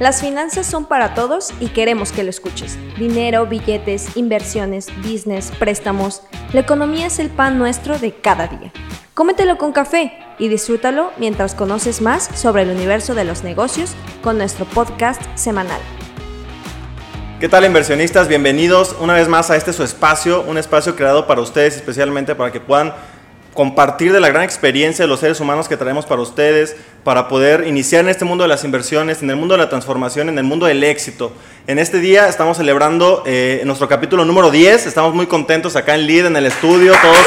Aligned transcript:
Las 0.00 0.22
finanzas 0.22 0.64
son 0.64 0.86
para 0.86 1.12
todos 1.12 1.52
y 1.60 1.68
queremos 1.68 2.10
que 2.10 2.24
lo 2.24 2.30
escuches. 2.30 2.78
Dinero, 2.98 3.44
billetes, 3.44 4.16
inversiones, 4.16 4.86
business, 5.02 5.52
préstamos. 5.58 6.22
La 6.54 6.60
economía 6.60 7.08
es 7.08 7.18
el 7.18 7.28
pan 7.28 7.58
nuestro 7.58 7.98
de 7.98 8.14
cada 8.14 8.46
día. 8.46 8.72
Cómetelo 9.12 9.58
con 9.58 9.72
café 9.72 10.14
y 10.38 10.48
disfrútalo 10.48 11.12
mientras 11.18 11.54
conoces 11.54 12.00
más 12.00 12.30
sobre 12.34 12.62
el 12.62 12.70
universo 12.70 13.14
de 13.14 13.24
los 13.24 13.44
negocios 13.44 13.90
con 14.22 14.38
nuestro 14.38 14.64
podcast 14.64 15.20
semanal. 15.34 15.82
¿Qué 17.38 17.50
tal 17.50 17.66
inversionistas? 17.66 18.26
Bienvenidos 18.26 18.96
una 19.00 19.12
vez 19.12 19.28
más 19.28 19.50
a 19.50 19.56
este 19.56 19.74
su 19.74 19.82
espacio, 19.82 20.42
un 20.48 20.56
espacio 20.56 20.96
creado 20.96 21.26
para 21.26 21.42
ustedes 21.42 21.76
especialmente 21.76 22.34
para 22.34 22.50
que 22.50 22.60
puedan 22.60 22.94
compartir 23.54 24.12
de 24.12 24.20
la 24.20 24.28
gran 24.28 24.44
experiencia 24.44 25.04
de 25.04 25.08
los 25.08 25.20
seres 25.20 25.40
humanos 25.40 25.68
que 25.68 25.76
traemos 25.76 26.06
para 26.06 26.22
ustedes, 26.22 26.76
para 27.02 27.28
poder 27.28 27.66
iniciar 27.66 28.02
en 28.02 28.08
este 28.08 28.24
mundo 28.24 28.44
de 28.44 28.48
las 28.48 28.64
inversiones, 28.64 29.22
en 29.22 29.30
el 29.30 29.36
mundo 29.36 29.54
de 29.54 29.58
la 29.58 29.68
transformación, 29.68 30.28
en 30.28 30.38
el 30.38 30.44
mundo 30.44 30.66
del 30.66 30.84
éxito. 30.84 31.32
En 31.66 31.78
este 31.78 31.98
día 31.98 32.28
estamos 32.28 32.56
celebrando 32.56 33.22
eh, 33.26 33.62
nuestro 33.64 33.88
capítulo 33.88 34.24
número 34.24 34.50
10, 34.50 34.86
estamos 34.86 35.14
muy 35.14 35.26
contentos 35.26 35.76
acá 35.76 35.94
en 35.94 36.06
LEAD, 36.06 36.26
en 36.26 36.36
el 36.36 36.46
estudio, 36.46 36.92
todos. 37.02 37.26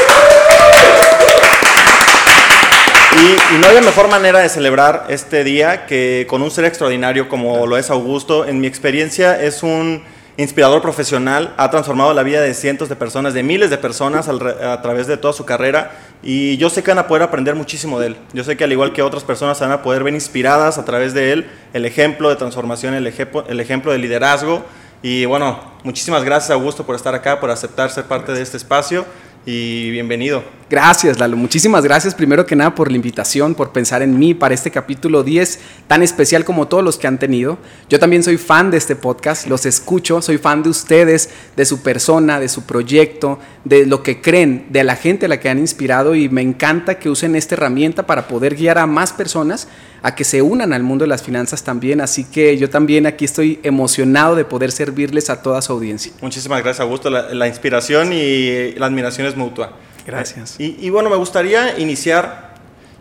Y, 3.15 3.55
y, 3.55 3.59
no 3.59 3.67
hay 3.67 3.79
mejor 3.81 4.07
manera 4.07 4.39
de 4.39 4.49
celebrar 4.49 5.05
este 5.07 5.43
día 5.43 5.85
que 5.85 6.25
con 6.27 6.41
un 6.41 6.49
ser 6.49 6.65
extraordinario 6.65 7.29
como 7.29 7.67
lo 7.67 7.77
es 7.77 7.91
Augusto. 7.91 8.45
En 8.45 8.59
mi 8.59 8.65
experiencia 8.65 9.39
es 9.39 9.61
un 9.61 10.03
inspirador 10.37 10.81
profesional, 10.81 11.53
ha 11.57 11.69
transformado 11.69 12.13
la 12.13 12.23
vida 12.23 12.41
de 12.41 12.53
cientos 12.53 12.89
de 12.89 12.95
personas, 12.95 13.33
de 13.33 13.43
miles 13.43 13.69
de 13.69 13.77
personas 13.77 14.27
a 14.27 14.81
través 14.81 15.07
de 15.07 15.17
toda 15.17 15.33
su 15.33 15.45
carrera 15.45 15.91
y 16.23 16.57
yo 16.57 16.69
sé 16.69 16.81
que 16.81 16.91
van 16.91 16.99
a 16.99 17.07
poder 17.07 17.23
aprender 17.23 17.55
muchísimo 17.55 17.99
de 17.99 18.07
él. 18.07 18.17
Yo 18.33 18.43
sé 18.43 18.57
que 18.57 18.63
al 18.63 18.71
igual 18.71 18.93
que 18.93 19.03
otras 19.03 19.23
personas 19.23 19.59
van 19.59 19.71
a 19.71 19.83
poder 19.83 20.03
ver 20.03 20.13
inspiradas 20.13 20.77
a 20.77 20.85
través 20.85 21.13
de 21.13 21.33
él 21.33 21.49
el 21.73 21.85
ejemplo 21.85 22.29
de 22.29 22.35
transformación, 22.35 22.95
el, 22.95 23.05
ejemplo, 23.05 23.43
el 23.47 23.57
de 23.57 23.97
liderazgo 23.97 24.63
y 25.03 25.25
bueno, 25.25 25.59
muchísimas 25.83 26.23
gracias 26.23 26.51
Augusto 26.51 26.85
por 26.85 26.95
estar 26.95 27.13
acá, 27.13 27.39
por 27.39 27.51
aceptar 27.51 27.91
ser 27.91 28.05
parte 28.05 28.31
de 28.31 28.41
este 28.41 28.57
espacio 28.57 29.05
y 29.45 29.91
bienvenido. 29.91 30.43
Gracias, 30.73 31.19
Lalo. 31.19 31.37
Muchísimas 31.37 31.83
gracias 31.83 32.15
primero 32.15 32.47
que 32.47 32.55
nada 32.55 32.73
por 32.73 32.89
la 32.89 32.95
invitación, 32.95 33.53
por 33.53 33.71
pensar 33.71 34.01
en 34.01 34.17
mí 34.17 34.33
para 34.33 34.55
este 34.55 34.71
capítulo 34.71 35.21
10 35.21 35.59
tan 35.85 36.01
especial 36.01 36.45
como 36.45 36.67
todos 36.67 36.83
los 36.83 36.97
que 36.97 37.05
han 37.05 37.19
tenido. 37.19 37.59
Yo 37.89 37.99
también 37.99 38.23
soy 38.23 38.37
fan 38.37 38.71
de 38.71 38.77
este 38.77 38.95
podcast, 38.95 39.45
los 39.45 39.67
escucho, 39.67 40.19
soy 40.23 40.39
fan 40.39 40.63
de 40.63 40.69
ustedes, 40.69 41.29
de 41.55 41.65
su 41.65 41.83
persona, 41.83 42.39
de 42.39 42.49
su 42.49 42.63
proyecto, 42.63 43.37
de 43.65 43.85
lo 43.85 44.01
que 44.01 44.19
creen, 44.19 44.65
de 44.71 44.83
la 44.83 44.95
gente 44.95 45.27
a 45.27 45.29
la 45.29 45.39
que 45.39 45.47
han 45.47 45.59
inspirado 45.59 46.15
y 46.15 46.27
me 46.27 46.41
encanta 46.41 46.97
que 46.97 47.07
usen 47.07 47.35
esta 47.35 47.53
herramienta 47.53 48.07
para 48.07 48.27
poder 48.27 48.55
guiar 48.55 48.79
a 48.79 48.87
más 48.87 49.13
personas 49.13 49.67
a 50.01 50.15
que 50.15 50.23
se 50.23 50.41
unan 50.41 50.73
al 50.73 50.81
mundo 50.81 51.03
de 51.03 51.09
las 51.09 51.21
finanzas 51.21 51.63
también. 51.63 52.01
Así 52.01 52.23
que 52.23 52.57
yo 52.57 52.71
también 52.71 53.05
aquí 53.05 53.25
estoy 53.25 53.59
emocionado 53.61 54.35
de 54.35 54.43
poder 54.43 54.71
servirles 54.71 55.29
a 55.29 55.43
toda 55.43 55.61
su 55.61 55.71
audiencia. 55.71 56.13
Muchísimas 56.19 56.63
gracias, 56.63 56.79
Augusto. 56.79 57.11
La, 57.11 57.31
la 57.31 57.47
inspiración 57.47 58.11
y 58.11 58.71
la 58.71 58.87
admiración 58.87 59.27
es 59.27 59.37
mutua. 59.37 59.73
Gracias. 60.05 60.55
Y, 60.59 60.77
y, 60.79 60.89
bueno, 60.89 61.09
me 61.09 61.15
gustaría 61.15 61.79
iniciar 61.79 62.53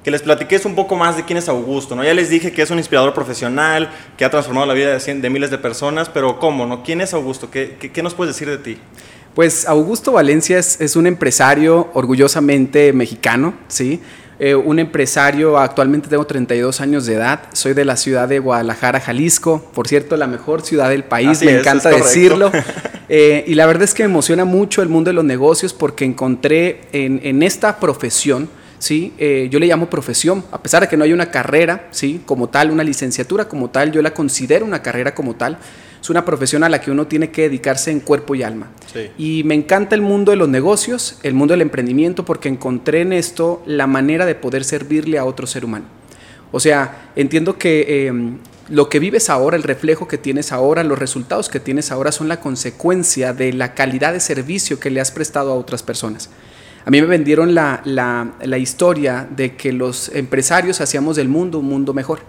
que 0.04 0.10
les 0.10 0.22
platiques 0.22 0.64
un 0.64 0.74
poco 0.74 0.96
más 0.96 1.16
de 1.16 1.24
quién 1.24 1.38
es 1.38 1.48
Augusto, 1.48 1.94
¿no? 1.94 2.02
Ya 2.02 2.14
les 2.14 2.28
dije 2.28 2.52
que 2.52 2.62
es 2.62 2.70
un 2.70 2.78
inspirador 2.78 3.14
profesional, 3.14 3.90
que 4.16 4.24
ha 4.24 4.30
transformado 4.30 4.66
la 4.66 4.74
vida 4.74 4.92
de, 4.92 5.00
cien, 5.00 5.22
de 5.22 5.30
miles 5.30 5.50
de 5.50 5.58
personas, 5.58 6.08
pero 6.08 6.38
¿cómo, 6.38 6.66
no? 6.66 6.82
¿Quién 6.82 7.00
es 7.00 7.14
Augusto? 7.14 7.50
¿Qué, 7.50 7.76
qué, 7.78 7.92
qué 7.92 8.02
nos 8.02 8.14
puedes 8.14 8.34
decir 8.34 8.48
de 8.48 8.58
ti? 8.58 8.78
Pues 9.34 9.66
Augusto 9.66 10.12
Valencia 10.12 10.58
es, 10.58 10.80
es 10.80 10.96
un 10.96 11.06
empresario 11.06 11.90
orgullosamente 11.94 12.92
mexicano, 12.92 13.54
¿sí? 13.68 14.00
Eh, 14.38 14.54
un 14.54 14.78
empresario, 14.78 15.58
actualmente 15.58 16.08
tengo 16.08 16.24
32 16.24 16.80
años 16.80 17.06
de 17.06 17.14
edad, 17.14 17.40
soy 17.52 17.74
de 17.74 17.84
la 17.84 17.96
ciudad 17.96 18.28
de 18.28 18.38
Guadalajara, 18.38 18.98
Jalisco, 18.98 19.70
por 19.74 19.86
cierto, 19.86 20.16
la 20.16 20.26
mejor 20.26 20.62
ciudad 20.62 20.88
del 20.88 21.04
país, 21.04 21.30
Así 21.30 21.44
me 21.44 21.52
es, 21.52 21.60
encanta 21.60 21.90
es 21.90 21.96
decirlo. 21.96 22.50
Eh, 23.14 23.44
y 23.46 23.56
la 23.56 23.66
verdad 23.66 23.82
es 23.82 23.92
que 23.92 24.04
me 24.04 24.08
emociona 24.08 24.46
mucho 24.46 24.80
el 24.80 24.88
mundo 24.88 25.10
de 25.10 25.12
los 25.12 25.24
negocios 25.24 25.74
porque 25.74 26.06
encontré 26.06 26.82
en, 26.92 27.20
en 27.22 27.42
esta 27.42 27.78
profesión, 27.78 28.48
¿sí? 28.78 29.12
Eh, 29.18 29.48
yo 29.50 29.58
le 29.58 29.66
llamo 29.66 29.90
profesión, 29.90 30.42
a 30.50 30.62
pesar 30.62 30.82
de 30.82 30.88
que 30.88 30.96
no 30.96 31.04
hay 31.04 31.12
una 31.12 31.30
carrera, 31.30 31.88
¿sí? 31.90 32.22
Como 32.26 32.48
tal, 32.48 32.70
una 32.70 32.82
licenciatura 32.82 33.46
como 33.46 33.68
tal, 33.68 33.92
yo 33.92 34.00
la 34.02 34.14
considero 34.14 34.64
una 34.64 34.82
carrera 34.82 35.14
como 35.14 35.36
tal. 35.36 35.58
Es 36.02 36.10
una 36.10 36.24
profesión 36.24 36.64
a 36.64 36.68
la 36.68 36.80
que 36.80 36.90
uno 36.90 37.06
tiene 37.06 37.30
que 37.30 37.42
dedicarse 37.42 37.92
en 37.92 38.00
cuerpo 38.00 38.34
y 38.34 38.42
alma. 38.42 38.72
Sí. 38.92 39.10
Y 39.18 39.44
me 39.44 39.54
encanta 39.54 39.94
el 39.94 40.02
mundo 40.02 40.32
de 40.32 40.36
los 40.36 40.48
negocios, 40.48 41.18
el 41.22 41.32
mundo 41.32 41.52
del 41.52 41.62
emprendimiento, 41.62 42.24
porque 42.24 42.48
encontré 42.48 43.02
en 43.02 43.12
esto 43.12 43.62
la 43.66 43.86
manera 43.86 44.26
de 44.26 44.34
poder 44.34 44.64
servirle 44.64 45.18
a 45.18 45.24
otro 45.24 45.46
ser 45.46 45.64
humano. 45.64 45.84
O 46.50 46.58
sea, 46.58 47.12
entiendo 47.14 47.56
que 47.56 48.08
eh, 48.08 48.12
lo 48.68 48.88
que 48.88 48.98
vives 48.98 49.30
ahora, 49.30 49.56
el 49.56 49.62
reflejo 49.62 50.08
que 50.08 50.18
tienes 50.18 50.50
ahora, 50.50 50.82
los 50.82 50.98
resultados 50.98 51.48
que 51.48 51.60
tienes 51.60 51.92
ahora 51.92 52.10
son 52.10 52.26
la 52.26 52.40
consecuencia 52.40 53.32
de 53.32 53.52
la 53.52 53.74
calidad 53.74 54.12
de 54.12 54.20
servicio 54.20 54.80
que 54.80 54.90
le 54.90 55.00
has 55.00 55.12
prestado 55.12 55.52
a 55.52 55.54
otras 55.54 55.82
personas. 55.82 56.30
A 56.84 56.90
mí 56.90 57.00
me 57.00 57.06
vendieron 57.06 57.54
la, 57.54 57.80
la, 57.84 58.32
la 58.42 58.58
historia 58.58 59.28
de 59.30 59.54
que 59.56 59.72
los 59.72 60.08
empresarios 60.08 60.80
hacíamos 60.80 61.14
del 61.14 61.28
mundo 61.28 61.60
un 61.60 61.66
mundo 61.66 61.94
mejor. 61.94 62.20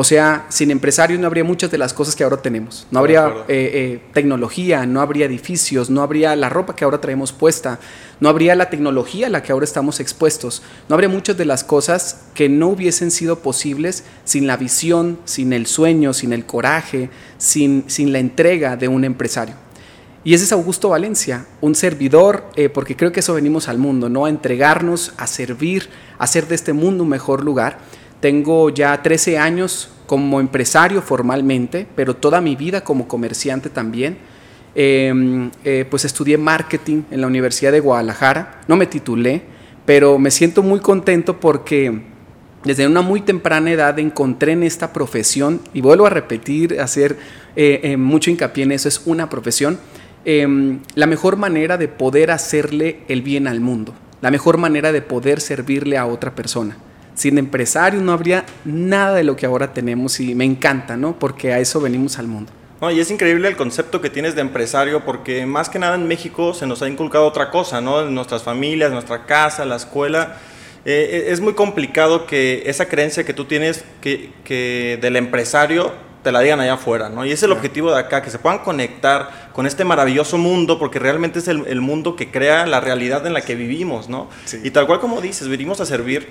O 0.00 0.04
sea, 0.04 0.46
sin 0.48 0.70
empresarios 0.70 1.18
no 1.18 1.26
habría 1.26 1.42
muchas 1.42 1.72
de 1.72 1.76
las 1.76 1.92
cosas 1.92 2.14
que 2.14 2.22
ahora 2.22 2.36
tenemos. 2.36 2.86
No 2.92 3.00
habría 3.00 3.34
eh, 3.48 3.70
eh, 3.74 4.02
tecnología, 4.12 4.86
no 4.86 5.00
habría 5.00 5.26
edificios, 5.26 5.90
no 5.90 6.02
habría 6.02 6.36
la 6.36 6.48
ropa 6.48 6.76
que 6.76 6.84
ahora 6.84 7.00
traemos 7.00 7.32
puesta, 7.32 7.80
no 8.20 8.28
habría 8.28 8.54
la 8.54 8.70
tecnología 8.70 9.26
a 9.26 9.30
la 9.30 9.42
que 9.42 9.50
ahora 9.50 9.64
estamos 9.64 9.98
expuestos, 9.98 10.62
no 10.88 10.94
habría 10.94 11.08
muchas 11.08 11.36
de 11.36 11.46
las 11.46 11.64
cosas 11.64 12.26
que 12.34 12.48
no 12.48 12.68
hubiesen 12.68 13.10
sido 13.10 13.40
posibles 13.40 14.04
sin 14.22 14.46
la 14.46 14.56
visión, 14.56 15.18
sin 15.24 15.52
el 15.52 15.66
sueño, 15.66 16.14
sin 16.14 16.32
el 16.32 16.46
coraje, 16.46 17.10
sin, 17.36 17.82
sin 17.88 18.12
la 18.12 18.20
entrega 18.20 18.76
de 18.76 18.86
un 18.86 19.02
empresario. 19.02 19.56
Y 20.22 20.32
ese 20.32 20.44
es 20.44 20.52
Augusto 20.52 20.90
Valencia, 20.90 21.46
un 21.60 21.74
servidor, 21.74 22.44
eh, 22.54 22.68
porque 22.68 22.94
creo 22.94 23.10
que 23.10 23.18
eso 23.18 23.34
venimos 23.34 23.68
al 23.68 23.78
mundo, 23.78 24.08
¿no? 24.08 24.26
A 24.26 24.28
entregarnos, 24.28 25.12
a 25.16 25.26
servir, 25.26 25.88
a 26.18 26.24
hacer 26.24 26.46
de 26.46 26.54
este 26.54 26.72
mundo 26.72 27.02
un 27.02 27.08
mejor 27.08 27.42
lugar. 27.42 27.78
Tengo 28.20 28.70
ya 28.70 29.00
13 29.00 29.38
años 29.38 29.90
como 30.06 30.40
empresario 30.40 31.02
formalmente, 31.02 31.86
pero 31.94 32.16
toda 32.16 32.40
mi 32.40 32.56
vida 32.56 32.82
como 32.82 33.06
comerciante 33.06 33.70
también. 33.70 34.16
Eh, 34.74 35.50
eh, 35.64 35.84
pues 35.88 36.04
estudié 36.04 36.38
marketing 36.38 37.02
en 37.10 37.20
la 37.20 37.26
Universidad 37.26 37.72
de 37.72 37.80
Guadalajara, 37.80 38.60
no 38.68 38.76
me 38.76 38.86
titulé, 38.86 39.42
pero 39.84 40.18
me 40.18 40.30
siento 40.30 40.62
muy 40.62 40.80
contento 40.80 41.40
porque 41.40 42.02
desde 42.64 42.86
una 42.86 43.02
muy 43.02 43.22
temprana 43.22 43.70
edad 43.70 43.98
encontré 43.98 44.52
en 44.52 44.62
esta 44.62 44.92
profesión, 44.92 45.60
y 45.72 45.80
vuelvo 45.80 46.06
a 46.06 46.10
repetir, 46.10 46.80
hacer 46.80 47.16
eh, 47.56 47.96
mucho 47.96 48.30
hincapié 48.30 48.64
en 48.64 48.72
eso, 48.72 48.88
es 48.88 49.02
una 49.06 49.28
profesión, 49.28 49.78
la 50.24 51.06
mejor 51.06 51.36
manera 51.36 51.78
de 51.78 51.88
poder 51.88 52.30
hacerle 52.30 53.00
el 53.08 53.22
bien 53.22 53.48
al 53.48 53.60
mundo, 53.60 53.94
la 54.20 54.30
mejor 54.30 54.58
manera 54.58 54.92
de 54.92 55.00
poder 55.00 55.40
servirle 55.40 55.96
a 55.96 56.04
otra 56.04 56.34
persona 56.34 56.76
sin 57.18 57.36
empresarios 57.36 58.00
no 58.00 58.12
habría 58.12 58.46
nada 58.64 59.16
de 59.16 59.24
lo 59.24 59.34
que 59.34 59.44
ahora 59.44 59.74
tenemos 59.74 60.20
y 60.20 60.36
me 60.36 60.44
encanta, 60.44 60.96
¿no? 60.96 61.18
Porque 61.18 61.52
a 61.52 61.58
eso 61.58 61.80
venimos 61.80 62.16
al 62.18 62.28
mundo. 62.28 62.52
No, 62.80 62.92
y 62.92 63.00
es 63.00 63.10
increíble 63.10 63.48
el 63.48 63.56
concepto 63.56 64.00
que 64.00 64.08
tienes 64.08 64.36
de 64.36 64.40
empresario 64.40 65.04
porque 65.04 65.44
más 65.44 65.68
que 65.68 65.80
nada 65.80 65.96
en 65.96 66.06
México 66.06 66.54
se 66.54 66.64
nos 66.64 66.80
ha 66.80 66.88
inculcado 66.88 67.26
otra 67.26 67.50
cosa, 67.50 67.80
¿no? 67.80 68.02
En 68.02 68.14
nuestras 68.14 68.44
familias, 68.44 68.92
nuestra 68.92 69.26
casa, 69.26 69.64
la 69.64 69.74
escuela. 69.74 70.36
Eh, 70.84 71.26
es 71.30 71.40
muy 71.40 71.54
complicado 71.54 72.24
que 72.24 72.62
esa 72.66 72.86
creencia 72.86 73.24
que 73.24 73.34
tú 73.34 73.46
tienes 73.46 73.84
que, 74.00 74.32
que 74.44 74.96
del 75.02 75.16
empresario 75.16 75.90
te 76.22 76.30
la 76.30 76.38
digan 76.40 76.60
allá 76.60 76.74
afuera, 76.74 77.08
¿no? 77.08 77.24
Y 77.24 77.28
ese 77.30 77.34
es 77.34 77.42
el 77.44 77.52
objetivo 77.52 77.90
de 77.90 77.98
acá, 77.98 78.22
que 78.22 78.30
se 78.30 78.38
puedan 78.38 78.60
conectar 78.60 79.50
con 79.52 79.66
este 79.66 79.84
maravilloso 79.84 80.38
mundo, 80.38 80.78
porque 80.78 81.00
realmente 81.00 81.40
es 81.40 81.48
el, 81.48 81.66
el 81.66 81.80
mundo 81.80 82.14
que 82.14 82.30
crea 82.30 82.64
la 82.64 82.80
realidad 82.80 83.26
en 83.26 83.32
la 83.32 83.40
que 83.40 83.56
vivimos, 83.56 84.08
¿no? 84.08 84.28
Sí. 84.44 84.60
Y 84.62 84.70
tal 84.70 84.86
cual 84.86 85.00
como 85.00 85.20
dices, 85.20 85.48
venimos 85.48 85.80
a 85.80 85.86
servir. 85.86 86.28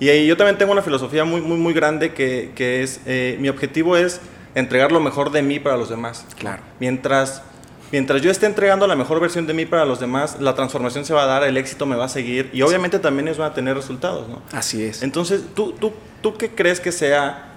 Y 0.00 0.08
ahí 0.08 0.26
yo 0.26 0.36
también 0.36 0.58
tengo 0.58 0.72
una 0.72 0.82
filosofía 0.82 1.24
muy, 1.24 1.40
muy, 1.40 1.56
muy 1.56 1.72
grande 1.72 2.12
que, 2.14 2.52
que 2.54 2.82
es, 2.82 3.00
eh, 3.06 3.36
mi 3.40 3.48
objetivo 3.48 3.96
es 3.96 4.20
entregar 4.54 4.92
lo 4.92 5.00
mejor 5.00 5.30
de 5.30 5.42
mí 5.42 5.58
para 5.58 5.76
los 5.76 5.88
demás. 5.88 6.24
Claro. 6.38 6.62
Mientras, 6.78 7.42
mientras 7.90 8.22
yo 8.22 8.30
esté 8.30 8.46
entregando 8.46 8.86
la 8.86 8.96
mejor 8.96 9.20
versión 9.20 9.46
de 9.46 9.54
mí 9.54 9.66
para 9.66 9.84
los 9.84 9.98
demás, 9.98 10.40
la 10.40 10.54
transformación 10.54 11.04
se 11.04 11.14
va 11.14 11.24
a 11.24 11.26
dar, 11.26 11.42
el 11.44 11.56
éxito 11.56 11.84
me 11.84 11.96
va 11.96 12.04
a 12.04 12.08
seguir 12.08 12.50
y 12.52 12.62
obviamente 12.62 12.98
también 12.98 13.28
ellos 13.28 13.38
van 13.38 13.50
a 13.50 13.54
tener 13.54 13.76
resultados, 13.76 14.28
¿no? 14.28 14.42
Así 14.52 14.84
es. 14.84 15.02
Entonces, 15.02 15.42
¿tú, 15.54 15.72
tú, 15.72 15.92
¿tú 16.20 16.36
qué 16.36 16.50
crees 16.50 16.80
que 16.80 16.92
sea 16.92 17.56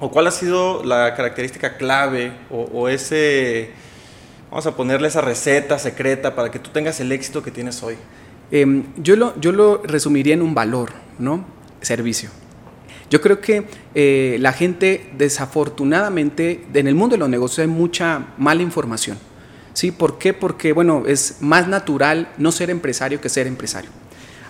o 0.00 0.10
cuál 0.10 0.26
ha 0.26 0.30
sido 0.30 0.82
la 0.84 1.14
característica 1.14 1.76
clave 1.76 2.32
o, 2.50 2.62
o 2.72 2.88
ese, 2.88 3.70
vamos 4.50 4.66
a 4.66 4.74
ponerle 4.74 5.08
esa 5.08 5.20
receta 5.20 5.78
secreta 5.78 6.34
para 6.34 6.50
que 6.50 6.58
tú 6.58 6.70
tengas 6.70 7.00
el 7.00 7.12
éxito 7.12 7.42
que 7.42 7.50
tienes 7.50 7.82
hoy? 7.82 7.96
Eh, 8.50 8.82
yo, 8.96 9.16
lo, 9.16 9.38
yo 9.40 9.52
lo 9.52 9.82
resumiría 9.84 10.34
en 10.34 10.42
un 10.42 10.54
valor, 10.54 10.90
¿no? 11.18 11.44
Servicio. 11.82 12.30
Yo 13.10 13.20
creo 13.20 13.40
que 13.42 13.66
eh, 13.94 14.38
la 14.40 14.52
gente, 14.54 15.10
desafortunadamente, 15.18 16.64
en 16.72 16.86
el 16.86 16.94
mundo 16.94 17.14
de 17.14 17.18
los 17.18 17.28
negocios 17.28 17.58
hay 17.58 17.66
mucha 17.66 18.28
mala 18.38 18.62
información. 18.62 19.18
¿Sí? 19.74 19.90
¿Por 19.90 20.18
qué? 20.18 20.32
Porque, 20.32 20.72
bueno, 20.72 21.04
es 21.06 21.36
más 21.40 21.68
natural 21.68 22.32
no 22.38 22.52
ser 22.52 22.70
empresario 22.70 23.20
que 23.20 23.28
ser 23.28 23.46
empresario. 23.46 23.90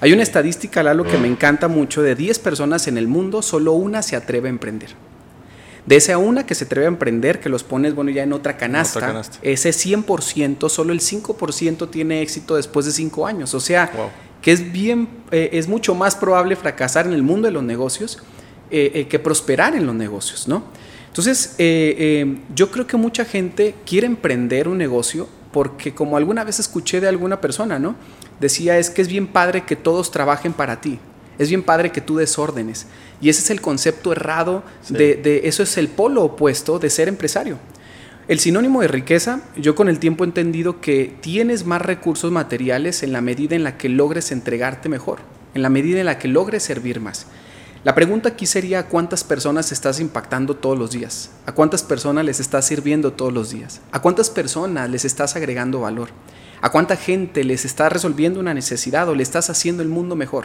Hay 0.00 0.12
una 0.12 0.23
estadística, 0.23 0.82
Lalo, 0.82 1.05
que 1.05 1.17
me 1.17 1.29
encanta 1.29 1.69
mucho, 1.69 2.02
de 2.02 2.17
10 2.17 2.40
personas 2.40 2.88
en 2.88 2.99
el 2.99 3.06
mundo, 3.06 3.40
solo 3.40 3.73
una 3.73 4.02
se 4.02 4.17
atreve 4.17 4.49
a 4.49 4.50
emprender. 4.50 4.90
De 5.87 5.96
esa 5.96 6.19
una 6.19 6.46
que 6.46 6.55
se 6.55 6.64
atreve 6.64 6.87
a 6.87 6.88
emprender, 6.88 7.40
que 7.40 7.49
los 7.49 7.64
pones, 7.64 7.94
bueno, 7.94 8.11
ya 8.11 8.23
en 8.23 8.32
otra 8.32 8.56
canasta, 8.56 8.99
otra 8.99 9.08
canasta. 9.08 9.38
ese 9.43 9.70
100%, 9.70 10.69
solo 10.69 10.93
el 10.93 11.00
5% 11.00 11.90
tiene 11.90 12.23
éxito 12.23 12.56
después 12.56 12.87
de 12.87 12.93
5 12.93 13.26
años. 13.26 13.55
O 13.55 13.61
sea, 13.61 13.90
Wow. 13.94 14.11
Que 14.42 14.52
es 14.52 14.72
bien, 14.72 15.08
eh, 15.30 15.50
es 15.54 15.68
mucho 15.68 15.94
más 15.94 16.14
probable 16.16 16.56
fracasar 16.56 17.06
en 17.06 17.12
el 17.14 17.22
mundo 17.22 17.46
de 17.48 17.52
los 17.52 17.62
negocios 17.62 18.18
eh, 18.70 18.90
eh, 18.94 19.06
que 19.08 19.18
prosperar 19.18 19.74
en 19.74 19.86
los 19.86 19.94
negocios, 19.94 20.48
¿no? 20.48 20.64
Entonces, 21.08 21.56
yo 22.54 22.70
creo 22.70 22.86
que 22.86 22.96
mucha 22.96 23.24
gente 23.26 23.74
quiere 23.84 24.06
emprender 24.06 24.66
un 24.66 24.78
negocio 24.78 25.28
porque 25.52 25.92
como 25.94 26.16
alguna 26.16 26.42
vez 26.42 26.58
escuché 26.58 27.00
de 27.02 27.08
alguna 27.08 27.38
persona, 27.40 27.78
¿no? 27.78 27.96
Decía, 28.40 28.78
es 28.78 28.88
que 28.88 29.02
es 29.02 29.08
bien 29.08 29.26
padre 29.26 29.64
que 29.66 29.76
todos 29.76 30.10
trabajen 30.10 30.54
para 30.54 30.80
ti. 30.80 30.98
Es 31.38 31.50
bien 31.50 31.62
padre 31.62 31.92
que 31.92 32.00
tú 32.00 32.16
desórdenes. 32.16 32.86
Y 33.20 33.28
ese 33.28 33.42
es 33.42 33.50
el 33.50 33.60
concepto 33.60 34.12
errado 34.12 34.62
Sí. 34.82 34.94
de, 34.94 35.14
de- 35.16 35.42
eso 35.44 35.62
es 35.62 35.76
el 35.76 35.88
polo 35.88 36.22
opuesto 36.24 36.78
de 36.78 36.88
ser 36.88 37.08
empresario. 37.08 37.58
El 38.28 38.38
sinónimo 38.38 38.82
de 38.82 38.88
riqueza, 38.88 39.40
yo 39.56 39.74
con 39.74 39.88
el 39.88 39.98
tiempo 39.98 40.22
he 40.22 40.28
entendido 40.28 40.80
que 40.80 41.12
tienes 41.20 41.66
más 41.66 41.82
recursos 41.82 42.30
materiales 42.30 43.02
en 43.02 43.12
la 43.12 43.20
medida 43.20 43.56
en 43.56 43.64
la 43.64 43.76
que 43.76 43.88
logres 43.88 44.30
entregarte 44.30 44.88
mejor, 44.88 45.19
en 45.54 45.62
la 45.62 45.69
medida 45.69 45.98
en 45.98 46.06
la 46.06 46.19
que 46.19 46.28
logres 46.28 46.62
servir 46.62 47.00
más. 47.00 47.26
La 47.82 47.96
pregunta 47.96 48.28
aquí 48.28 48.46
sería 48.46 48.78
¿a 48.78 48.86
cuántas 48.86 49.24
personas 49.24 49.72
estás 49.72 49.98
impactando 49.98 50.54
todos 50.54 50.78
los 50.78 50.92
días? 50.92 51.30
¿A 51.46 51.52
cuántas 51.52 51.82
personas 51.82 52.24
les 52.24 52.38
estás 52.38 52.64
sirviendo 52.64 53.12
todos 53.12 53.32
los 53.32 53.50
días? 53.50 53.80
¿A 53.90 54.00
cuántas 54.00 54.30
personas 54.30 54.88
les 54.88 55.04
estás 55.04 55.34
agregando 55.34 55.80
valor? 55.80 56.10
¿A 56.60 56.70
cuánta 56.70 56.94
gente 56.94 57.42
les 57.42 57.64
estás 57.64 57.92
resolviendo 57.92 58.38
una 58.38 58.54
necesidad 58.54 59.08
o 59.08 59.16
le 59.16 59.24
estás 59.24 59.50
haciendo 59.50 59.82
el 59.82 59.88
mundo 59.88 60.14
mejor? 60.14 60.44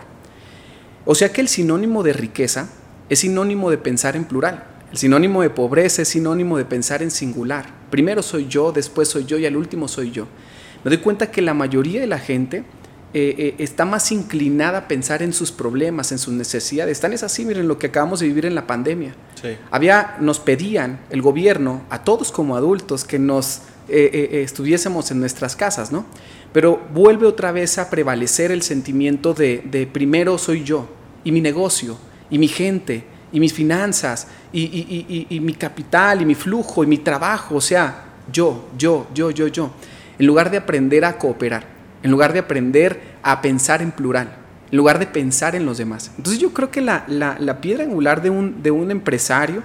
O 1.05 1.13
sea 1.13 1.31
que 1.31 1.41
el 1.41 1.47
sinónimo 1.47 2.01
de 2.01 2.13
riqueza 2.13 2.69
es 3.07 3.19
sinónimo 3.19 3.69
de 3.69 3.77
pensar 3.77 4.15
en 4.15 4.25
plural. 4.25 4.76
El 4.91 4.97
sinónimo 4.97 5.41
de 5.41 5.49
pobreza 5.49 6.01
es 6.01 6.09
sinónimo 6.09 6.57
de 6.57 6.65
pensar 6.65 7.03
en 7.03 7.11
singular. 7.11 7.65
Primero 7.89 8.21
soy 8.21 8.47
yo, 8.47 8.71
después 8.71 9.07
soy 9.07 9.25
yo 9.25 9.37
y 9.37 9.45
al 9.45 9.57
último 9.57 9.87
soy 9.87 10.11
yo. 10.11 10.27
Me 10.83 10.89
doy 10.89 10.99
cuenta 10.99 11.31
que 11.31 11.41
la 11.41 11.53
mayoría 11.53 11.99
de 11.99 12.07
la 12.07 12.19
gente 12.19 12.63
eh, 13.13 13.35
eh, 13.37 13.55
está 13.57 13.85
más 13.85 14.11
inclinada 14.11 14.79
a 14.79 14.87
pensar 14.87 15.21
en 15.21 15.33
sus 15.33 15.51
problemas, 15.51 16.11
en 16.11 16.19
sus 16.19 16.33
necesidades. 16.33 16.99
Tan 16.99 17.13
es 17.13 17.23
así, 17.23 17.45
miren 17.45 17.67
lo 17.67 17.77
que 17.79 17.87
acabamos 17.87 18.19
de 18.19 18.27
vivir 18.27 18.45
en 18.45 18.55
la 18.55 18.67
pandemia. 18.67 19.15
Sí. 19.41 19.49
Había, 19.71 20.17
nos 20.19 20.39
pedían 20.39 20.99
el 21.09 21.21
gobierno, 21.21 21.83
a 21.89 22.03
todos 22.03 22.31
como 22.31 22.55
adultos, 22.55 23.03
que 23.03 23.19
nos 23.19 23.61
eh, 23.89 24.09
eh, 24.11 24.29
eh, 24.33 24.41
estuviésemos 24.41 25.11
en 25.11 25.21
nuestras 25.21 25.55
casas, 25.55 25.93
¿no? 25.93 26.05
Pero 26.51 26.81
vuelve 26.93 27.25
otra 27.25 27.53
vez 27.53 27.77
a 27.77 27.89
prevalecer 27.89 28.51
el 28.51 28.61
sentimiento 28.61 29.33
de, 29.33 29.63
de 29.63 29.87
primero 29.87 30.37
soy 30.37 30.65
yo, 30.65 30.89
y 31.23 31.31
mi 31.31 31.39
negocio, 31.39 31.97
y 32.29 32.37
mi 32.37 32.49
gente, 32.49 33.05
y 33.31 33.39
mis 33.39 33.53
finanzas, 33.53 34.27
y, 34.53 35.39
mi 35.41 35.53
capital, 35.53 36.21
y 36.21 36.25
mi 36.25 36.35
flujo, 36.35 36.83
y 36.83 36.87
mi 36.87 36.97
trabajo, 36.97 37.55
o 37.55 37.61
sea, 37.61 38.05
yo, 38.31 38.67
yo, 38.77 39.07
yo, 39.13 39.31
yo, 39.31 39.47
yo, 39.47 39.71
en 40.19 40.25
lugar 40.25 40.49
de 40.51 40.57
aprender 40.57 41.05
a 41.05 41.17
cooperar, 41.17 41.65
en 42.03 42.11
lugar 42.11 42.33
de 42.33 42.39
aprender 42.39 43.01
a 43.23 43.41
pensar 43.41 43.81
en 43.81 43.91
plural, 43.91 44.35
en 44.71 44.77
lugar 44.77 44.99
de 44.99 45.07
pensar 45.07 45.55
en 45.55 45.65
los 45.65 45.77
demás. 45.77 46.11
Entonces 46.17 46.41
yo 46.41 46.53
creo 46.53 46.71
que 46.71 46.81
la, 46.81 47.03
la- 47.07 47.37
la 47.39 47.61
piedra 47.61 47.83
angular 47.83 48.21
de 48.21 48.29
un, 48.29 48.61
de 48.63 48.71
un 48.71 48.91
empresario 48.91 49.63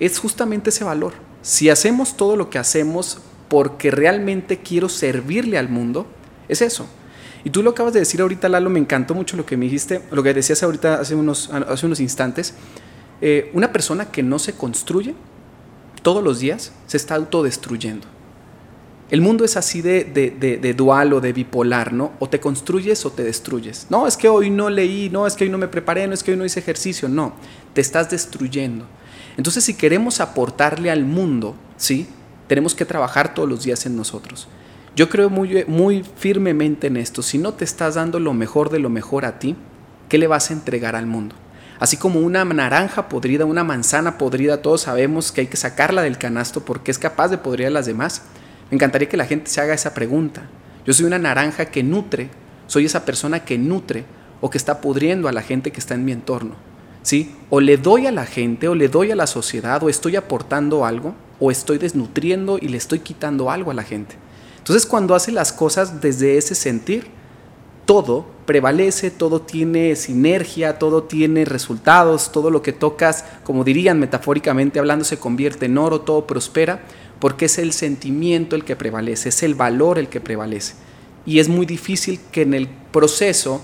es 0.00 0.18
justamente 0.18 0.70
ese 0.70 0.84
valor. 0.84 1.12
Si 1.42 1.68
hacemos 1.70 2.16
todo 2.16 2.36
lo 2.36 2.50
que 2.50 2.58
hacemos 2.58 3.20
porque 3.48 3.90
realmente 3.90 4.58
quiero 4.58 4.88
servirle 4.88 5.58
al 5.58 5.68
mundo, 5.68 6.06
es 6.48 6.62
eso. 6.62 6.86
Y 7.44 7.50
tú 7.50 7.62
lo 7.62 7.70
acabas 7.70 7.92
de 7.92 8.00
decir 8.00 8.22
ahorita, 8.22 8.48
Lalo, 8.48 8.70
me 8.70 8.78
encantó 8.80 9.14
mucho 9.14 9.36
lo 9.36 9.44
que 9.44 9.56
me 9.58 9.66
dijiste, 9.66 10.00
lo 10.10 10.22
que 10.22 10.32
decías 10.32 10.62
ahorita 10.62 10.94
hace 11.00 11.14
unos, 11.14 11.50
hace 11.50 11.84
unos 11.84 12.00
instantes. 12.00 12.54
Eh, 13.26 13.50
una 13.54 13.72
persona 13.72 14.10
que 14.10 14.22
no 14.22 14.38
se 14.38 14.52
construye 14.52 15.14
todos 16.02 16.22
los 16.22 16.40
días 16.40 16.72
se 16.86 16.98
está 16.98 17.14
autodestruyendo. 17.14 18.06
El 19.10 19.22
mundo 19.22 19.46
es 19.46 19.56
así 19.56 19.80
de, 19.80 20.74
dual 20.76 21.14
o 21.14 21.22
de 21.22 21.32
bipolar, 21.32 21.94
¿no? 21.94 22.12
O 22.18 22.28
te 22.28 22.38
construyes 22.38 23.06
o 23.06 23.12
te 23.12 23.24
destruyes. 23.24 23.86
No, 23.88 24.06
es 24.06 24.18
que 24.18 24.28
hoy 24.28 24.50
no 24.50 24.68
leí, 24.68 25.08
no, 25.08 25.26
es 25.26 25.36
que 25.36 25.44
hoy 25.44 25.50
no 25.50 25.56
me 25.56 25.68
preparé, 25.68 26.06
no 26.06 26.12
es 26.12 26.22
que 26.22 26.32
hoy 26.32 26.36
no 26.36 26.44
hice 26.44 26.60
ejercicio, 26.60 27.08
no, 27.08 27.32
te 27.72 27.80
estás 27.80 28.10
destruyendo. 28.10 28.84
Entonces, 29.38 29.64
si 29.64 29.72
queremos 29.72 30.20
aportarle 30.20 30.90
al 30.90 31.06
mundo, 31.06 31.54
¿sí? 31.78 32.06
Tenemos 32.46 32.74
que 32.74 32.84
trabajar 32.84 33.32
todos 33.32 33.48
los 33.48 33.64
días 33.64 33.86
en 33.86 33.96
nosotros. 33.96 34.48
Yo 34.96 35.08
creo 35.08 35.30
muy, 35.30 35.64
muy 35.66 36.04
firmemente 36.18 36.88
en 36.88 36.98
esto. 36.98 37.22
Si 37.22 37.38
no 37.38 37.54
te 37.54 37.64
estás 37.64 37.94
dando 37.94 38.20
lo 38.20 38.34
mejor 38.34 38.68
de 38.68 38.80
lo 38.80 38.90
mejor 38.90 39.24
a 39.24 39.38
ti, 39.38 39.56
¿qué 40.10 40.18
le 40.18 40.26
vas 40.26 40.50
a 40.50 40.52
entregar 40.52 40.94
al 40.94 41.06
mundo? 41.06 41.36
Así 41.80 41.96
como 41.96 42.20
una 42.20 42.44
naranja 42.44 43.08
podrida, 43.08 43.44
una 43.44 43.64
manzana 43.64 44.16
podrida, 44.16 44.62
todos 44.62 44.82
sabemos 44.82 45.32
que 45.32 45.42
hay 45.42 45.46
que 45.48 45.56
sacarla 45.56 46.02
del 46.02 46.18
canasto 46.18 46.64
porque 46.64 46.90
es 46.90 46.98
capaz 46.98 47.28
de 47.28 47.38
podrir 47.38 47.66
a 47.66 47.70
las 47.70 47.86
demás. 47.86 48.22
Me 48.70 48.76
encantaría 48.76 49.08
que 49.08 49.16
la 49.16 49.26
gente 49.26 49.50
se 49.50 49.60
haga 49.60 49.74
esa 49.74 49.94
pregunta. 49.94 50.42
Yo 50.86 50.92
soy 50.92 51.06
una 51.06 51.18
naranja 51.18 51.66
que 51.66 51.82
nutre, 51.82 52.30
soy 52.66 52.84
esa 52.86 53.04
persona 53.04 53.44
que 53.44 53.58
nutre 53.58 54.04
o 54.40 54.50
que 54.50 54.58
está 54.58 54.80
pudriendo 54.80 55.28
a 55.28 55.32
la 55.32 55.42
gente 55.42 55.72
que 55.72 55.80
está 55.80 55.94
en 55.94 56.04
mi 56.04 56.12
entorno. 56.12 56.54
¿Sí? 57.02 57.34
O 57.50 57.60
le 57.60 57.76
doy 57.76 58.06
a 58.06 58.12
la 58.12 58.24
gente, 58.24 58.68
o 58.68 58.74
le 58.74 58.88
doy 58.88 59.10
a 59.10 59.16
la 59.16 59.26
sociedad, 59.26 59.82
o 59.82 59.90
estoy 59.90 60.16
aportando 60.16 60.86
algo, 60.86 61.14
o 61.38 61.50
estoy 61.50 61.78
desnutriendo 61.78 62.58
y 62.58 62.68
le 62.68 62.78
estoy 62.78 63.00
quitando 63.00 63.50
algo 63.50 63.70
a 63.70 63.74
la 63.74 63.82
gente. 63.82 64.16
Entonces, 64.58 64.86
cuando 64.86 65.14
hace 65.14 65.30
las 65.30 65.52
cosas 65.52 66.00
desde 66.00 66.38
ese 66.38 66.54
sentir, 66.54 67.08
todo 67.84 68.26
prevalece, 68.46 69.10
todo 69.10 69.40
tiene 69.40 69.96
sinergia, 69.96 70.78
todo 70.78 71.04
tiene 71.04 71.44
resultados, 71.44 72.32
todo 72.32 72.50
lo 72.50 72.62
que 72.62 72.72
tocas, 72.72 73.24
como 73.42 73.64
dirían 73.64 73.98
metafóricamente 73.98 74.78
hablando, 74.78 75.04
se 75.04 75.18
convierte 75.18 75.66
en 75.66 75.78
oro, 75.78 76.02
todo 76.02 76.26
prospera, 76.26 76.82
porque 77.18 77.46
es 77.46 77.58
el 77.58 77.72
sentimiento 77.72 78.56
el 78.56 78.64
que 78.64 78.76
prevalece, 78.76 79.30
es 79.30 79.42
el 79.42 79.54
valor 79.54 79.98
el 79.98 80.08
que 80.08 80.20
prevalece. 80.20 80.74
Y 81.26 81.38
es 81.38 81.48
muy 81.48 81.64
difícil 81.64 82.20
que 82.30 82.42
en 82.42 82.54
el 82.54 82.68
proceso, 82.68 83.60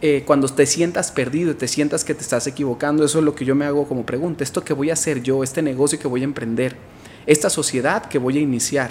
eh, 0.00 0.24
cuando 0.26 0.48
te 0.48 0.66
sientas 0.66 1.12
perdido, 1.12 1.54
te 1.54 1.68
sientas 1.68 2.04
que 2.04 2.14
te 2.14 2.22
estás 2.22 2.46
equivocando, 2.46 3.04
eso 3.04 3.18
es 3.18 3.24
lo 3.24 3.34
que 3.34 3.44
yo 3.44 3.54
me 3.54 3.64
hago 3.64 3.86
como 3.86 4.04
pregunta, 4.04 4.42
esto 4.42 4.64
que 4.64 4.72
voy 4.72 4.90
a 4.90 4.94
hacer 4.94 5.22
yo, 5.22 5.44
este 5.44 5.62
negocio 5.62 5.98
que 5.98 6.08
voy 6.08 6.22
a 6.22 6.24
emprender, 6.24 6.76
esta 7.26 7.50
sociedad 7.50 8.06
que 8.06 8.18
voy 8.18 8.38
a 8.38 8.40
iniciar, 8.40 8.90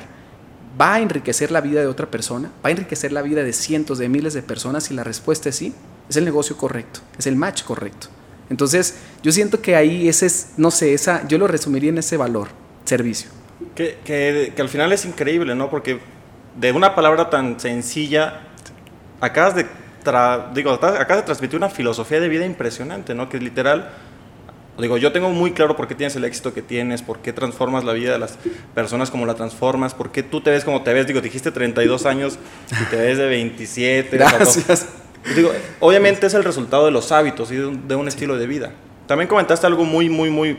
¿Va 0.79 0.95
a 0.95 0.99
enriquecer 1.01 1.51
la 1.51 1.61
vida 1.61 1.81
de 1.81 1.87
otra 1.87 2.07
persona? 2.07 2.49
¿Va 2.65 2.69
a 2.69 2.71
enriquecer 2.71 3.11
la 3.11 3.21
vida 3.21 3.43
de 3.43 3.53
cientos 3.53 3.99
de 3.99 4.09
miles 4.09 4.33
de 4.33 4.41
personas? 4.41 4.89
Y 4.89 4.95
la 4.95 5.03
respuesta 5.03 5.49
es 5.49 5.55
sí. 5.55 5.73
Es 6.09 6.17
el 6.17 6.25
negocio 6.25 6.57
correcto, 6.57 6.99
es 7.17 7.27
el 7.27 7.35
match 7.35 7.63
correcto. 7.63 8.07
Entonces, 8.49 8.95
yo 9.21 9.31
siento 9.31 9.61
que 9.61 9.75
ahí 9.75 10.07
ese 10.09 10.25
es, 10.25 10.49
no 10.57 10.69
sé, 10.71 10.93
esa, 10.93 11.25
yo 11.27 11.37
lo 11.37 11.47
resumiría 11.47 11.89
en 11.89 11.97
ese 11.99 12.17
valor, 12.17 12.49
servicio. 12.85 13.29
Que, 13.75 13.99
que- 14.03 14.53
al 14.61 14.67
final 14.69 14.91
es 14.91 15.05
increíble, 15.05 15.55
¿no? 15.55 15.69
Porque 15.69 15.99
de 16.59 16.71
una 16.71 16.93
palabra 16.93 17.29
tan 17.29 17.59
sencilla, 17.59 18.41
acabas 19.21 19.55
de, 19.55 19.65
tra- 20.03 20.51
digo, 20.53 20.71
acabas 20.71 21.17
de 21.17 21.23
transmitir 21.23 21.55
una 21.57 21.69
filosofía 21.69 22.19
de 22.19 22.27
vida 22.27 22.45
impresionante, 22.45 23.15
¿no? 23.15 23.29
Que 23.29 23.39
literal, 23.39 23.89
digo, 24.81 24.97
yo 24.97 25.11
tengo 25.11 25.29
muy 25.29 25.51
claro 25.51 25.75
por 25.75 25.87
qué 25.87 25.95
tienes 25.95 26.15
el 26.15 26.23
éxito 26.25 26.53
que 26.53 26.61
tienes, 26.61 27.01
por 27.01 27.19
qué 27.19 27.31
transformas 27.31 27.83
la 27.83 27.93
vida 27.93 28.13
de 28.13 28.19
las 28.19 28.37
personas 28.73 29.11
como 29.11 29.25
la 29.25 29.35
transformas, 29.35 29.93
por 29.93 30.11
qué 30.11 30.23
tú 30.23 30.41
te 30.41 30.49
ves 30.49 30.63
como 30.65 30.81
te 30.81 30.93
ves. 30.93 31.05
Digo, 31.05 31.21
dijiste 31.21 31.51
32 31.51 32.05
años 32.05 32.39
y 32.71 32.85
te 32.85 32.95
ves 32.95 33.17
de 33.17 33.27
27. 33.27 34.15
o 34.15 34.19
sea, 34.19 34.37
Gracias. 34.37 34.87
Digo, 35.35 35.51
obviamente 35.79 36.27
es 36.27 36.33
el 36.33 36.43
resultado 36.43 36.85
de 36.85 36.91
los 36.91 37.11
hábitos 37.11 37.51
y 37.51 37.55
de 37.55 37.95
un, 37.95 38.07
estilo 38.07 38.35
de 38.37 38.47
vida. 38.47 38.71
También 39.07 39.27
comentaste 39.27 39.65
algo 39.67 39.85
muy, 39.85 40.09
muy, 40.09 40.29
muy, 40.29 40.57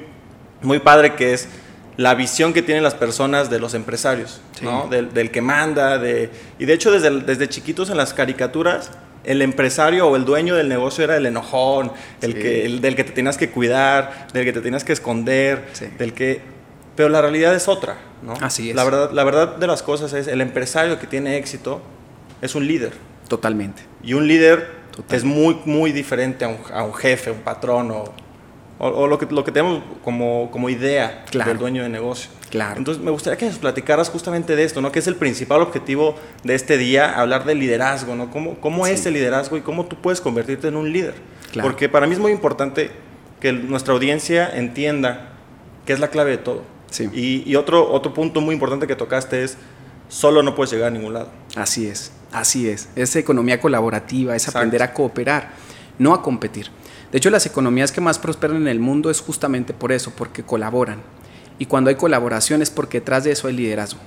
muy 0.62 0.78
padre 0.78 1.14
que 1.14 1.34
es 1.34 1.48
la 1.96 2.14
visión 2.14 2.52
que 2.52 2.62
tienen 2.62 2.82
las 2.82 2.94
personas 2.94 3.50
de 3.50 3.60
los 3.60 3.74
empresarios, 3.74 4.40
Sí. 4.58 4.64
¿no? 4.64 4.88
Del, 4.88 5.12
del 5.12 5.30
que 5.30 5.40
manda, 5.40 5.98
de, 5.98 6.30
y 6.58 6.64
de 6.64 6.72
hecho 6.72 6.90
desde, 6.90 7.10
desde 7.20 7.48
chiquitos 7.48 7.90
en 7.90 7.96
las 7.96 8.14
caricaturas, 8.14 8.90
el 9.24 9.42
empresario 9.42 10.06
o 10.08 10.16
el 10.16 10.24
dueño 10.24 10.54
del 10.54 10.68
negocio 10.68 11.04
era 11.04 11.16
el 11.16 11.26
enojón, 11.26 11.92
el 12.20 12.32
Sí. 12.34 12.38
que, 12.38 12.64
el 12.66 12.80
del 12.80 12.94
que 12.96 13.04
te 13.04 13.12
tenías 13.12 13.36
que 13.38 13.50
cuidar, 13.50 14.28
del 14.32 14.44
que 14.44 14.52
te 14.52 14.60
tenías 14.60 14.84
que 14.84 14.92
esconder, 14.92 15.64
Sí. 15.72 15.86
del 15.98 16.12
que... 16.12 16.40
Pero 16.96 17.08
la 17.08 17.20
realidad 17.20 17.54
es 17.54 17.66
otra, 17.66 17.96
¿no? 18.22 18.34
Así 18.40 18.70
es. 18.70 18.76
La 18.76 18.84
verdad, 18.84 19.10
la 19.12 19.24
verdad 19.24 19.56
de 19.56 19.66
las 19.66 19.82
cosas 19.82 20.12
es, 20.12 20.28
el 20.28 20.40
empresario 20.40 20.98
que 21.00 21.06
tiene 21.08 21.36
éxito 21.38 21.82
es 22.40 22.54
un 22.54 22.66
líder. 22.68 22.92
Totalmente. 23.28 23.82
Y 24.02 24.12
un 24.14 24.28
líder 24.28 24.70
Total. 24.94 25.16
es 25.16 25.24
muy, 25.24 25.58
muy 25.64 25.90
diferente 25.90 26.44
a 26.44 26.48
un, 26.48 26.58
a 26.72 26.84
un 26.84 26.94
jefe, 26.94 27.30
un 27.32 27.38
patrón 27.40 27.90
o, 27.90 28.04
o- 28.78 28.86
o 28.88 29.06
lo, 29.08 29.18
que, 29.18 29.26
lo 29.26 29.42
que 29.42 29.50
tenemos 29.50 29.82
como, 30.04 30.50
como 30.52 30.68
idea 30.68 31.24
Claro. 31.30 31.48
del 31.50 31.58
dueño 31.58 31.82
de 31.82 31.88
negocio. 31.88 32.30
Claro. 32.54 32.78
Entonces, 32.78 33.02
me 33.02 33.10
gustaría 33.10 33.36
que 33.36 33.46
nos 33.46 33.58
platicaras 33.58 34.08
justamente 34.10 34.54
de 34.54 34.62
esto, 34.62 34.80
¿no? 34.80 34.92
Que 34.92 35.00
es 35.00 35.08
el 35.08 35.16
principal 35.16 35.60
objetivo 35.60 36.14
de 36.44 36.54
este 36.54 36.78
día, 36.78 37.18
hablar 37.20 37.44
del 37.44 37.58
liderazgo, 37.58 38.14
¿no? 38.14 38.30
¿Cómo, 38.30 38.60
cómo 38.60 38.86
es 38.86 39.00
Sí. 39.00 39.08
el 39.08 39.14
liderazgo 39.14 39.56
y 39.56 39.60
cómo 39.62 39.86
tú 39.86 39.96
puedes 40.00 40.20
convertirte 40.20 40.68
en 40.68 40.76
un 40.76 40.92
líder? 40.92 41.14
Claro. 41.50 41.68
Porque 41.68 41.88
para 41.88 42.06
mí 42.06 42.12
es 42.12 42.20
muy 42.20 42.30
importante 42.30 42.92
que 43.40 43.52
nuestra 43.52 43.92
audiencia 43.92 44.48
entienda 44.56 45.30
que 45.84 45.94
es 45.94 45.98
la 45.98 46.10
clave 46.10 46.30
de 46.30 46.38
todo. 46.38 46.62
Sí. 46.90 47.10
Y, 47.12 47.42
y 47.44 47.56
otro, 47.56 47.90
otro 47.92 48.14
punto 48.14 48.40
muy 48.40 48.54
importante 48.54 48.86
que 48.86 48.94
tocaste 48.94 49.42
es, 49.42 49.58
solo 50.08 50.40
no 50.44 50.54
puedes 50.54 50.70
llegar 50.72 50.86
a 50.86 50.90
ningún 50.92 51.12
lado. 51.14 51.30
Así 51.56 51.88
es, 51.88 52.12
así 52.30 52.68
es. 52.68 52.88
Es 52.94 53.16
economía 53.16 53.60
colaborativa, 53.60 54.36
es 54.36 54.42
Exacto. 54.44 54.58
aprender 54.60 54.80
a 54.84 54.92
cooperar, 54.94 55.50
no 55.98 56.14
a 56.14 56.22
competir. 56.22 56.68
De 57.10 57.18
hecho, 57.18 57.30
las 57.30 57.46
economías 57.46 57.90
que 57.90 58.00
más 58.00 58.20
prosperan 58.20 58.58
en 58.58 58.68
el 58.68 58.78
mundo 58.78 59.10
es 59.10 59.20
justamente 59.20 59.74
por 59.74 59.90
eso, 59.90 60.12
porque 60.16 60.44
colaboran. 60.44 61.02
Y 61.58 61.66
cuando 61.66 61.90
hay 61.90 61.96
colaboración 61.96 62.62
es 62.62 62.70
porque 62.70 63.00
detrás 63.00 63.24
de 63.24 63.32
eso 63.32 63.48
hay 63.48 63.54
liderazgo. 63.54 64.00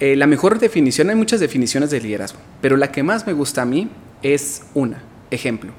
Eh, 0.00 0.16
la 0.16 0.26
mejor 0.26 0.58
definición, 0.58 1.10
hay 1.10 1.16
muchas 1.16 1.40
definiciones 1.40 1.90
de 1.90 2.00
liderazgo, 2.00 2.38
pero 2.60 2.76
la 2.76 2.92
que 2.92 3.02
más 3.02 3.26
me 3.26 3.32
gusta 3.32 3.62
a 3.62 3.66
mí 3.66 3.88
es 4.22 4.62
una, 4.74 5.02
ejemplo. 5.30 5.72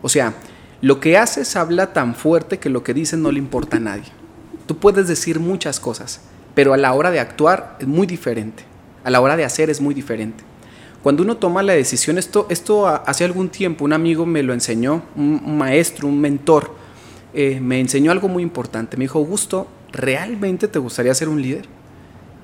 O 0.00 0.08
sea, 0.08 0.34
lo 0.80 0.98
que 0.98 1.18
haces 1.18 1.54
habla 1.56 1.92
tan 1.92 2.14
fuerte 2.14 2.58
que 2.58 2.70
lo 2.70 2.82
que 2.82 2.94
dices 2.94 3.18
no 3.18 3.30
le 3.30 3.38
importa 3.38 3.76
a 3.76 3.80
nadie. 3.80 4.10
Tú 4.66 4.78
puedes 4.78 5.08
decir 5.08 5.40
muchas 5.40 5.78
cosas, 5.78 6.20
pero 6.54 6.72
a 6.72 6.78
la 6.78 6.92
hora 6.94 7.10
de 7.10 7.20
actuar 7.20 7.76
es 7.80 7.86
muy 7.86 8.06
diferente. 8.06 8.64
A 9.04 9.10
la 9.10 9.20
hora 9.20 9.36
de 9.36 9.44
hacer 9.44 9.68
es 9.68 9.80
muy 9.80 9.94
diferente. 9.94 10.42
Cuando 11.02 11.22
uno 11.22 11.36
toma 11.36 11.62
la 11.62 11.74
decisión, 11.74 12.16
esto, 12.16 12.46
esto 12.48 12.86
hace 12.86 13.24
algún 13.24 13.50
tiempo 13.50 13.84
un 13.84 13.92
amigo 13.92 14.24
me 14.24 14.42
lo 14.42 14.54
enseñó, 14.54 15.02
un 15.16 15.58
maestro, 15.58 16.08
un 16.08 16.18
mentor, 16.18 16.74
eh, 17.34 17.60
me 17.60 17.78
enseñó 17.80 18.10
algo 18.10 18.28
muy 18.28 18.42
importante. 18.42 18.96
Me 18.96 19.04
dijo, 19.04 19.18
Augusto, 19.18 19.66
¿realmente 19.94 20.68
te 20.68 20.78
gustaría 20.78 21.14
ser 21.14 21.28
un 21.28 21.40
líder? 21.40 21.66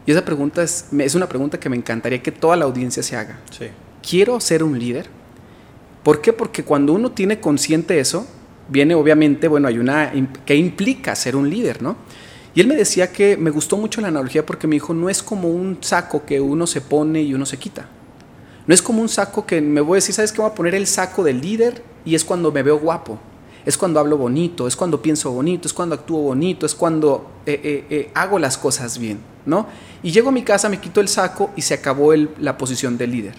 Y 0.07 0.13
esa 0.13 0.25
pregunta 0.25 0.63
es, 0.63 0.87
es 0.99 1.15
una 1.15 1.29
pregunta 1.29 1.61
que 1.61 1.69
me 1.69 1.77
encantaría 1.77 2.23
que 2.23 2.33
toda 2.33 2.57
la 2.57 2.65
audiencia 2.65 3.03
se 3.03 3.17
haga. 3.17 3.39
Sí. 3.51 3.67
¿Quiero 4.09 4.41
ser 4.41 4.65
un 4.65 4.79
líder? 4.79 5.09
¿Por 6.03 6.23
qué? 6.23 6.33
Porque 6.33 6.65
cuando 6.65 6.95
uno 6.95 7.13
tiene 7.13 7.41
consciente 7.41 8.01
eso, 8.01 8.27
viene 8.69 8.95
obviamente, 8.95 9.49
bueno, 9.49 9.69
hay 9.69 9.79
una, 9.79 10.13
¿qué 10.47 10.57
implica 10.57 11.15
ser 11.15 11.37
un 11.37 11.51
líder, 11.51 11.83
no? 11.83 11.97
Y 12.55 12.61
él 12.61 12.67
me 12.67 12.75
decía 12.75 13.13
que 13.13 13.37
me 13.37 13.51
gustó 13.51 13.77
mucho 13.77 14.01
la 14.01 14.09
analogía 14.09 14.45
porque 14.45 14.67
me 14.67 14.77
dijo, 14.77 14.95
no 14.95 15.09
es 15.11 15.23
como 15.23 15.49
un 15.49 15.79
saco 15.83 16.25
que 16.25 16.41
uno 16.41 16.67
se 16.67 16.81
pone 16.81 17.23
y 17.23 17.35
uno 17.35 17.47
se 17.47 17.59
quita. 17.59 17.89
No 18.67 18.75
es 18.75 18.83
como 18.83 19.03
un 19.03 19.09
saco 19.09 19.47
que 19.47 19.61
me 19.61 19.81
voy 19.81 19.97
a 19.97 19.99
decir, 19.99 20.15
¿sabes 20.15 20.33
qué? 20.33 20.41
Voy 20.41 20.51
a 20.51 20.55
poner 20.55 20.75
el 20.75 20.87
saco 20.87 21.23
del 21.23 21.41
líder 21.41 21.83
y 22.05 22.15
es 22.15 22.25
cuando 22.25 22.51
me 22.51 22.63
veo 22.63 22.79
guapo, 22.79 23.21
es 23.65 23.77
cuando 23.77 24.01
hablo 24.01 24.17
bonito, 24.17 24.67
es 24.67 24.77
cuando 24.77 25.03
pienso 25.03 25.31
bonito, 25.31 25.69
es 25.69 25.75
cuando 25.75 25.95
actúo 25.95 26.23
bonito, 26.23 26.67
es 26.67 26.75
cuando 26.75 27.31
eh, 27.47 27.61
eh, 27.63 27.87
eh, 27.91 28.11
hago 28.15 28.39
las 28.39 28.57
cosas 28.57 28.99
bien, 28.99 29.21
¿no? 29.47 29.67
Y 30.03 30.13
llego 30.13 30.31
a 30.31 30.33
mi 30.33 30.43
casa, 30.43 30.69
me 30.69 30.81
quito 30.81 31.01
el 31.01 31.09
saco 31.09 31.51
y 31.57 31.63
se 31.63 31.75
acabó 31.75 32.15
la 32.15 32.57
posición 32.57 32.97
de 32.97 33.07
líder. 33.07 33.35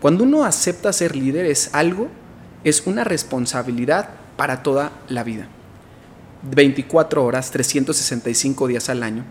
Cuando 0.00 0.24
uno 0.24 0.44
acepta 0.44 0.92
ser 0.92 1.16
líder 1.16 1.46
es 1.46 1.70
algo, 1.72 2.08
es 2.64 2.86
una 2.86 3.04
responsabilidad 3.04 4.10
para 4.36 4.62
toda 4.62 4.92
la 5.08 5.24
vida. 5.24 5.48
24 6.42 7.24
horas, 7.24 7.50
365 7.50 8.66
días 8.66 8.88
al 8.88 9.02
año. 9.02 9.24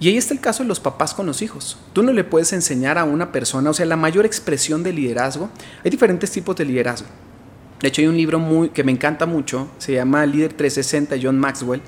Y 0.00 0.08
ahí 0.08 0.16
está 0.16 0.34
el 0.34 0.40
caso 0.40 0.62
de 0.62 0.68
los 0.68 0.80
papás 0.80 1.14
con 1.14 1.26
los 1.26 1.42
hijos. 1.42 1.78
Tú 1.92 2.02
no 2.02 2.12
le 2.12 2.24
puedes 2.24 2.52
enseñar 2.52 2.98
a 2.98 3.04
una 3.04 3.32
persona, 3.32 3.70
o 3.70 3.74
sea, 3.74 3.86
la 3.86 3.96
mayor 3.96 4.26
expresión 4.26 4.82
de 4.82 4.92
liderazgo, 4.92 5.50
hay 5.84 5.90
diferentes 5.90 6.30
tipos 6.30 6.56
de 6.56 6.64
liderazgo. 6.64 7.08
De 7.80 7.88
hecho, 7.88 8.00
hay 8.00 8.08
un 8.08 8.16
libro 8.16 8.38
muy, 8.38 8.70
que 8.70 8.84
me 8.84 8.92
encanta 8.92 9.26
mucho, 9.26 9.68
se 9.78 9.92
llama 9.92 10.24
Líder 10.26 10.52
360, 10.52 11.16
John 11.22 11.38
Maxwell, 11.38 11.82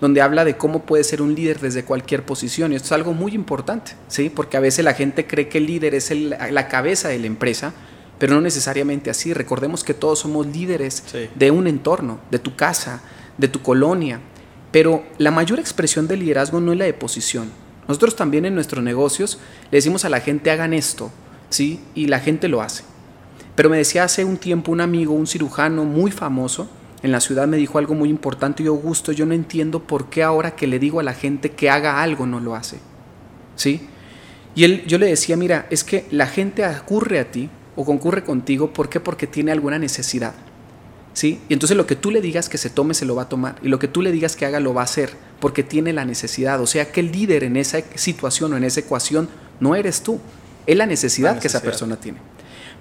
donde 0.00 0.20
habla 0.20 0.44
de 0.44 0.56
cómo 0.56 0.82
puede 0.82 1.04
ser 1.04 1.22
un 1.22 1.34
líder 1.34 1.60
desde 1.60 1.84
cualquier 1.84 2.24
posición. 2.24 2.72
Y 2.72 2.76
esto 2.76 2.86
es 2.86 2.92
algo 2.92 3.12
muy 3.12 3.34
importante, 3.34 3.92
¿sí? 4.08 4.30
porque 4.30 4.56
a 4.56 4.60
veces 4.60 4.84
la 4.84 4.94
gente 4.94 5.26
cree 5.26 5.48
que 5.48 5.58
el 5.58 5.66
líder 5.66 5.94
es 5.94 6.10
la 6.10 6.68
cabeza 6.68 7.08
de 7.08 7.18
la 7.18 7.26
empresa, 7.26 7.72
pero 8.18 8.34
no 8.34 8.40
necesariamente 8.40 9.10
así. 9.10 9.32
Recordemos 9.32 9.84
que 9.84 9.94
todos 9.94 10.20
somos 10.20 10.46
líderes 10.46 11.04
de 11.34 11.50
un 11.50 11.66
entorno, 11.66 12.20
de 12.30 12.38
tu 12.38 12.56
casa, 12.56 13.00
de 13.38 13.48
tu 13.48 13.62
colonia. 13.62 14.20
Pero 14.70 15.04
la 15.18 15.30
mayor 15.30 15.60
expresión 15.60 16.08
de 16.08 16.16
liderazgo 16.16 16.60
no 16.60 16.72
es 16.72 16.78
la 16.78 16.84
de 16.84 16.94
posición. 16.94 17.50
Nosotros 17.86 18.16
también 18.16 18.44
en 18.44 18.54
nuestros 18.54 18.82
negocios 18.82 19.38
le 19.70 19.78
decimos 19.78 20.04
a 20.04 20.08
la 20.08 20.20
gente 20.20 20.50
hagan 20.50 20.72
esto, 20.72 21.10
¿sí? 21.50 21.80
Y 21.94 22.06
la 22.06 22.20
gente 22.20 22.48
lo 22.48 22.62
hace. 22.62 22.84
Pero 23.54 23.68
me 23.68 23.76
decía 23.76 24.04
hace 24.04 24.24
un 24.24 24.36
tiempo 24.36 24.72
un 24.72 24.80
amigo, 24.80 25.12
un 25.14 25.26
cirujano 25.26 25.84
muy 25.84 26.10
famoso 26.10 26.68
en 27.02 27.12
la 27.12 27.20
ciudad, 27.20 27.48
me 27.48 27.56
dijo 27.56 27.78
algo 27.78 27.94
muy 27.94 28.08
importante 28.08 28.62
y 28.62 28.66
Augusto, 28.66 29.12
yo 29.12 29.26
no 29.26 29.34
entiendo 29.34 29.82
por 29.82 30.08
qué 30.08 30.22
ahora 30.22 30.54
que 30.54 30.66
le 30.66 30.78
digo 30.78 31.00
a 31.00 31.02
la 31.02 31.14
gente 31.14 31.50
que 31.50 31.68
haga 31.68 32.00
algo 32.02 32.26
no 32.26 32.38
lo 32.38 32.54
hace. 32.54 32.78
¿Sí? 33.56 33.88
Y 34.54 34.64
él, 34.64 34.84
yo 34.86 34.98
le 34.98 35.06
decía, 35.06 35.36
mira, 35.36 35.66
es 35.70 35.82
que 35.82 36.06
la 36.10 36.26
gente 36.26 36.64
ocurre 36.64 37.18
a 37.18 37.30
ti 37.30 37.50
o 37.74 37.84
concurre 37.84 38.22
contigo, 38.22 38.72
¿por 38.72 38.88
qué? 38.88 39.00
Porque 39.00 39.26
tiene 39.26 39.50
alguna 39.50 39.78
necesidad. 39.78 40.34
¿Sí? 41.14 41.40
Y 41.48 41.52
entonces 41.52 41.76
lo 41.76 41.86
que 41.86 41.96
tú 41.96 42.10
le 42.10 42.22
digas 42.22 42.48
que 42.48 42.56
se 42.56 42.70
tome, 42.70 42.94
se 42.94 43.04
lo 43.04 43.14
va 43.14 43.22
a 43.22 43.28
tomar. 43.28 43.56
Y 43.62 43.68
lo 43.68 43.78
que 43.78 43.88
tú 43.88 44.00
le 44.00 44.12
digas 44.12 44.36
que 44.36 44.46
haga, 44.46 44.60
lo 44.60 44.72
va 44.72 44.82
a 44.82 44.84
hacer, 44.84 45.10
porque 45.40 45.62
tiene 45.62 45.92
la 45.92 46.04
necesidad. 46.04 46.60
O 46.60 46.66
sea 46.66 46.90
que 46.90 47.00
el 47.00 47.12
líder 47.12 47.44
en 47.44 47.56
esa 47.56 47.80
situación 47.96 48.52
o 48.52 48.56
en 48.56 48.64
esa 48.64 48.80
ecuación 48.80 49.28
no 49.60 49.74
eres 49.74 50.02
tú, 50.02 50.20
es 50.66 50.76
la 50.76 50.86
necesidad, 50.86 51.38
que 51.38 51.48
esa 51.48 51.60
persona 51.60 51.96
tiene. 51.96 52.18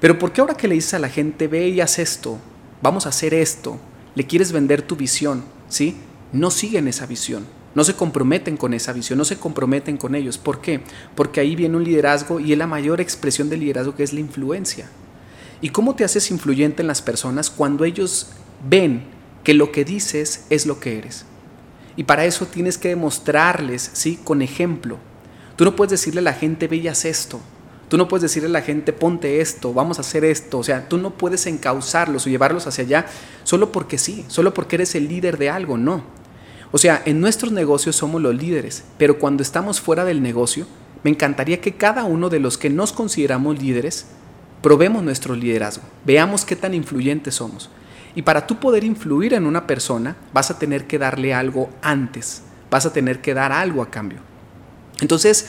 Pero 0.01 0.17
¿por 0.17 0.33
qué 0.33 0.41
ahora 0.41 0.55
que 0.55 0.67
le 0.67 0.75
dices 0.75 0.95
a 0.95 0.99
la 0.99 1.09
gente, 1.09 1.47
ve 1.47 1.69
y 1.69 1.79
haz 1.79 1.99
esto, 1.99 2.39
vamos 2.81 3.05
a 3.05 3.09
hacer 3.09 3.35
esto, 3.35 3.79
le 4.15 4.25
quieres 4.25 4.51
vender 4.51 4.81
tu 4.81 4.95
visión, 4.95 5.43
¿sí? 5.69 5.95
No 6.33 6.49
siguen 6.49 6.87
esa 6.87 7.05
visión, 7.05 7.45
no 7.75 7.83
se 7.83 7.93
comprometen 7.93 8.57
con 8.57 8.73
esa 8.73 8.93
visión, 8.93 9.19
no 9.19 9.25
se 9.25 9.37
comprometen 9.37 9.97
con 9.97 10.15
ellos. 10.15 10.39
¿Por 10.39 10.59
qué? 10.59 10.81
Porque 11.15 11.39
ahí 11.39 11.55
viene 11.55 11.77
un 11.77 11.83
liderazgo 11.83 12.39
y 12.39 12.51
es 12.51 12.57
la 12.57 12.65
mayor 12.65 12.99
expresión 12.99 13.47
del 13.47 13.59
liderazgo 13.59 13.95
que 13.95 14.01
es 14.01 14.11
la 14.11 14.19
influencia. 14.19 14.89
¿Y 15.61 15.69
cómo 15.69 15.93
te 15.93 16.03
haces 16.03 16.31
influyente 16.31 16.81
en 16.81 16.87
las 16.87 17.03
personas 17.03 17.51
cuando 17.51 17.85
ellos 17.85 18.31
ven 18.67 19.03
que 19.43 19.53
lo 19.53 19.71
que 19.71 19.85
dices 19.85 20.45
es 20.49 20.65
lo 20.65 20.79
que 20.79 20.97
eres? 20.97 21.25
Y 21.95 22.05
para 22.05 22.25
eso 22.25 22.47
tienes 22.47 22.79
que 22.79 22.89
demostrarles, 22.89 23.91
¿sí? 23.93 24.19
Con 24.23 24.41
ejemplo. 24.41 24.97
Tú 25.57 25.63
no 25.63 25.75
puedes 25.75 25.91
decirle 25.91 26.21
a 26.21 26.23
la 26.23 26.33
gente, 26.33 26.67
veías 26.67 27.05
esto. 27.05 27.39
Tú 27.91 27.97
no 27.97 28.07
puedes 28.07 28.21
decirle 28.21 28.47
a 28.47 28.51
la 28.53 28.61
gente, 28.61 28.93
ponte 28.93 29.41
esto, 29.41 29.73
vamos 29.73 29.97
a 29.97 30.01
hacer 30.01 30.23
esto. 30.23 30.59
O 30.59 30.63
sea, 30.63 30.87
tú 30.87 30.97
no 30.97 31.09
puedes 31.09 31.45
encauzarlos 31.45 32.25
o 32.25 32.29
llevarlos 32.29 32.65
hacia 32.65 32.85
allá 32.85 33.05
solo 33.43 33.73
porque 33.73 33.97
sí, 33.97 34.23
solo 34.29 34.53
porque 34.53 34.77
eres 34.77 34.95
el 34.95 35.09
líder 35.09 35.37
de 35.37 35.49
algo, 35.49 35.77
no. 35.77 36.01
O 36.71 36.77
sea, 36.77 37.01
en 37.05 37.19
nuestros 37.19 37.51
negocios 37.51 37.97
somos 37.97 38.21
los 38.21 38.33
líderes, 38.33 38.85
pero 38.97 39.19
cuando 39.19 39.43
estamos 39.43 39.81
fuera 39.81 40.05
del 40.05 40.23
negocio, 40.23 40.67
me 41.03 41.09
encantaría 41.09 41.59
que 41.59 41.75
cada 41.75 42.05
uno 42.05 42.29
de 42.29 42.39
los 42.39 42.57
que 42.57 42.69
nos 42.69 42.93
consideramos 42.93 43.61
líderes 43.61 44.05
probemos 44.61 45.03
nuestro 45.03 45.35
liderazgo, 45.35 45.83
veamos 46.05 46.45
qué 46.45 46.55
tan 46.55 46.73
influyentes 46.73 47.35
somos. 47.35 47.69
Y 48.15 48.21
para 48.21 48.47
tú 48.47 48.57
poder 48.57 48.85
influir 48.85 49.33
en 49.33 49.45
una 49.45 49.67
persona, 49.67 50.15
vas 50.31 50.49
a 50.49 50.57
tener 50.57 50.87
que 50.87 50.97
darle 50.97 51.33
algo 51.33 51.69
antes, 51.81 52.43
vas 52.69 52.85
a 52.85 52.93
tener 52.93 53.19
que 53.19 53.33
dar 53.33 53.51
algo 53.51 53.83
a 53.83 53.91
cambio. 53.91 54.19
Entonces, 55.01 55.47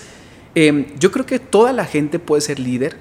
em, 0.55 0.87
yo 0.99 1.11
creo 1.11 1.27
que 1.27 1.39
toda 1.39 1.73
la 1.73 1.85
gente 1.85 2.19
puede 2.19 2.43
ser 2.43 2.59
líder. 2.59 2.97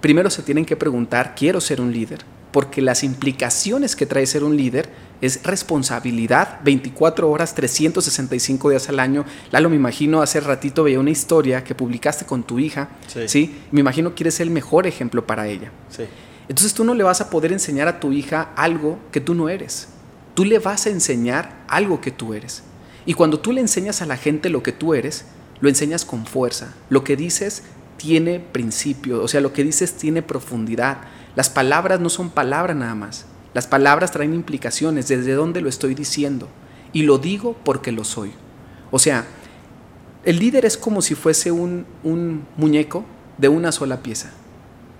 Primero 0.00 0.30
se 0.30 0.42
tienen 0.42 0.64
que 0.64 0.76
preguntar, 0.76 1.34
¿quiero 1.34 1.60
ser 1.60 1.80
un 1.80 1.92
líder? 1.92 2.20
Porque 2.52 2.80
las 2.80 3.02
implicaciones 3.02 3.96
que 3.96 4.06
trae 4.06 4.26
ser 4.26 4.44
un 4.44 4.56
líder 4.56 4.88
es 5.20 5.42
responsabilidad 5.42 6.60
24 6.64 7.30
horas, 7.30 7.54
365 7.54 8.70
días 8.70 8.88
al 8.88 9.00
año. 9.00 9.24
Lalo, 9.50 9.70
me 9.70 9.76
imagino, 9.76 10.22
hace 10.22 10.40
ratito 10.40 10.84
veía 10.84 11.00
una 11.00 11.10
historia 11.10 11.64
que 11.64 11.74
publicaste 11.74 12.24
con 12.24 12.42
tu 12.44 12.58
hija, 12.58 12.90
sí. 13.26 13.54
Me 13.70 13.80
imagino 13.80 14.14
que 14.14 14.24
eres 14.24 14.40
el 14.40 14.50
mejor 14.50 14.86
ejemplo 14.86 15.26
para 15.26 15.48
ella. 15.48 15.70
Sí. 15.90 16.04
Entonces 16.48 16.74
tú 16.74 16.84
no 16.84 16.94
le 16.94 17.02
vas 17.02 17.20
a 17.20 17.30
poder 17.30 17.52
enseñar 17.52 17.88
a 17.88 17.98
tu 17.98 18.12
hija 18.12 18.50
algo 18.56 18.98
que 19.10 19.20
tú 19.20 19.34
no 19.34 19.48
eres. 19.48 19.88
Tú 20.34 20.44
le 20.44 20.58
vas 20.58 20.86
a 20.86 20.90
enseñar 20.90 21.64
algo 21.66 22.00
que 22.00 22.10
tú 22.10 22.34
eres. 22.34 22.62
Y 23.04 23.14
cuando 23.14 23.40
tú 23.40 23.52
le 23.52 23.60
enseñas 23.60 24.02
a 24.02 24.06
la 24.06 24.16
gente 24.16 24.50
lo 24.50 24.62
que 24.62 24.72
tú 24.72 24.94
eres, 24.94 25.24
lo 25.60 25.68
enseñas 25.68 26.04
con 26.04 26.26
fuerza. 26.26 26.74
Lo 26.90 27.04
que 27.04 27.16
dices 27.16 27.62
tiene 27.96 28.40
principio, 28.40 29.22
o 29.22 29.28
sea, 29.28 29.40
lo 29.40 29.52
que 29.52 29.64
dices 29.64 29.94
tiene 29.94 30.22
profundidad. 30.22 30.98
Las 31.34 31.50
palabras 31.50 32.00
no 32.00 32.08
son 32.08 32.30
palabras 32.30 32.76
nada 32.76 32.94
más 32.94 33.26
las 33.56 33.66
palabras 33.66 34.10
traen 34.12 34.34
implicaciones, 34.34 35.08
desde 35.08 35.32
dónde 35.32 35.62
lo 35.62 35.70
estoy 35.70 35.94
diciendo. 35.94 36.46
Y 36.92 37.04
lo 37.04 37.16
digo 37.16 37.56
porque 37.64 37.90
lo 37.90 38.04
soy. 38.04 38.32
O 38.90 38.98
sea, 38.98 39.24
el 40.26 40.38
líder 40.38 40.66
es 40.66 40.76
como 40.76 41.00
si 41.00 41.14
fuese 41.14 41.52
un, 41.52 41.86
muñeco 42.58 43.06
de 43.38 43.48
una 43.48 43.72
sola 43.72 44.02
pieza. 44.02 44.30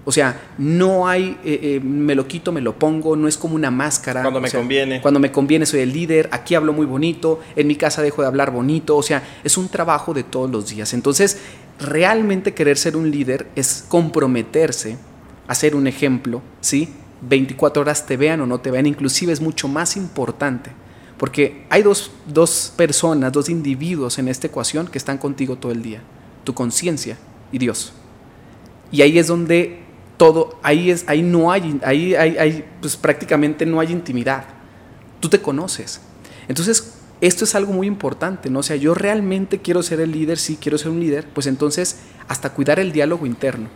O 0.09 0.13
sea, 0.13 0.41
no 0.57 1.09
hay, 1.09 1.37
eh, 1.45 1.59
eh, 1.63 1.81
me 1.81 2.15
lo 2.15 2.29
quito, 2.29 2.53
me 2.53 2.61
lo 2.61 2.79
pongo, 2.79 3.17
no 3.17 3.27
es 3.27 3.37
como 3.37 3.57
una 3.57 3.73
máscara. 3.73 4.23
Cuando 4.23 4.41
me 4.41 4.51
conviene. 4.51 5.03
Cuando 5.03 5.19
me 5.19 5.33
conviene 5.33 5.67
soy 5.67 5.81
el 5.81 5.93
líder, 5.93 6.29
aquí 6.31 6.55
hablo 6.55 6.73
muy 6.73 6.87
bonito, 6.87 7.41
en 7.57 7.67
mi 7.67 7.75
casa 7.75 8.03
dejo 8.03 8.23
de 8.23 8.29
hablar 8.29 8.53
bonito, 8.53 8.97
o 8.97 9.03
sea, 9.03 9.23
es 9.43 9.59
un 9.59 9.69
trabajo 9.69 10.15
de 10.15 10.23
todos 10.23 10.49
los 10.49 10.71
días. 10.71 10.95
Entonces, 10.95 11.39
realmente 11.81 12.55
querer 12.55 12.79
ser 12.79 12.97
un 12.97 13.11
líder 13.11 13.49
es 13.57 13.85
comprometerse 13.89 14.97
a 15.49 15.55
ser 15.57 15.75
un 15.75 15.89
ejemplo, 15.89 16.41
¿sí? 16.61 16.89
24 17.23 17.83
horas 17.83 18.07
te 18.07 18.17
vean 18.17 18.41
o 18.41 18.47
no 18.47 18.61
te 18.61 18.71
vean, 18.71 18.87
inclusive 18.87 19.33
es 19.33 19.41
mucho 19.41 19.69
más 19.69 19.97
importante, 19.97 20.71
porque 21.19 21.65
hay 21.71 21.83
dos, 21.83 22.73
personas, 22.77 23.33
dos 23.33 23.49
individuos 23.49 24.19
en 24.19 24.29
esta 24.29 24.47
ecuación 24.47 24.87
que 24.87 24.99
están 24.99 25.19
contigo 25.19 25.57
todo 25.57 25.73
el 25.73 25.83
día, 25.83 26.01
tu 26.45 26.55
conciencia 26.55 27.19
y 27.51 27.59
Dios. 27.59 27.93
Y 28.93 29.03
ahí 29.03 29.19
es 29.19 29.27
donde 29.27 29.86
todo, 30.17 30.59
ahí, 30.63 30.91
es, 30.91 31.05
ahí 31.09 31.23
no 31.23 31.51
hay, 31.51 31.79
ahí, 31.83 32.15
hay, 32.15 32.65
pues 32.81 32.97
prácticamente 32.97 33.67
no 33.67 33.81
hay 33.81 33.93
intimidad. 33.93 34.45
Tú 35.21 35.29
te 35.29 35.41
conoces. 35.41 36.01
Entonces, 36.49 36.95
esto 37.21 37.45
es 37.45 37.55
algo 37.55 37.73
muy 37.73 37.87
importante, 37.87 38.51
¿no? 38.51 38.61
O 38.61 38.63
sea, 38.63 38.77
yo 38.77 38.95
realmente 38.95 39.59
quiero 39.59 39.83
ser 39.83 40.01
el 40.01 40.13
líder, 40.13 40.39
sí, 40.39 40.59
quiero 40.61 40.79
ser 40.79 40.91
un 40.91 41.01
líder, 41.01 41.27
pues 41.33 41.47
entonces 41.47 41.99
hasta 42.29 42.51
cuidar 42.51 42.79
el 42.79 42.93
diálogo 42.93 43.27
interno, 43.27 43.69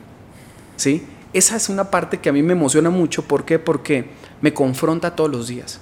¿sí? 0.76 1.04
esa 1.32 1.56
es 1.56 1.68
una 1.68 1.90
parte 1.90 2.18
que 2.18 2.28
a 2.28 2.32
mí 2.32 2.42
me 2.42 2.52
emociona 2.52 2.90
mucho. 2.90 3.23
¿Por 3.23 3.44
qué? 3.44 3.59
Porque 3.59 4.06
me 4.40 4.52
confronta 4.52 5.14
todos 5.14 5.30
los 5.30 5.49
días. 5.49 5.80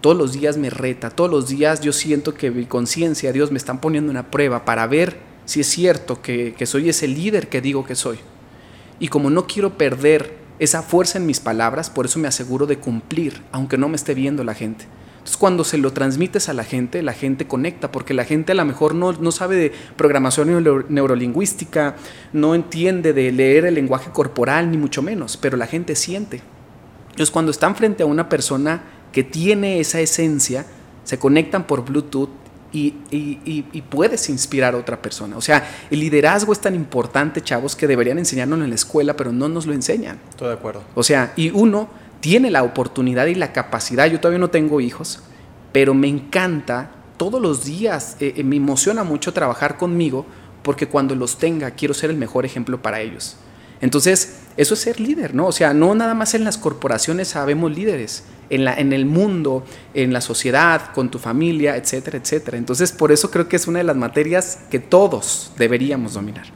todos 0.00 0.16
los 0.16 0.32
días 0.32 0.56
me 0.56 0.70
reta, 0.70 1.10
todos 1.10 1.30
los 1.30 1.48
días 1.48 1.82
yo 1.82 1.92
siento 1.92 2.32
que 2.32 2.50
mi 2.50 2.64
conciencia, 2.64 3.32
Dios, 3.32 3.50
me 3.50 3.58
están 3.58 3.82
poniendo 3.82 4.10
una 4.10 4.30
prueba 4.30 4.64
para 4.64 4.86
ver 4.86 5.18
si 5.44 5.60
es 5.60 5.66
cierto 5.66 6.22
que, 6.22 6.54
que 6.56 6.64
soy 6.64 6.88
ese 6.88 7.06
líder 7.06 7.50
que 7.50 7.60
digo 7.60 7.84
que 7.84 7.94
soy. 7.94 8.18
Y 9.00 9.08
como 9.08 9.30
no 9.30 9.46
quiero 9.46 9.76
perder 9.76 10.38
esa 10.60 10.82
fuerza 10.82 11.18
en 11.18 11.26
mis 11.26 11.40
palabras, 11.40 11.90
por 11.90 12.04
eso 12.04 12.18
me 12.18 12.28
aseguro 12.28 12.66
de 12.66 12.78
cumplir, 12.78 13.42
aunque 13.50 13.78
no 13.78 13.88
me 13.88 13.96
esté 13.96 14.14
viendo 14.14 14.44
la 14.44 14.54
gente. 14.54 14.86
Entonces 15.12 15.36
cuando 15.36 15.64
se 15.64 15.78
lo 15.78 15.92
transmites 15.92 16.48
a 16.48 16.54
la 16.54 16.64
gente, 16.64 17.02
la 17.02 17.12
gente 17.12 17.46
conecta, 17.46 17.90
porque 17.90 18.14
la 18.14 18.24
gente 18.24 18.52
a 18.52 18.54
lo 18.54 18.64
mejor 18.64 18.94
no, 18.94 19.12
no 19.12 19.32
sabe 19.32 19.56
de 19.56 19.72
programación 19.96 20.48
neuro- 20.48 20.84
neurolingüística, 20.88 21.96
no 22.32 22.54
entiende 22.54 23.12
de 23.12 23.32
leer 23.32 23.64
el 23.64 23.74
lenguaje 23.74 24.10
corporal, 24.10 24.70
ni 24.70 24.76
mucho 24.76 25.02
menos, 25.02 25.36
pero 25.36 25.56
la 25.56 25.66
gente 25.66 25.96
siente. 25.96 26.42
Entonces 27.10 27.30
cuando 27.30 27.50
están 27.50 27.76
frente 27.76 28.02
a 28.02 28.06
una 28.06 28.28
persona 28.28 28.82
que 29.12 29.24
tiene 29.24 29.80
esa 29.80 30.00
esencia, 30.00 30.64
se 31.04 31.18
conectan 31.18 31.66
por 31.66 31.84
Bluetooth 31.84 32.30
y, 32.72 32.94
y- 33.10 33.82
puedes 33.88 34.28
inspirar 34.28 34.74
a 34.74 34.78
otra 34.78 35.00
persona. 35.02 35.36
O 35.36 35.40
sea, 35.40 35.68
el 35.90 36.00
liderazgo 36.00 36.52
es 36.52 36.60
tan 36.60 36.74
importante, 36.74 37.40
chavos, 37.42 37.74
que 37.74 37.86
deberían 37.86 38.18
enseñarnos 38.18 38.60
en 38.60 38.68
la 38.68 38.74
escuela, 38.74 39.14
pero 39.16 39.32
no 39.32 39.48
nos 39.48 39.66
lo 39.66 39.72
enseñan. 39.72 40.20
Estoy 40.30 40.48
de 40.48 40.54
acuerdo. 40.54 40.82
O 40.94 41.02
sea, 41.02 41.32
y 41.36 41.50
uno 41.50 41.88
tiene 42.20 42.50
la 42.50 42.62
oportunidad 42.62 43.26
y 43.26 43.34
la 43.34 43.52
capacidad, 43.52 44.06
yo 44.06 44.20
todavía 44.20 44.38
no 44.38 44.50
tengo 44.50 44.80
hijos, 44.80 45.20
pero 45.72 45.94
me 45.94 46.08
encanta 46.08 46.90
todos 47.16 47.40
los 47.40 47.64
días, 47.64 48.16
eh, 48.20 48.34
eh, 48.36 48.44
me 48.44 48.56
emociona 48.56 49.04
mucho 49.04 49.32
trabajar 49.32 49.76
conmigo 49.76 50.26
porque 50.62 50.86
cuando 50.88 51.14
los 51.14 51.38
tenga 51.38 51.70
quiero 51.72 51.94
ser 51.94 52.10
el 52.10 52.16
mejor 52.16 52.44
ejemplo 52.46 52.80
para 52.82 53.00
ellos. 53.00 53.36
Entonces, 53.80 54.40
eso 54.60 54.74
es 54.74 54.80
ser 54.80 55.00
líder, 55.00 55.34
¿no? 55.34 55.46
O 55.46 55.52
sea, 55.52 55.72
no 55.72 55.94
nada 55.94 56.14
más 56.14 56.34
en 56.34 56.44
las 56.44 56.58
corporaciones 56.58 57.28
sabemos 57.28 57.74
líderes, 57.74 58.24
en, 58.50 58.64
la, 58.64 58.74
en 58.74 58.92
el 58.92 59.06
mundo, 59.06 59.64
en 59.94 60.12
la 60.12 60.20
sociedad, 60.20 60.92
con 60.92 61.10
tu 61.10 61.18
familia, 61.18 61.76
etcétera, 61.76 62.18
etcétera. 62.18 62.58
Entonces, 62.58 62.92
por 62.92 63.12
eso 63.12 63.30
creo 63.30 63.48
que 63.48 63.56
es 63.56 63.66
una 63.66 63.78
de 63.78 63.84
las 63.84 63.96
materias 63.96 64.60
que 64.70 64.78
todos 64.78 65.52
deberíamos 65.56 66.14
dominar. 66.14 66.46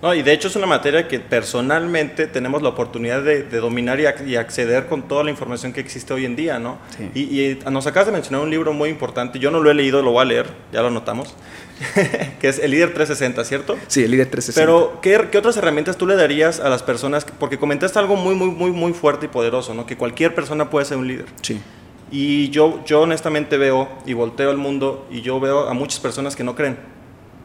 No, 0.00 0.12
y 0.14 0.22
de 0.22 0.32
hecho 0.32 0.48
es 0.48 0.56
una 0.56 0.66
materia 0.66 1.06
que 1.06 1.20
personalmente 1.20 2.26
tenemos 2.26 2.60
la 2.60 2.70
oportunidad 2.70 3.22
de, 3.22 3.44
de 3.44 3.58
dominar 3.58 4.00
y, 4.00 4.02
ac- 4.02 4.26
y 4.26 4.34
acceder 4.34 4.86
con 4.86 5.06
toda 5.06 5.22
la 5.22 5.30
información 5.30 5.72
que 5.72 5.80
existe 5.80 6.12
hoy 6.12 6.24
en 6.24 6.34
día, 6.34 6.58
¿no? 6.58 6.78
Sí. 6.96 7.10
Y, 7.14 7.40
y 7.40 7.58
nos 7.70 7.86
acabas 7.86 8.06
de 8.06 8.12
mencionar 8.12 8.42
un 8.42 8.50
libro 8.50 8.72
muy 8.72 8.88
importante, 8.88 9.38
yo 9.38 9.52
no 9.52 9.60
lo 9.60 9.70
he 9.70 9.74
leído, 9.74 10.02
lo 10.02 10.10
voy 10.10 10.22
a 10.22 10.24
leer, 10.24 10.46
ya 10.72 10.82
lo 10.82 10.90
notamos, 10.90 11.36
que 12.40 12.48
es 12.48 12.58
El 12.58 12.70
líder 12.70 12.94
360, 12.94 13.44
¿cierto? 13.44 13.76
Sí, 13.88 14.04
el 14.04 14.10
líder 14.10 14.28
360. 14.30 14.60
Pero, 14.60 15.00
¿qué, 15.00 15.28
qué 15.30 15.38
otras 15.38 15.56
herramientas 15.56 15.96
tú 15.96 16.06
le 16.06 16.14
darías 16.16 16.60
a 16.60 16.68
las 16.68 16.82
personas? 16.82 17.24
Porque 17.24 17.58
comentaste 17.58 17.98
algo 17.98 18.16
muy, 18.16 18.34
muy, 18.34 18.48
muy, 18.50 18.70
muy 18.70 18.92
fuerte 18.92 19.26
y 19.26 19.28
poderoso, 19.28 19.74
¿no? 19.74 19.86
Que 19.86 19.96
cualquier 19.96 20.34
persona 20.34 20.70
puede 20.70 20.86
ser 20.86 20.96
un 20.98 21.08
líder. 21.08 21.26
Sí, 21.42 21.60
Y 22.10 22.50
yo, 22.50 22.82
yo 22.84 23.00
honestamente 23.02 23.56
veo 23.56 23.88
y 24.06 24.12
volteo 24.12 24.50
al 24.50 24.58
mundo 24.58 25.06
y 25.10 25.22
yo 25.22 25.40
veo 25.40 25.68
a 25.68 25.74
muchas 25.74 25.98
personas 26.00 26.36
que 26.36 26.44
no 26.44 26.54
creen. 26.54 26.76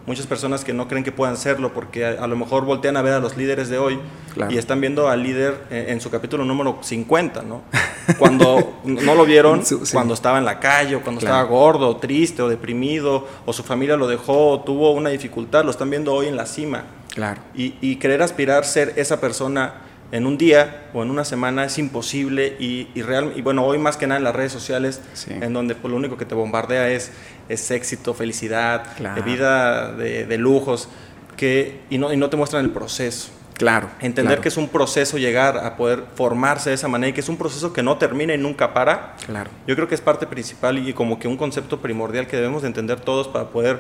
Muchas 0.06 0.26
personas 0.26 0.64
que 0.64 0.72
no 0.74 0.88
creen 0.88 1.04
que 1.04 1.12
puedan 1.12 1.36
serlo 1.36 1.74
porque 1.74 2.06
a, 2.06 2.12
a 2.24 2.28
lo 2.28 2.36
mejor 2.38 2.64
voltean 2.64 2.96
a 2.96 3.02
ver 3.02 3.14
a 3.14 3.20
los 3.20 3.36
líderes 3.36 3.68
de 3.70 3.78
hoy 3.78 4.00
Claro. 4.34 4.52
y 4.54 4.58
están 4.58 4.80
viendo 4.80 5.10
al 5.10 5.22
líder 5.24 5.58
en, 5.70 5.90
en 5.90 6.02
su 6.02 6.10
capítulo 6.10 6.46
número 6.46 6.78
50, 6.82 7.42
¿no? 7.42 7.64
Cuando 8.18 8.80
no 8.86 9.16
lo 9.16 9.26
vieron, 9.26 9.66
sí. 9.66 9.76
cuando 9.92 10.14
estaba 10.14 10.38
en 10.38 10.46
la 10.46 10.60
calle 10.60 10.96
o 10.96 11.02
cuando 11.02 11.20
Claro. 11.20 11.36
estaba 11.36 11.50
gordo, 11.50 11.90
o 11.90 11.98
triste 11.98 12.42
o 12.42 12.48
deprimido 12.50 13.28
o 13.46 13.54
su 13.54 13.64
familia 13.64 13.98
lo 13.98 14.08
dejó 14.08 14.52
o 14.52 14.60
tuvo 14.62 14.92
una 14.92 15.10
dificultad, 15.10 15.64
lo 15.66 15.72
están 15.72 15.90
viendo 15.90 16.14
hoy 16.14 16.28
en 16.28 16.36
la 16.38 16.46
cima. 16.46 16.84
claro. 17.14 17.42
Y, 17.56 17.76
y 17.82 17.96
querer 17.98 18.22
aspirar 18.22 18.64
ser 18.66 18.94
esa 18.96 19.20
persona 19.20 19.82
en 20.12 20.26
un 20.26 20.38
día 20.38 20.86
o 20.94 21.04
en 21.04 21.10
una 21.10 21.26
semana 21.26 21.66
es 21.66 21.78
imposible 21.80 22.56
y, 22.60 22.88
y 22.96 23.02
real, 23.02 23.34
y 23.36 23.42
bueno, 23.42 23.66
hoy 23.66 23.78
más 23.78 23.98
que 23.98 24.08
nada 24.08 24.18
en 24.20 24.24
las 24.24 24.36
redes 24.36 24.54
sociales, 24.54 25.02
Sí. 25.14 25.32
en 25.34 25.52
donde 25.52 25.76
pues, 25.76 25.92
lo 25.92 25.98
único 25.98 26.16
que 26.16 26.24
te 26.26 26.34
bombardea 26.36 26.90
es, 26.90 27.12
es 27.50 27.70
éxito, 27.72 28.14
felicidad, 28.14 28.84
Claro. 28.96 29.16
de 29.16 29.22
vida 29.30 29.92
de, 29.94 30.26
de 30.26 30.38
lujos, 30.38 30.88
que, 31.36 31.82
y, 31.90 31.98
no, 31.98 32.14
y 32.14 32.18
no 32.18 32.30
te 32.30 32.38
muestran 32.38 32.64
el 32.64 32.72
proceso. 32.72 33.32
Claro. 33.58 33.90
Entender 34.00 34.34
claro, 34.34 34.42
que 34.42 34.50
es 34.50 34.58
un 34.58 34.70
proceso 34.70 35.18
llegar 35.18 35.58
a 35.58 35.76
poder 35.76 36.04
formarse 36.16 36.70
de 36.70 36.76
esa 36.76 36.88
manera 36.88 37.10
y 37.10 37.14
que 37.14 37.22
es 37.22 37.30
un 37.30 37.38
proceso 37.38 37.74
que 37.74 37.82
no 37.82 37.98
termina 37.98 38.34
y 38.34 38.38
nunca 38.38 38.74
para. 38.74 39.16
Claro. 39.26 39.50
Yo 39.66 39.76
creo 39.76 39.88
que 39.88 39.96
es 39.96 40.02
parte 40.02 40.28
principal 40.28 40.78
y 40.78 40.94
como 40.94 41.18
que 41.18 41.28
un 41.28 41.38
concepto 41.38 41.82
primordial 41.82 42.28
que 42.28 42.36
debemos 42.36 42.62
de 42.62 42.68
entender 42.68 43.00
todos 43.00 43.28
para 43.28 43.50
poder 43.50 43.80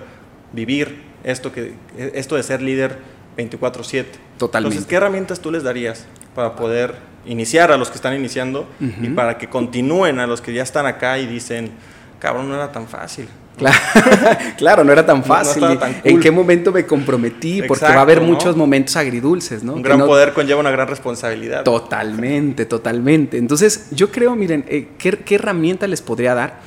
vivir 0.51 1.03
esto, 1.23 1.51
que, 1.51 1.75
esto 1.95 2.35
de 2.35 2.43
ser 2.43 2.61
líder 2.61 2.97
24/7. 3.37 4.05
Totalmente. 4.37 4.75
Entonces, 4.75 4.89
¿qué 4.89 4.95
herramientas 4.95 5.39
tú 5.39 5.51
les 5.51 5.63
darías 5.63 6.05
para 6.33 6.55
poder 6.55 6.95
iniciar 7.25 7.71
a 7.71 7.77
los 7.77 7.89
que 7.89 7.95
están 7.95 8.15
iniciando 8.15 8.67
y 8.79 9.09
para 9.09 9.37
que 9.37 9.47
continúen 9.47 10.19
a 10.19 10.27
los 10.27 10.41
que 10.41 10.53
ya 10.53 10.63
están 10.63 10.85
acá 10.87 11.19
y 11.19 11.27
dicen, 11.27 11.71
cabrón, 12.19 12.49
no 12.49 12.55
era 12.55 12.71
tan 12.71 12.87
fácil? 12.87 13.27
Claro, 13.57 13.77
claro, 14.57 14.83
no 14.83 14.91
era 14.91 15.05
tan 15.05 15.17
no 15.17 15.23
fácil. 15.23 15.63
estaba 15.63 15.73
¿Y 15.73 15.77
tan 15.77 16.01
¿En 16.03 16.11
cool. 16.13 16.21
qué 16.21 16.31
momento 16.31 16.71
me 16.71 16.85
comprometí? 16.85 17.61
Porque 17.63 17.73
Exacto, 17.85 17.95
va 17.95 17.99
a 17.99 18.03
haber 18.03 18.21
¿no? 18.21 18.27
muchos 18.27 18.55
momentos 18.55 18.95
agridulces, 18.95 19.63
¿no? 19.63 19.73
Un 19.73 19.81
gran 19.81 19.99
no- 19.99 20.05
poder 20.05 20.33
conlleva 20.33 20.59
una 20.59 20.71
gran 20.71 20.87
responsabilidad. 20.87 21.63
Totalmente, 21.63 22.65
totalmente. 22.65 23.37
Entonces, 23.37 23.87
yo 23.91 24.11
creo, 24.11 24.35
miren, 24.35 24.63
eh, 24.67 24.89
¿qué, 24.97 25.11
qué 25.11 25.35
herramienta 25.35 25.87
les 25.87 26.01
podría 26.01 26.35
dar? 26.35 26.59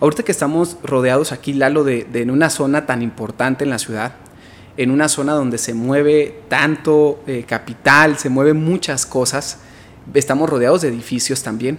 Ahorita 0.00 0.22
que 0.22 0.32
estamos 0.32 0.76
rodeados 0.82 1.32
aquí, 1.32 1.52
Lalo, 1.54 1.82
de, 1.82 2.04
de 2.04 2.22
en 2.22 2.30
una 2.30 2.50
zona 2.50 2.86
tan 2.86 3.02
importante 3.02 3.64
en 3.64 3.70
la 3.70 3.78
ciudad, 3.78 4.12
en 4.76 4.90
una 4.90 5.08
zona 5.08 5.32
donde 5.32 5.56
se 5.58 5.72
mueve 5.74 6.40
tanto 6.48 7.20
eh, 7.26 7.44
capital, 7.48 8.18
se 8.18 8.28
mueven 8.28 8.62
muchas 8.62 9.06
cosas, 9.06 9.60
estamos 10.12 10.50
rodeados 10.50 10.82
de 10.82 10.88
edificios 10.88 11.42
también. 11.42 11.78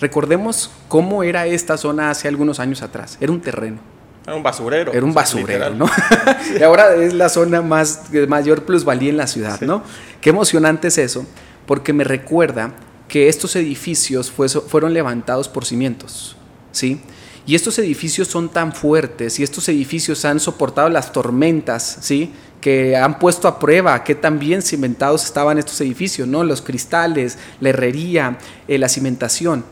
Recordemos 0.00 0.72
cómo 0.88 1.22
era 1.22 1.46
esta 1.46 1.76
zona 1.76 2.10
hace 2.10 2.26
algunos 2.26 2.58
años 2.58 2.82
atrás. 2.82 3.16
Era 3.20 3.30
un 3.30 3.40
terreno. 3.40 3.78
Era 4.26 4.36
un 4.36 4.42
basurero. 4.42 4.92
Era 4.92 5.04
un 5.04 5.12
basurero, 5.14 5.46
literal. 5.48 5.78
¿no? 5.78 5.86
y 6.58 6.62
ahora 6.62 6.94
es 6.94 7.12
la 7.12 7.28
zona 7.28 7.60
más 7.62 8.10
de 8.12 8.26
mayor 8.26 8.64
plusvalía 8.64 9.10
en 9.10 9.16
la 9.16 9.26
ciudad, 9.26 9.58
Sí. 9.58 9.66
¿no? 9.66 9.82
Qué 10.20 10.30
emocionante 10.30 10.88
es 10.88 10.98
eso, 10.98 11.26
porque 11.66 11.92
me 11.92 12.04
recuerda 12.04 12.72
que 13.08 13.28
estos 13.28 13.56
edificios 13.56 14.30
fue- 14.30 14.48
fueron 14.48 14.94
levantados 14.94 15.48
por 15.48 15.64
cimientos, 15.64 16.36
¿sí? 16.70 17.00
Y 17.44 17.56
estos 17.56 17.76
edificios 17.80 18.28
son 18.28 18.48
tan 18.48 18.72
fuertes 18.72 19.40
y 19.40 19.42
estos 19.42 19.68
edificios 19.68 20.24
han 20.24 20.38
soportado 20.38 20.88
las 20.88 21.10
tormentas, 21.12 21.98
¿sí? 22.00 22.32
Que 22.60 22.96
han 22.96 23.18
puesto 23.18 23.48
a 23.48 23.58
prueba 23.58 24.04
qué 24.04 24.14
tan 24.14 24.38
bien 24.38 24.62
cimentados 24.62 25.24
estaban 25.24 25.58
estos 25.58 25.80
edificios, 25.80 26.28
¿no? 26.28 26.44
Los 26.44 26.62
cristales, 26.62 27.38
la 27.60 27.70
herrería, 27.70 28.38
eh, 28.68 28.78
la 28.78 28.88
cimentación. 28.88 29.64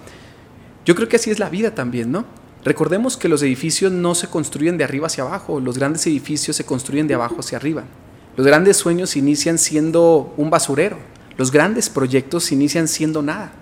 Yo 0.85 0.97
creo 0.97 1.09
que 1.09 1.15
así 1.17 1.31
es 1.31 1.39
la 1.39 1.49
vida 1.49 1.73
también, 1.73 2.11
¿no? 2.11 2.25
Recordemos 2.65 3.17
que 3.17 3.29
los 3.29 3.43
edificios 3.43 3.91
no 3.91 4.15
se 4.15 4.29
construyen 4.29 4.77
de 4.77 4.85
arriba 4.85 5.07
hacia 5.07 5.25
abajo, 5.25 5.61
los 5.61 5.79
grandes 5.79 6.07
edificios 6.07 6.57
se 6.57 6.65
construyen 6.67 7.07
de 7.07 7.15
abajo 7.15 7.37
hacia 7.41 7.57
arriba. 7.57 7.85
Los 8.37 8.47
grandes 8.47 8.77
sueños 8.77 9.17
inician 9.17 9.59
siendo 9.59 10.35
un 10.37 10.51
basurero, 10.51 10.99
los 11.39 11.51
grandes 11.51 11.89
proyectos 11.89 12.53
inician 12.53 12.87
siendo 12.87 13.23
nada, 13.23 13.53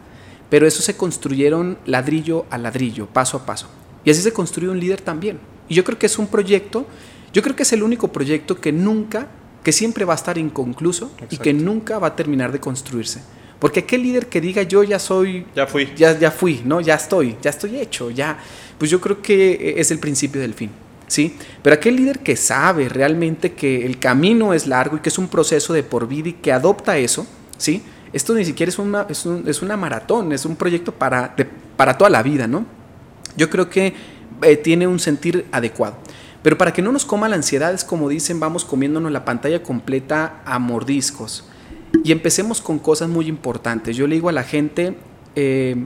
pero 0.51 0.67
eso 0.67 0.83
se 0.83 0.97
construyeron 0.97 1.79
ladrillo 1.87 2.47
a 2.51 2.59
ladrillo, 2.59 3.07
paso 3.07 3.37
a 3.37 3.47
paso. 3.47 3.69
Y 4.05 4.11
así 4.11 4.21
se 4.23 4.33
construye 4.33 4.71
un 4.71 4.81
líder 4.81 5.01
también. 5.01 5.39
Y 5.69 5.75
yo 5.75 5.85
creo 5.85 5.99
que 5.99 6.07
es 6.07 6.19
un 6.19 6.27
proyecto, 6.27 6.87
yo 7.33 7.43
creo 7.43 7.55
que 7.55 7.63
es 7.63 7.73
el 7.73 7.83
único 7.83 8.09
proyecto 8.09 8.61
que 8.61 8.73
nunca, 8.73 9.29
que 9.63 9.71
siempre 9.71 10.05
va 10.05 10.15
a 10.15 10.17
estar 10.17 10.39
inconcluso 10.39 11.11
y 11.31 11.37
que 11.39 11.53
nunca 11.53 11.99
va 11.99 12.09
a 12.09 12.17
terminar 12.17 12.51
de 12.51 12.59
construirse. 12.59 13.21
Porque 13.59 13.81
aquel 13.81 14.03
líder 14.03 14.27
que 14.29 14.41
diga 14.41 14.63
yo 14.63 14.85
ya 14.85 14.99
soy 15.01 15.45
Ya 15.55 15.67
fui. 15.67 15.89
ya, 15.97 16.17
ya 16.19 16.31
fui, 16.31 16.63
¿no? 16.65 16.81
Ya 16.81 16.95
estoy, 16.95 17.37
ya 17.43 17.51
estoy 17.51 17.79
hecho, 17.79 18.11
ya. 18.11 18.39
Pues 18.79 18.91
yo 18.91 19.01
creo 19.01 19.21
que 19.21 19.75
es 19.77 19.91
el 19.91 19.99
principio 19.99 20.41
del 20.41 20.55
fin, 20.55 20.71
¿sí? 21.07 21.37
Pero 21.63 21.75
aquel 21.75 21.97
líder 21.97 22.21
que 22.21 22.37
sabe 22.37 22.89
realmente 22.89 23.53
que 23.53 23.85
el 23.85 23.99
camino 23.99 24.55
es 24.55 24.67
largo 24.67 24.97
y 24.97 25.01
que 25.01 25.09
es 25.09 25.19
un 25.19 25.29
proceso 25.29 25.73
de 25.73 25.83
por 25.83 26.07
vida 26.07 26.29
y 26.29 26.33
que 26.35 26.53
adopta 26.53 26.97
eso, 26.97 27.27
¿sí? 27.57 27.83
Esto 28.13 28.35
ni 28.35 28.45
siquiera 28.45 28.71
es 28.71 28.79
una, 28.79 29.07
es 29.09 29.27
es 29.27 29.63
una 29.63 29.77
maratón, 29.77 30.33
es 30.33 30.45
un 30.45 30.57
proyecto 30.57 30.93
para, 30.93 31.35
para 31.77 31.99
toda 31.99 32.09
la 32.09 32.23
vida, 32.23 32.47
¿no? 32.47 32.65
Yo 33.37 33.51
creo 33.51 33.69
que 33.69 33.95
eh, 34.43 34.57
tiene 34.57 34.87
un 34.87 34.99
sentir 34.99 35.47
adecuado. 35.53 35.97
Pero 36.43 36.57
para 36.57 36.73
que 36.73 36.83
no 36.83 36.93
nos 36.93 37.05
coma 37.05 37.29
la 37.29 37.37
ansiedad, 37.37 37.75
es 37.75 37.85
como 37.85 38.09
dicen, 38.09 38.39
vamos 38.41 38.65
comiéndonos 38.65 39.11
la 39.11 39.25
pantalla 39.25 39.63
completa 39.63 40.41
a 40.45 40.59
mordiscos. 40.59 41.45
Y 42.05 42.13
empecemos 42.13 42.61
con 42.61 42.79
cosas 42.79 43.09
muy 43.09 43.27
importantes. 43.27 43.97
Yo 43.97 44.07
le 44.07 44.15
digo 44.15 44.29
a 44.29 44.33
la 44.33 44.45
gente, 44.45 44.97
eh, 45.35 45.77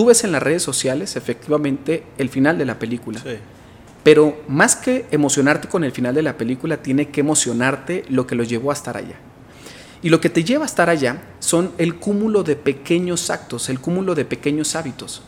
tú 0.00 0.06
ves 0.06 0.24
en 0.24 0.32
las 0.32 0.42
redes 0.42 0.62
sociales 0.62 1.14
efectivamente 1.14 2.04
el 2.16 2.30
final 2.30 2.56
de 2.56 2.64
la 2.64 2.78
película. 2.78 3.20
Sí. 3.20 3.36
Pero 4.02 4.40
más 4.48 4.74
que 4.74 5.04
emocionarte 5.10 5.68
con 5.68 5.84
el 5.84 5.92
final 5.92 6.14
de 6.14 6.22
la 6.22 6.38
película, 6.38 6.78
tiene 6.78 7.10
que 7.10 7.20
emocionarte 7.20 8.06
lo 8.08 8.26
que 8.26 8.34
los 8.34 8.48
llevó 8.48 8.70
a 8.70 8.72
estar 8.72 8.96
allá. 8.96 9.16
Y 10.00 10.08
lo 10.08 10.18
que 10.18 10.30
te 10.30 10.42
lleva 10.42 10.64
a 10.64 10.66
estar 10.66 10.88
allá 10.88 11.20
son 11.38 11.72
el 11.76 11.96
cúmulo 11.96 12.44
de 12.44 12.56
pequeños 12.56 13.28
actos, 13.28 13.68
el 13.68 13.78
cúmulo 13.78 14.14
de 14.14 14.24
pequeños 14.24 14.74
hábitos. 14.74 15.20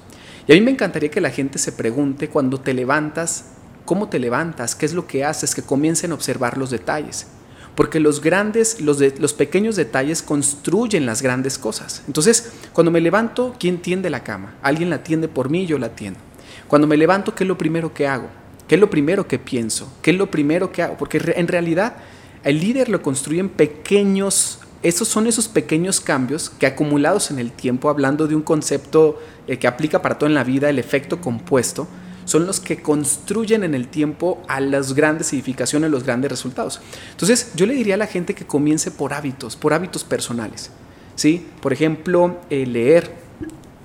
Y 0.48 0.52
a 0.52 0.54
mí 0.54 0.62
me 0.62 0.70
encantaría 0.70 1.10
que 1.10 1.20
la 1.20 1.28
gente 1.28 1.58
se 1.58 1.72
pregunte 1.72 2.30
cuando 2.30 2.58
te 2.58 2.72
levantas, 2.72 3.50
¿cómo 3.84 4.08
te 4.08 4.18
levantas? 4.18 4.74
¿Qué 4.74 4.86
es 4.86 4.94
lo 4.94 5.06
que 5.06 5.22
haces? 5.22 5.54
Que 5.54 5.60
comiencen 5.60 6.12
a 6.12 6.14
observar 6.14 6.56
los 6.56 6.70
detalles. 6.70 7.26
Porque 7.74 8.00
los 8.00 8.20
grandes, 8.20 8.80
los, 8.80 8.98
de, 8.98 9.14
los 9.18 9.32
pequeños 9.32 9.76
detalles 9.76 10.22
construyen 10.22 11.06
las 11.06 11.22
grandes 11.22 11.58
cosas. 11.58 12.02
Entonces, 12.06 12.52
cuando 12.72 12.90
me 12.90 13.00
levanto, 13.00 13.56
¿quién 13.58 13.78
tiende 13.78 14.10
la 14.10 14.22
cama? 14.22 14.54
Alguien 14.62 14.90
la 14.90 15.02
tiende 15.02 15.28
por 15.28 15.48
mí, 15.48 15.66
yo 15.66 15.78
la 15.78 15.90
tiendo. 15.90 16.20
Cuando 16.68 16.86
me 16.86 16.96
levanto, 16.96 17.34
¿qué 17.34 17.44
es 17.44 17.48
lo 17.48 17.56
primero 17.56 17.94
que 17.94 18.06
hago? 18.06 18.28
¿Qué 18.68 18.76
es 18.76 18.80
lo 18.80 18.90
primero 18.90 19.26
que 19.26 19.38
pienso? 19.38 19.92
¿Qué 20.02 20.12
es 20.12 20.16
lo 20.16 20.30
primero 20.30 20.72
que 20.72 20.82
hago? 20.82 20.96
Porque 20.96 21.20
en 21.36 21.48
realidad 21.48 21.96
el 22.44 22.60
líder 22.60 22.88
lo 22.88 23.02
construye 23.02 23.40
en 23.40 23.48
pequeños, 23.48 24.60
esos 24.82 25.08
son 25.08 25.26
esos 25.26 25.48
pequeños 25.48 26.00
cambios 26.00 26.50
que 26.50 26.66
acumulados 26.66 27.30
en 27.30 27.38
el 27.38 27.52
tiempo, 27.52 27.88
hablando 27.88 28.26
de 28.26 28.34
un 28.34 28.42
concepto 28.42 29.20
eh, 29.46 29.58
que 29.58 29.66
aplica 29.66 30.02
para 30.02 30.18
todo 30.18 30.28
en 30.28 30.34
la 30.34 30.44
vida, 30.44 30.70
el 30.70 30.78
efecto 30.78 31.20
compuesto, 31.20 31.86
son 32.24 32.46
los 32.46 32.60
que 32.60 32.82
construyen 32.82 33.64
en 33.64 33.74
el 33.74 33.88
tiempo 33.88 34.42
a 34.48 34.60
las 34.60 34.94
grandes 34.94 35.32
edificaciones, 35.32 35.90
los 35.90 36.04
grandes 36.04 36.30
resultados. 36.30 36.80
Entonces, 37.10 37.52
yo 37.54 37.66
le 37.66 37.74
diría 37.74 37.94
a 37.94 37.98
la 37.98 38.06
gente 38.06 38.34
que 38.34 38.46
comience 38.46 38.90
por 38.90 39.12
hábitos, 39.12 39.56
por 39.56 39.74
hábitos 39.74 40.04
personales. 40.04 40.70
¿sí? 41.14 41.46
Por 41.60 41.72
ejemplo, 41.72 42.38
eh, 42.50 42.66
leer. 42.66 43.22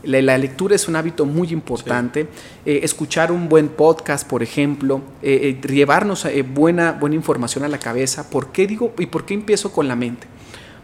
La, 0.03 0.37
lectura 0.37 0.75
es 0.75 0.87
un 0.87 0.95
hábito 0.95 1.25
muy 1.25 1.49
importante. 1.49 2.27
Eh, 2.65 2.79
escuchar 2.83 3.31
un 3.31 3.49
buen 3.49 3.67
podcast, 3.67 4.25
por 4.25 4.41
ejemplo, 4.41 5.01
eh, 5.21 5.59
llevarnos 5.67 6.25
buena, 6.53 6.93
buena 6.93 7.15
información 7.15 7.65
a 7.65 7.67
la 7.67 7.79
cabeza. 7.79 8.29
¿Por 8.29 8.51
qué 8.51 8.67
digo 8.67 8.93
y 8.97 9.07
por 9.07 9.25
qué 9.25 9.33
empiezo 9.33 9.71
con 9.73 9.87
la 9.87 9.97
mente? 9.97 10.27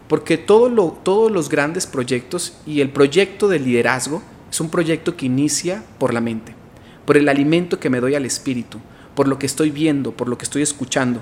Porque 0.08 0.36
todo 0.36 0.68
lo, 0.68 0.88
todos 1.02 1.32
los 1.32 1.48
grandes 1.48 1.86
proyectos 1.86 2.58
y 2.66 2.82
el 2.82 2.90
proyecto 2.90 3.48
de 3.48 3.60
liderazgo 3.60 4.20
es 4.50 4.60
un 4.60 4.68
proyecto 4.68 5.16
que 5.16 5.26
inicia 5.26 5.82
por 5.98 6.12
la 6.12 6.20
mente 6.20 6.63
por 7.06 7.16
el 7.16 7.28
alimento 7.28 7.78
que 7.78 7.90
me 7.90 8.00
doy 8.00 8.14
al 8.14 8.26
espíritu, 8.26 8.78
por 9.14 9.28
lo 9.28 9.38
que 9.38 9.46
estoy 9.46 9.70
viendo, 9.70 10.12
por 10.12 10.28
lo 10.28 10.38
que 10.38 10.44
estoy 10.44 10.62
escuchando. 10.62 11.20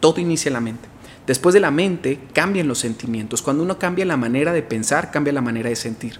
Todo 0.00 0.20
inicia 0.20 0.48
en 0.48 0.54
la 0.54 0.60
mente. 0.60 0.88
Después 1.26 1.52
de 1.52 1.60
la 1.60 1.70
mente 1.70 2.18
cambian 2.32 2.68
los 2.68 2.78
sentimientos. 2.78 3.42
Cuando 3.42 3.62
uno 3.62 3.78
cambia 3.78 4.04
la 4.04 4.16
manera 4.16 4.52
de 4.52 4.62
pensar, 4.62 5.10
cambia 5.10 5.32
la 5.32 5.42
manera 5.42 5.68
de 5.68 5.76
sentir. 5.76 6.18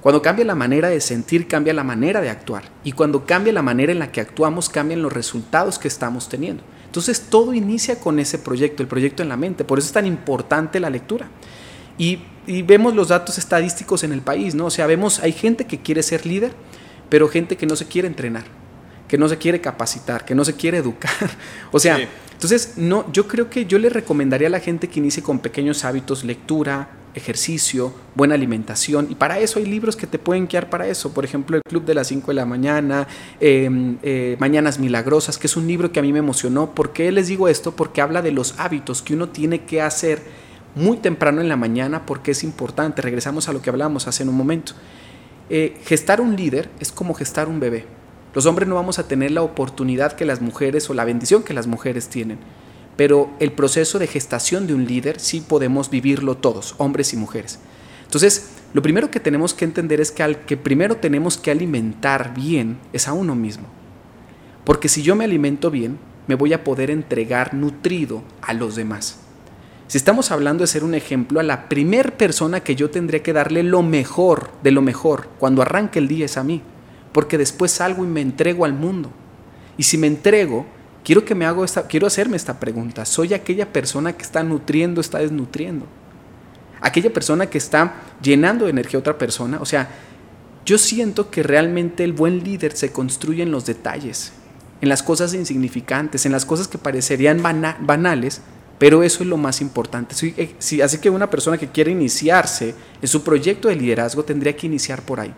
Cuando 0.00 0.20
cambia 0.20 0.44
la 0.44 0.54
manera 0.54 0.90
de 0.90 1.00
sentir, 1.00 1.48
cambia 1.48 1.72
la 1.72 1.82
manera 1.82 2.20
de 2.20 2.28
actuar. 2.28 2.64
Y 2.84 2.92
cuando 2.92 3.24
cambia 3.24 3.52
la 3.54 3.62
manera 3.62 3.90
en 3.90 3.98
la 3.98 4.12
que 4.12 4.20
actuamos, 4.20 4.68
cambian 4.68 5.00
los 5.00 5.12
resultados 5.12 5.78
que 5.78 5.88
estamos 5.88 6.28
teniendo. 6.28 6.62
Entonces 6.84 7.22
todo 7.30 7.54
inicia 7.54 7.98
con 7.98 8.18
ese 8.18 8.38
proyecto, 8.38 8.82
el 8.82 8.88
proyecto 8.88 9.22
en 9.22 9.30
la 9.30 9.36
mente. 9.36 9.64
Por 9.64 9.78
eso 9.78 9.86
es 9.86 9.92
tan 9.92 10.06
importante 10.06 10.78
la 10.78 10.90
lectura. 10.90 11.28
Y, 11.96 12.18
y 12.46 12.62
vemos 12.62 12.94
los 12.94 13.08
datos 13.08 13.38
estadísticos 13.38 14.04
en 14.04 14.12
el 14.12 14.20
país, 14.20 14.54
¿no? 14.54 14.66
O 14.66 14.70
sea, 14.70 14.86
vemos, 14.86 15.20
hay 15.20 15.32
gente 15.32 15.64
que 15.64 15.80
quiere 15.80 16.02
ser 16.02 16.26
líder, 16.26 16.52
pero 17.08 17.28
gente 17.28 17.56
que 17.56 17.66
no 17.66 17.76
se 17.76 17.86
quiere 17.86 18.08
entrenar, 18.08 18.44
que 19.08 19.18
no 19.18 19.28
se 19.28 19.38
quiere 19.38 19.60
capacitar, 19.60 20.24
que 20.24 20.34
no 20.34 20.44
se 20.44 20.54
quiere 20.54 20.78
educar. 20.78 21.30
o 21.72 21.78
sea, 21.78 21.98
entonces 22.32 22.74
no, 22.76 23.10
yo 23.12 23.28
creo 23.28 23.48
que 23.48 23.66
yo 23.66 23.78
le 23.78 23.88
recomendaría 23.88 24.48
a 24.48 24.50
la 24.50 24.60
gente 24.60 24.88
que 24.88 25.00
inicie 25.00 25.22
con 25.22 25.38
pequeños 25.38 25.84
hábitos, 25.84 26.24
lectura, 26.24 26.88
ejercicio, 27.14 27.92
buena 28.14 28.34
alimentación. 28.34 29.06
Y 29.10 29.14
para 29.14 29.38
eso 29.38 29.58
hay 29.58 29.66
libros 29.66 29.96
que 29.96 30.06
te 30.06 30.18
pueden 30.18 30.46
guiar 30.46 30.68
para 30.68 30.86
eso. 30.86 31.12
Por 31.12 31.24
ejemplo, 31.24 31.56
El 31.56 31.62
Club 31.62 31.84
de 31.84 31.94
las 31.94 32.08
5 32.08 32.28
de 32.28 32.34
la 32.34 32.44
mañana, 32.44 33.06
em, 33.40 33.98
eh, 34.02 34.36
Mañanas 34.40 34.78
Milagrosas, 34.78 35.38
que 35.38 35.46
es 35.46 35.56
un 35.56 35.66
libro 35.66 35.92
que 35.92 36.00
a 36.00 36.02
mí 36.02 36.12
me 36.12 36.18
emocionó. 36.18 36.74
¿Por 36.74 36.92
qué 36.92 37.10
les 37.12 37.28
digo 37.28 37.48
esto? 37.48 37.72
Porque 37.76 38.00
habla 38.00 38.20
de 38.20 38.32
los 38.32 38.58
hábitos 38.58 39.00
que 39.00 39.14
uno 39.14 39.28
tiene 39.28 39.64
que 39.64 39.80
hacer 39.80 40.22
muy 40.74 40.96
temprano 40.96 41.40
en 41.40 41.48
la 41.48 41.56
mañana 41.56 42.04
porque 42.04 42.32
es 42.32 42.42
importante. 42.42 43.00
Regresamos 43.00 43.48
a 43.48 43.52
lo 43.52 43.62
que 43.62 43.70
hablamos 43.70 44.08
hace 44.08 44.24
un 44.24 44.34
momento. 44.34 44.74
Eh, 45.50 45.76
gestar 45.84 46.20
un 46.20 46.36
líder 46.36 46.70
es 46.80 46.90
como 46.90 47.14
gestar 47.14 47.48
un 47.48 47.60
bebé. 47.60 47.84
Los 48.34 48.46
hombres 48.46 48.68
no 48.68 48.74
vamos 48.74 48.98
a 48.98 49.06
tener 49.06 49.30
la 49.30 49.42
oportunidad 49.42 50.12
que 50.12 50.24
las 50.24 50.40
mujeres 50.40 50.88
o 50.90 50.94
la 50.94 51.04
bendición 51.04 51.42
que 51.42 51.54
las 51.54 51.66
mujeres 51.66 52.08
tienen, 52.08 52.38
pero 52.96 53.30
el 53.38 53.52
proceso 53.52 53.98
de 53.98 54.06
gestación 54.06 54.66
de 54.66 54.74
un 54.74 54.86
líder 54.86 55.20
sí 55.20 55.40
podemos 55.40 55.90
vivirlo 55.90 56.36
todos, 56.36 56.74
hombres 56.78 57.12
y 57.12 57.16
mujeres. 57.16 57.58
Entonces, 58.04 58.50
lo 58.72 58.82
primero 58.82 59.10
que 59.10 59.20
tenemos 59.20 59.54
que 59.54 59.64
entender 59.64 60.00
es 60.00 60.10
que 60.10 60.22
al 60.22 60.44
que 60.46 60.56
primero 60.56 60.96
tenemos 60.96 61.36
que 61.38 61.50
alimentar 61.50 62.34
bien 62.34 62.78
es 62.92 63.06
a 63.06 63.12
uno 63.12 63.34
mismo. 63.34 63.66
Porque 64.64 64.88
si 64.88 65.02
yo 65.02 65.14
me 65.14 65.24
alimento 65.24 65.70
bien, 65.70 65.98
me 66.26 66.34
voy 66.34 66.54
a 66.54 66.64
poder 66.64 66.90
entregar 66.90 67.54
nutrido 67.54 68.22
a 68.40 68.54
los 68.54 68.76
demás. 68.76 69.23
Si 69.86 69.98
estamos 69.98 70.30
hablando 70.30 70.62
de 70.62 70.68
ser 70.68 70.82
un 70.82 70.94
ejemplo, 70.94 71.40
a 71.40 71.42
la 71.42 71.68
primer 71.68 72.16
persona 72.16 72.60
que 72.60 72.74
yo 72.74 72.90
tendría 72.90 73.22
que 73.22 73.32
darle 73.32 73.62
lo 73.62 73.82
mejor 73.82 74.50
de 74.62 74.70
lo 74.70 74.80
mejor 74.80 75.28
cuando 75.38 75.62
arranque 75.62 75.98
el 75.98 76.08
día 76.08 76.24
es 76.24 76.36
a 76.36 76.44
mí, 76.44 76.62
porque 77.12 77.38
después 77.38 77.70
salgo 77.70 78.04
y 78.04 78.08
me 78.08 78.22
entrego 78.22 78.64
al 78.64 78.72
mundo. 78.72 79.10
Y 79.76 79.82
si 79.82 79.98
me 79.98 80.06
entrego, 80.06 80.66
quiero 81.04 81.24
que 81.24 81.34
me 81.34 81.44
hago 81.44 81.64
esta, 81.64 81.86
quiero 81.86 82.06
hacerme 82.06 82.36
esta 82.36 82.58
pregunta. 82.58 83.04
¿Soy 83.04 83.34
aquella 83.34 83.72
persona 83.72 84.14
que 84.14 84.22
está 84.22 84.42
nutriendo, 84.42 85.00
está 85.00 85.18
desnutriendo? 85.18 85.86
Aquella 86.80 87.12
persona 87.12 87.46
que 87.46 87.58
está 87.58 87.94
llenando 88.22 88.64
de 88.64 88.70
energía 88.70 88.98
a 88.98 89.00
otra 89.00 89.18
persona, 89.18 89.58
o 89.60 89.66
sea, 89.66 89.88
yo 90.64 90.78
siento 90.78 91.30
que 91.30 91.42
realmente 91.42 92.04
el 92.04 92.14
buen 92.14 92.42
líder 92.42 92.74
se 92.74 92.90
construye 92.90 93.42
en 93.42 93.50
los 93.50 93.66
detalles, 93.66 94.32
en 94.80 94.88
las 94.88 95.02
cosas 95.02 95.34
insignificantes, 95.34 96.24
en 96.24 96.32
las 96.32 96.46
cosas 96.46 96.68
que 96.68 96.78
parecerían 96.78 97.42
banales, 97.42 98.40
pero 98.78 99.02
eso 99.02 99.22
es 99.22 99.28
lo 99.28 99.36
más 99.36 99.60
importante. 99.60 100.14
Eh, 100.36 100.82
así 100.82 100.98
que 100.98 101.10
una 101.10 101.30
persona 101.30 101.58
que 101.58 101.68
quiere 101.68 101.92
iniciarse 101.92 102.74
en 103.00 103.08
su 103.08 103.22
proyecto 103.22 103.68
de 103.68 103.76
liderazgo 103.76 104.24
tendría 104.24 104.56
que 104.56 104.66
iniciar 104.66 105.02
por 105.02 105.20
ahí. 105.20 105.34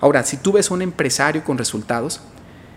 Ahora, 0.00 0.22
si 0.24 0.36
tú 0.36 0.52
ves 0.52 0.70
a 0.70 0.74
un 0.74 0.82
empresario 0.82 1.42
con 1.44 1.56
resultados, 1.56 2.20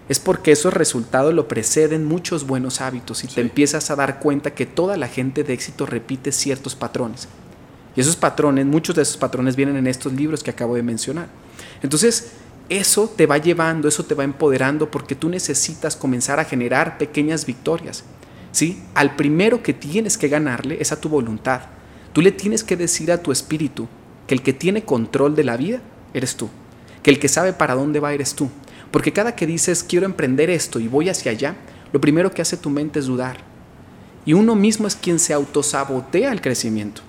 es 0.08 0.20
porque 0.20 0.54
esos 0.54 0.74
resultados 0.74 1.34
lo 1.34 1.48
preceden 1.48 2.06
muchos 2.06 2.48
buenos 2.48 2.80
hábitos 2.80 3.24
y 3.24 3.28
te 3.28 3.42
empiezas 3.42 3.92
a 3.92 3.96
dar 3.96 4.20
cuenta 4.20 4.54
que 4.54 4.66
toda 4.66 4.96
la 4.96 5.08
gente 5.08 5.44
de 5.44 5.54
éxito 5.54 5.86
repite 5.86 6.32
ciertos 6.32 6.76
patrones. 6.76 7.28
Y 7.96 8.02
esos 8.02 8.16
patrones, 8.16 8.66
muchos 8.66 8.96
de 8.96 9.02
esos 9.02 9.18
patrones 9.18 9.56
vienen 9.56 9.76
en 9.76 9.88
estos 9.88 10.14
libros 10.14 10.44
que 10.44 10.52
acabo 10.52 10.76
de 10.76 10.84
mencionar. 10.84 11.28
Entonces, 11.82 12.32
eso 12.70 13.12
te 13.14 13.26
va 13.26 13.38
llevando, 13.38 13.88
eso 13.88 14.06
te 14.06 14.16
va 14.16 14.24
empoderando 14.24 14.90
porque 14.90 15.16
tú 15.16 15.30
necesitas 15.30 15.96
comenzar 15.96 16.40
a 16.40 16.46
generar 16.46 16.98
pequeñas 16.98 17.46
victorias. 17.46 18.04
¿Sí? 18.58 18.82
Al 18.96 19.16
primero 19.16 19.62
que 19.62 19.72
tienes 19.72 20.18
que 20.18 20.30
ganarle 20.30 20.78
es 20.82 20.92
a 20.92 21.00
tu 21.00 21.10
voluntad. 21.10 21.62
Tú 22.12 22.24
le 22.24 22.32
tienes 22.32 22.64
que 22.64 22.76
decir 22.76 23.12
a 23.12 23.22
tu 23.22 23.32
espíritu 23.32 23.88
que 24.26 24.34
el 24.34 24.42
que 24.42 24.52
tiene 24.52 24.82
control 24.82 25.36
de 25.36 25.44
la 25.44 25.58
vida 25.58 25.80
eres 26.16 26.38
tú, 26.38 26.50
que 27.04 27.12
el 27.12 27.20
que 27.20 27.28
sabe 27.28 27.54
para 27.54 27.76
dónde 27.76 28.00
va 28.00 28.16
eres 28.16 28.34
tú. 28.34 28.50
Porque 28.90 29.14
cada 29.14 29.36
que 29.36 29.46
dices 29.46 29.84
quiero 29.84 30.08
emprender 30.08 30.50
esto 30.50 30.80
y 30.80 30.88
voy 30.88 31.08
hacia 31.08 31.32
allá, 31.34 31.56
lo 31.92 32.02
primero 32.02 32.32
que 32.32 32.42
hace 32.42 32.58
tu 32.58 32.72
mente 32.72 32.98
es 32.98 33.06
dudar. 33.06 33.38
Y 34.26 34.34
uno 34.34 34.56
mismo 34.56 34.88
es 34.88 34.96
quien 34.96 35.20
se 35.20 35.34
autosabotea 35.34 36.32
el 36.32 36.42
crecimiento. 36.42 37.04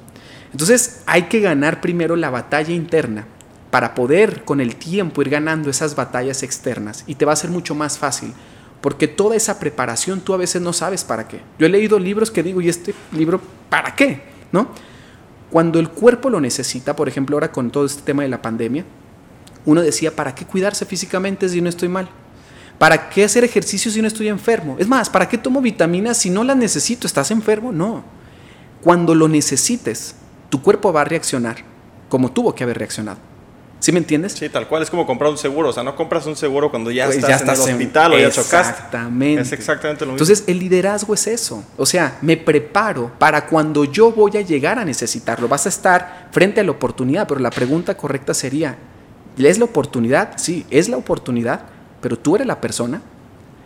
Entonces 0.52 1.00
hay 1.06 1.22
que 1.22 1.40
ganar 1.40 1.80
primero 1.80 2.14
la 2.14 2.28
batalla 2.28 2.74
interna 2.74 3.26
para 3.70 3.94
poder 3.94 4.44
con 4.44 4.60
el 4.60 4.76
tiempo 4.76 5.22
ir 5.22 5.30
ganando 5.30 5.70
esas 5.70 5.96
batallas 5.96 6.42
externas 6.42 7.04
y 7.06 7.14
te 7.14 7.24
va 7.24 7.32
a 7.32 7.36
ser 7.36 7.48
mucho 7.48 7.74
más 7.74 7.96
fácil 7.96 8.34
porque 8.88 9.06
toda 9.06 9.36
esa 9.36 9.58
preparación 9.58 10.22
tú 10.22 10.32
a 10.32 10.38
veces 10.38 10.62
no 10.62 10.72
sabes 10.72 11.04
para 11.04 11.28
qué. 11.28 11.42
Yo 11.58 11.66
he 11.66 11.68
leído 11.68 11.98
libros 11.98 12.30
que 12.30 12.42
digo, 12.42 12.62
¿y 12.62 12.70
este 12.70 12.94
libro 13.12 13.38
para 13.68 13.94
qué? 13.94 14.22
¿No? 14.50 14.68
Cuando 15.50 15.78
el 15.78 15.90
cuerpo 15.90 16.30
lo 16.30 16.40
necesita, 16.40 16.96
por 16.96 17.06
ejemplo, 17.06 17.36
ahora 17.36 17.52
con 17.52 17.70
todo 17.70 17.84
este 17.84 18.00
tema 18.00 18.22
de 18.22 18.30
la 18.30 18.40
pandemia, 18.40 18.86
uno 19.66 19.82
decía, 19.82 20.16
¿para 20.16 20.34
qué 20.34 20.46
cuidarse 20.46 20.86
físicamente 20.86 21.50
si 21.50 21.60
no 21.60 21.68
estoy 21.68 21.90
mal? 21.90 22.08
¿Para 22.78 23.10
qué 23.10 23.24
hacer 23.24 23.44
ejercicio 23.44 23.90
si 23.90 24.00
no 24.00 24.08
estoy 24.08 24.28
enfermo? 24.28 24.76
Es 24.78 24.88
más, 24.88 25.10
¿para 25.10 25.28
qué 25.28 25.36
tomo 25.36 25.60
vitaminas 25.60 26.16
si 26.16 26.30
no 26.30 26.42
las 26.42 26.56
necesito? 26.56 27.06
¿Estás 27.06 27.30
enfermo? 27.30 27.72
No. 27.72 28.02
Cuando 28.80 29.14
lo 29.14 29.28
necesites, 29.28 30.14
tu 30.48 30.62
cuerpo 30.62 30.94
va 30.94 31.02
a 31.02 31.04
reaccionar 31.04 31.58
como 32.08 32.32
tuvo 32.32 32.54
que 32.54 32.64
haber 32.64 32.78
reaccionado. 32.78 33.18
¿Sí 33.80 33.92
me 33.92 33.98
entiendes? 33.98 34.32
Sí, 34.32 34.48
tal 34.48 34.66
cual. 34.66 34.82
Es 34.82 34.90
como 34.90 35.06
comprar 35.06 35.30
un 35.30 35.38
seguro. 35.38 35.68
O 35.68 35.72
sea, 35.72 35.82
no 35.82 35.94
compras 35.94 36.26
un 36.26 36.34
seguro 36.34 36.70
cuando 36.70 36.90
ya, 36.90 37.06
pues 37.06 37.18
estás, 37.18 37.42
en 37.42 37.48
el 37.48 37.60
hospital 37.60 38.12
o 38.12 38.18
ya 38.18 38.30
chocaste. 38.30 38.72
Exactamente. 38.72 39.42
Es 39.42 39.52
exactamente 39.52 40.04
lo 40.04 40.12
mismo. 40.12 40.24
Entonces, 40.24 40.44
el 40.48 40.58
liderazgo 40.58 41.14
es 41.14 41.26
eso. 41.28 41.62
O 41.76 41.86
sea, 41.86 42.18
me 42.20 42.36
preparo 42.36 43.12
para 43.18 43.46
cuando 43.46 43.84
yo 43.84 44.10
voy 44.10 44.36
a 44.36 44.40
llegar 44.40 44.78
a 44.78 44.84
necesitarlo. 44.84 45.46
Vas 45.46 45.66
a 45.66 45.68
estar 45.68 46.28
frente 46.32 46.60
a 46.60 46.64
la 46.64 46.72
oportunidad, 46.72 47.28
pero 47.28 47.40
la 47.40 47.50
pregunta 47.50 47.96
correcta 47.96 48.34
sería, 48.34 48.76
¿es 49.36 49.58
la 49.58 49.64
oportunidad? 49.64 50.32
Sí, 50.36 50.66
es 50.70 50.88
la 50.88 50.96
oportunidad, 50.96 51.60
pero 52.00 52.18
tú 52.18 52.34
eres 52.34 52.48
la 52.48 52.60
persona. 52.60 53.00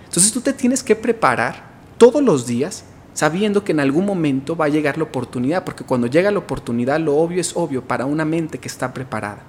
Entonces, 0.04 0.30
tú 0.30 0.42
te 0.42 0.52
tienes 0.52 0.82
que 0.82 0.94
preparar 0.94 1.72
todos 1.96 2.22
los 2.22 2.46
días 2.46 2.84
sabiendo 3.14 3.64
que 3.64 3.72
en 3.72 3.80
algún 3.80 4.04
momento 4.04 4.56
va 4.56 4.66
a 4.66 4.68
llegar 4.68 4.98
la 4.98 5.04
oportunidad, 5.04 5.64
porque 5.64 5.84
cuando 5.84 6.06
llega 6.06 6.30
la 6.30 6.38
oportunidad, 6.38 7.00
lo 7.00 7.16
obvio 7.16 7.40
es 7.40 7.52
obvio 7.56 7.82
para 7.82 8.04
una 8.04 8.24
mente 8.24 8.58
que 8.58 8.68
está 8.68 8.92
preparada. 8.92 9.42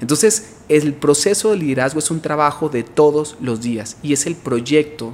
Entonces, 0.00 0.56
el 0.68 0.94
proceso 0.94 1.50
de 1.50 1.56
liderazgo 1.56 1.98
es 1.98 2.10
un 2.10 2.20
trabajo 2.20 2.68
de 2.68 2.84
todos 2.84 3.36
los 3.40 3.60
días 3.60 3.96
y 4.02 4.12
es 4.12 4.26
el 4.26 4.36
proyecto, 4.36 5.12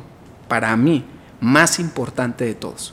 para 0.49 0.77
mí, 0.77 1.05
más 1.41 1.79
importante 1.79 2.45
de 2.45 2.55
todos. 2.55 2.93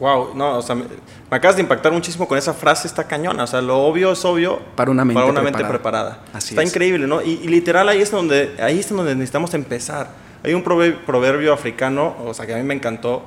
Wow, 0.00 0.34
no, 0.34 0.58
o 0.58 0.62
sea, 0.62 0.74
me, 0.74 0.84
acabas 1.30 1.54
de 1.56 1.62
impactar 1.62 1.92
muchísimo 1.92 2.26
con 2.26 2.36
esa 2.36 2.52
frase, 2.52 2.88
está 2.88 3.04
cañona. 3.06 3.44
O 3.44 3.46
sea, 3.46 3.60
lo 3.60 3.78
obvio 3.82 4.12
es 4.12 4.24
obvio 4.24 4.58
para 4.74 4.90
una 4.90 5.04
mente, 5.04 5.20
para 5.20 5.30
una 5.30 5.42
preparada. 5.42 5.64
mente 5.64 5.78
preparada. 5.78 6.24
Así 6.32 6.54
está 6.54 6.64
increíble, 6.64 7.06
¿no? 7.06 7.22
Y, 7.22 7.36
literal 7.46 7.88
ahí 7.88 8.00
es, 8.00 8.10
donde, 8.10 8.56
ahí 8.58 8.80
es 8.80 8.88
donde 8.88 9.14
necesitamos 9.14 9.54
empezar. 9.54 10.08
Hay 10.42 10.54
un 10.54 10.62
proverbio, 10.64 11.52
africano, 11.52 12.16
o 12.24 12.34
sea, 12.34 12.46
que 12.46 12.54
a 12.54 12.56
mí 12.56 12.64
me 12.64 12.74
encantó, 12.74 13.22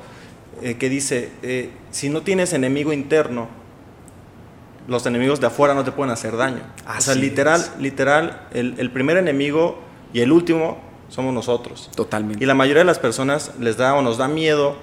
eh, 0.62 0.76
que 0.76 0.90
dice, 0.90 1.30
eh, 1.44 1.70
si 1.92 2.10
no 2.10 2.24
tienes 2.24 2.52
enemigo 2.52 2.92
interno, 2.92 3.48
los 4.88 5.06
enemigos 5.06 5.40
de 5.40 5.48
afuera 5.48 5.74
no 5.74 5.84
te 5.84 5.92
pueden 5.92 6.12
hacer 6.12 6.38
daño. 6.38 6.62
o 6.98 7.02
sea, 7.02 7.16
literal, 7.16 7.66
literal, 7.80 8.48
el, 8.54 8.92
primer 8.92 9.18
enemigo 9.18 9.80
y 10.14 10.22
el 10.22 10.32
último 10.32 10.78
somos 11.10 11.34
nosotros. 11.34 11.90
Totalmente. 11.96 12.44
Y 12.44 12.48
la 12.48 12.54
mayoría 12.54 12.82
de 12.82 12.86
las 12.86 13.00
personas 13.00 13.52
les 13.60 13.78
da 13.78 13.96
o 13.96 14.02
nos 14.02 14.18
da 14.18 14.28
miedo 14.28 14.76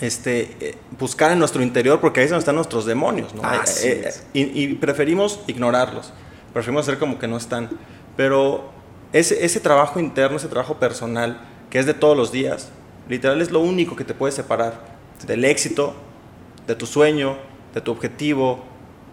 este, 0.00 0.56
eh, 0.60 0.78
buscar 0.98 1.30
en 1.32 1.38
nuestro 1.38 1.62
interior 1.62 2.00
porque 2.00 2.20
ahí 2.20 2.24
es 2.24 2.30
donde 2.30 2.40
están 2.40 2.56
nuestros 2.56 2.86
demonios. 2.86 3.34
¿no? 3.34 3.42
Así 3.44 3.88
Eh, 3.88 4.08
eh, 4.08 4.14
y, 4.32 4.62
y 4.62 4.74
preferimos 4.74 5.40
ignorarlos, 5.46 6.12
preferimos 6.52 6.88
hacer 6.88 6.98
como 6.98 7.18
que 7.18 7.28
no 7.28 7.36
están. 7.36 7.70
Pero 8.16 8.70
ese, 9.12 9.44
ese 9.44 9.60
trabajo 9.60 10.00
interno, 10.00 10.36
ese 10.36 10.48
trabajo 10.48 10.74
personal, 10.78 11.40
que 11.68 11.78
es 11.78 11.86
de 11.86 11.94
todos 11.94 12.16
los 12.16 12.32
días, 12.32 12.70
literal 13.08 13.40
es 13.40 13.50
lo 13.50 13.60
único 13.60 13.96
que 13.96 14.04
te 14.04 14.14
puede 14.14 14.32
separar 14.32 14.98
del 15.26 15.44
éxito, 15.44 15.94
de 16.66 16.74
tu 16.74 16.86
sueño, 16.86 17.36
de 17.74 17.80
tu 17.80 17.90
objetivo, 17.90 18.64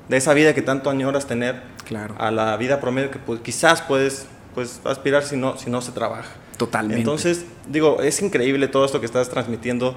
de 0.10 0.18
esa 0.18 0.34
vida 0.34 0.54
que 0.54 0.62
tanto 0.62 0.90
añoras 0.90 1.28
tener, 1.28 1.62
Claro. 1.86 2.16
a 2.18 2.32
la 2.32 2.56
vida 2.58 2.80
promedio 2.80 3.12
que 3.12 3.20
pues, 3.20 3.40
quizás 3.42 3.82
puedes 3.82 4.28
pues, 4.54 4.82
aspirar 4.86 5.24
si 5.24 5.38
no, 5.38 5.58
si 5.58 5.70
no 5.70 5.82
se 5.82 5.92
trabaja. 5.92 6.30
Totalmente. 6.58 7.00
Entonces, 7.00 7.46
digo, 7.68 8.02
es 8.02 8.22
increíble 8.22 8.68
todo 8.68 8.86
esto 8.86 9.00
que 9.00 9.06
estás 9.06 9.30
transmitiendo. 9.30 9.96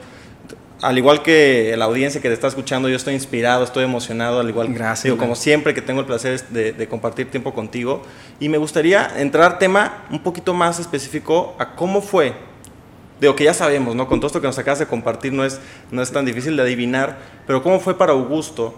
Al 0.83 0.97
igual 0.97 1.23
que 1.23 1.75
la 1.77 1.87
audiencia 1.87 2.21
que 2.23 2.29
te 2.29 2.35
está 2.35 2.47
escuchando, 2.47 2.89
yo 2.89 2.97
estoy 2.97 3.15
inspirado, 3.15 3.65
estoy 3.65 3.85
emocionado, 3.85 4.41
al 4.41 4.49
igual 4.49 4.73
Gracias, 4.73 5.05
digo, 5.05 5.19
como 5.19 5.35
siempre 5.35 5.75
que 5.75 5.83
tengo 5.83 6.01
el 6.01 6.07
placer 6.07 6.43
de, 6.49 6.73
de 6.73 6.89
compartir 6.89 7.31
tiempo 7.31 7.53
contigo. 7.53 8.03
Y 8.39 8.49
me 8.49 8.57
gustaría 8.59 9.11
entrar 9.21 9.59
tema 9.59 10.05
un 10.11 10.23
poquito 10.23 10.55
más 10.55 10.79
específico 10.79 11.55
a 11.59 11.75
cómo 11.75 12.01
fue. 12.01 12.35
Digo 13.21 13.37
que 13.37 13.45
ya 13.45 13.53
sabemos, 13.53 13.95
¿no? 13.95 14.09
Con 14.09 14.21
todo 14.21 14.29
esto 14.29 14.41
que 14.41 14.47
nos 14.47 14.59
acabas 14.59 14.79
de 14.79 14.87
compartir 14.87 15.33
no 15.35 15.45
es, 15.45 15.61
no 15.91 16.01
es 16.01 16.11
tan 16.11 16.25
difícil 16.25 16.57
de 16.57 16.63
adivinar, 16.63 17.19
pero 17.47 17.63
cómo 17.63 17.79
fue 17.79 17.99
para 17.99 18.13
Augusto 18.13 18.75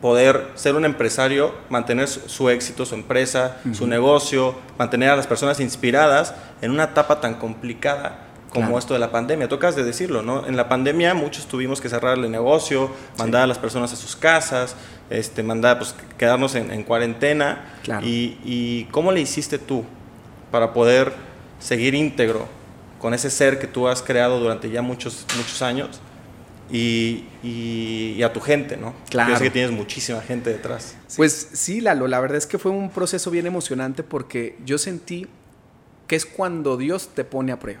poder 0.00 0.48
ser 0.54 0.74
un 0.76 0.84
empresario, 0.84 1.54
mantener 1.68 2.08
su, 2.08 2.48
éxito, 2.48 2.86
su 2.86 2.94
empresa, 2.94 3.58
su 3.72 3.86
negocio, 3.86 4.54
mantener 4.78 5.10
a 5.10 5.16
las 5.16 5.26
personas 5.26 5.60
inspiradas 5.60 6.34
en 6.62 6.70
una 6.70 6.84
etapa 6.84 7.20
tan 7.20 7.34
complicada 7.34 8.26
como 8.48 8.66
Claro. 8.66 8.78
esto 8.78 8.94
de 8.94 9.00
la 9.00 9.12
pandemia. 9.12 9.48
Tocas 9.48 9.76
de 9.76 9.84
decirlo, 9.84 10.22
¿no? 10.22 10.46
En 10.46 10.56
la 10.56 10.68
pandemia 10.68 11.14
muchos 11.14 11.46
tuvimos 11.46 11.80
que 11.80 11.88
cerrar 11.88 12.18
el 12.18 12.30
negocio, 12.30 12.90
mandar 13.18 13.42
a 13.42 13.46
las 13.46 13.58
personas 13.58 13.92
a 13.92 13.96
sus 13.96 14.16
casas, 14.16 14.74
este, 15.08 15.42
mandar, 15.42 15.78
pues, 15.78 15.94
quedarnos 16.18 16.54
en, 16.54 16.70
en 16.72 16.82
cuarentena. 16.82 17.74
Claro. 17.84 18.04
Y, 18.04 18.38
y 18.44 18.84
cómo 18.90 19.12
le 19.12 19.20
hiciste 19.20 19.58
tú 19.58 19.84
para 20.50 20.72
poder 20.72 21.12
seguir 21.60 21.94
íntegro 21.94 22.48
con 22.98 23.14
ese 23.14 23.30
ser 23.30 23.58
que 23.58 23.66
tú 23.66 23.86
has 23.86 24.02
creado 24.02 24.40
durante 24.40 24.68
ya 24.70 24.82
muchos, 24.82 25.26
muchos 25.36 25.62
años? 25.62 26.00
Y, 26.72 27.24
y- 27.42 28.14
y 28.16 28.22
a 28.22 28.32
tu 28.32 28.40
gente, 28.40 28.76
¿no? 28.76 28.94
Claro. 29.08 29.30
Yo 29.32 29.38
sé 29.38 29.44
que 29.44 29.50
tienes 29.50 29.72
muchísima 29.72 30.20
gente 30.20 30.50
detrás. 30.50 30.96
Pues 31.16 31.48
sí, 31.52 31.80
Lalo, 31.80 32.06
la 32.06 32.20
verdad 32.20 32.38
es 32.38 32.46
que 32.46 32.58
fue 32.58 32.70
un 32.70 32.90
proceso 32.90 33.30
bien 33.30 33.46
emocionante 33.46 34.02
porque 34.02 34.56
yo 34.64 34.78
sentí 34.78 35.26
que 36.06 36.16
es 36.16 36.26
cuando 36.26 36.76
Dios 36.76 37.08
te 37.14 37.24
pone 37.24 37.52
a 37.52 37.58
prueba. 37.58 37.80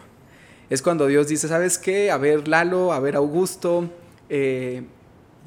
Es 0.70 0.82
cuando 0.82 1.06
Dios 1.06 1.28
dice, 1.28 1.48
¿sabes 1.48 1.78
qué? 1.78 2.10
A 2.10 2.16
ver, 2.16 2.46
Lalo, 2.48 2.92
a 2.92 3.00
ver, 3.00 3.16
Augusto, 3.16 3.90
eh, 4.28 4.82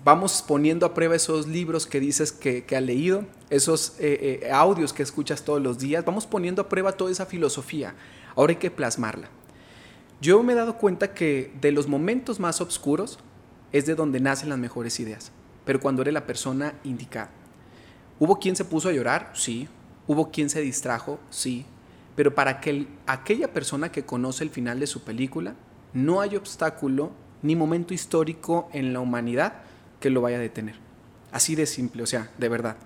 vamos 0.03 0.43
poniendo 0.45 0.86
a 0.86 0.93
prueba 0.93 1.15
esos 1.15 1.47
libros 1.47 1.86
que 1.88 1.99
dices 2.01 2.32
que, 2.34 2.65
que 2.65 2.75
has 2.75 2.84
leído, 2.84 3.25
esos 3.49 3.95
eh, 3.99 4.41
eh, 4.43 4.51
audios 4.51 4.91
que 4.91 5.01
escuchas 5.03 5.43
todos 5.43 5.62
los 5.62 5.79
días, 5.79 6.03
vamos 6.03 6.25
poniendo 6.27 6.62
a 6.62 6.67
prueba 6.69 6.91
toda 6.93 7.12
esa 7.12 7.25
filosofía. 7.25 7.95
Ahora 8.36 8.51
hay 8.51 8.58
que 8.58 8.69
plasmarla. 8.71 9.29
Yo 10.19 10.41
me 10.43 10.53
he 10.53 10.56
dado 10.56 10.77
cuenta 10.77 11.13
que 11.13 11.51
de 11.62 11.71
los 11.71 11.88
momentos 11.88 12.39
más 12.39 12.60
oscuros 12.62 13.19
es 13.73 13.86
de 13.86 13.95
donde 13.95 14.21
nacen 14.21 14.47
las 14.49 14.57
mejores 14.59 14.99
ideas, 15.01 15.31
pero 15.65 15.79
cuando 15.81 16.01
eres 16.03 16.13
la 16.13 16.25
persona 16.25 16.75
indicada. 16.86 17.29
¿Hubo 18.19 18.39
quien 18.39 18.55
se 18.55 18.63
puso 18.63 18.88
a 18.88 18.93
llorar? 18.93 19.31
Sí. 19.33 19.67
¿Hubo 20.07 20.31
quien 20.31 20.49
se 20.49 20.62
distrajo? 20.62 21.19
Sí. 21.29 21.65
Pero 22.15 22.36
para 22.36 22.62
que 22.62 22.69
el- 22.69 22.88
aquella 23.07 23.51
persona 23.51 23.91
que 23.91 24.05
conoce 24.05 24.43
el 24.43 24.49
final 24.51 24.79
de 24.79 24.88
su 24.88 25.01
película, 25.03 25.55
no 25.93 26.21
hay 26.21 26.36
obstáculo 26.36 27.12
ni 27.41 27.55
momento 27.55 27.93
histórico 27.93 28.69
en 28.71 28.93
la 28.93 28.99
humanidad 28.99 29.53
que 29.99 30.09
lo 30.09 30.21
vaya 30.21 30.38
a 30.38 30.41
detener. 30.41 30.75
Así 31.31 31.55
de 31.55 31.65
simple, 31.65 32.03
o 32.03 32.05
sea, 32.05 32.29
de 32.38 32.49
verdad. 32.49 32.77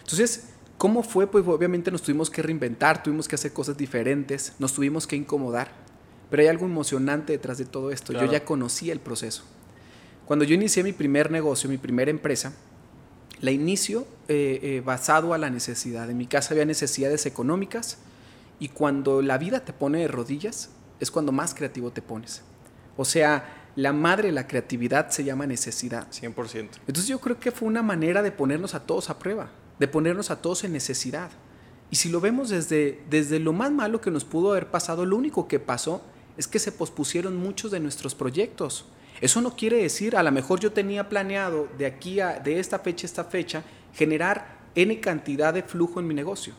Entonces, 0.00 0.50
¿cómo 0.76 1.02
fue? 1.02 1.26
Pues 1.26 1.46
obviamente 1.46 1.90
nos 1.90 2.02
tuvimos 2.02 2.28
que 2.28 2.42
reinventar, 2.42 3.02
tuvimos 3.02 3.26
que 3.28 3.36
hacer 3.36 3.52
cosas 3.52 3.76
diferentes, 3.78 4.52
nos 4.58 4.74
tuvimos 4.74 5.06
que 5.06 5.16
incomodar. 5.16 5.72
Pero 6.30 6.42
hay 6.42 6.48
algo 6.48 6.66
emocionante 6.66 7.32
detrás 7.32 7.58
de 7.58 7.64
todo 7.64 7.90
esto. 7.90 8.12
Claro. 8.12 8.26
Yo 8.26 8.32
ya 8.32 8.44
conocía 8.44 8.92
el 8.92 9.00
proceso. 9.00 9.44
Cuando 10.26 10.44
yo 10.44 10.54
inicié 10.54 10.82
mi 10.82 10.92
primer 10.92 11.30
negocio, 11.30 11.68
mi 11.68 11.78
primera 11.78 12.10
empresa, 12.10 12.54
la 13.40 13.50
inicio 13.50 14.06
eh, 14.28 14.60
eh, 14.62 14.82
basado 14.84 15.34
a 15.34 15.38
la 15.38 15.50
necesidad. 15.50 16.08
En 16.08 16.16
mi 16.16 16.26
casa 16.26 16.54
había 16.54 16.64
necesidades 16.64 17.26
económicas 17.26 17.98
y 18.58 18.68
cuando 18.68 19.20
la 19.20 19.36
vida 19.38 19.64
te 19.64 19.72
pone 19.72 20.00
de 20.00 20.08
rodillas 20.08 20.70
es 21.00 21.10
cuando 21.10 21.32
más 21.32 21.54
creativo 21.54 21.90
te 21.90 22.00
pones. 22.00 22.42
O 22.96 23.04
sea, 23.04 23.64
la 23.76 23.92
madre 23.92 24.28
de 24.28 24.32
la 24.32 24.46
creatividad 24.46 25.10
se 25.10 25.24
llama 25.24 25.46
necesidad. 25.46 26.08
100%. 26.10 26.68
Entonces 26.86 27.06
yo 27.06 27.20
creo 27.20 27.38
que 27.38 27.50
fue 27.50 27.68
una 27.68 27.82
manera 27.82 28.22
de 28.22 28.32
ponernos 28.32 28.74
a 28.74 28.86
todos 28.86 29.10
a 29.10 29.18
prueba, 29.18 29.50
de 29.78 29.88
ponernos 29.88 30.30
a 30.30 30.40
todos 30.40 30.64
en 30.64 30.72
necesidad. 30.72 31.30
Y 31.90 31.96
si 31.96 32.08
lo 32.08 32.20
vemos 32.20 32.48
desde, 32.48 33.02
desde 33.10 33.38
lo 33.40 33.52
más 33.52 33.72
malo 33.72 34.00
que 34.00 34.10
nos 34.10 34.24
pudo 34.24 34.52
haber 34.52 34.70
pasado, 34.70 35.04
lo 35.04 35.16
único 35.16 35.48
que 35.48 35.60
pasó 35.60 36.02
es 36.36 36.48
que 36.48 36.58
se 36.58 36.72
pospusieron 36.72 37.36
muchos 37.36 37.70
de 37.70 37.80
nuestros 37.80 38.14
proyectos. 38.14 38.86
Eso 39.20 39.40
no 39.40 39.56
quiere 39.56 39.78
decir, 39.78 40.16
a 40.16 40.22
lo 40.22 40.32
mejor 40.32 40.60
yo 40.60 40.72
tenía 40.72 41.08
planeado 41.08 41.68
de 41.78 41.86
aquí 41.86 42.20
a 42.20 42.40
de 42.40 42.58
esta 42.58 42.78
fecha 42.80 43.06
esta 43.06 43.24
fecha 43.24 43.62
generar 43.94 44.58
n 44.74 45.00
cantidad 45.00 45.54
de 45.54 45.62
flujo 45.62 46.00
en 46.00 46.06
mi 46.06 46.14
negocio. 46.14 46.54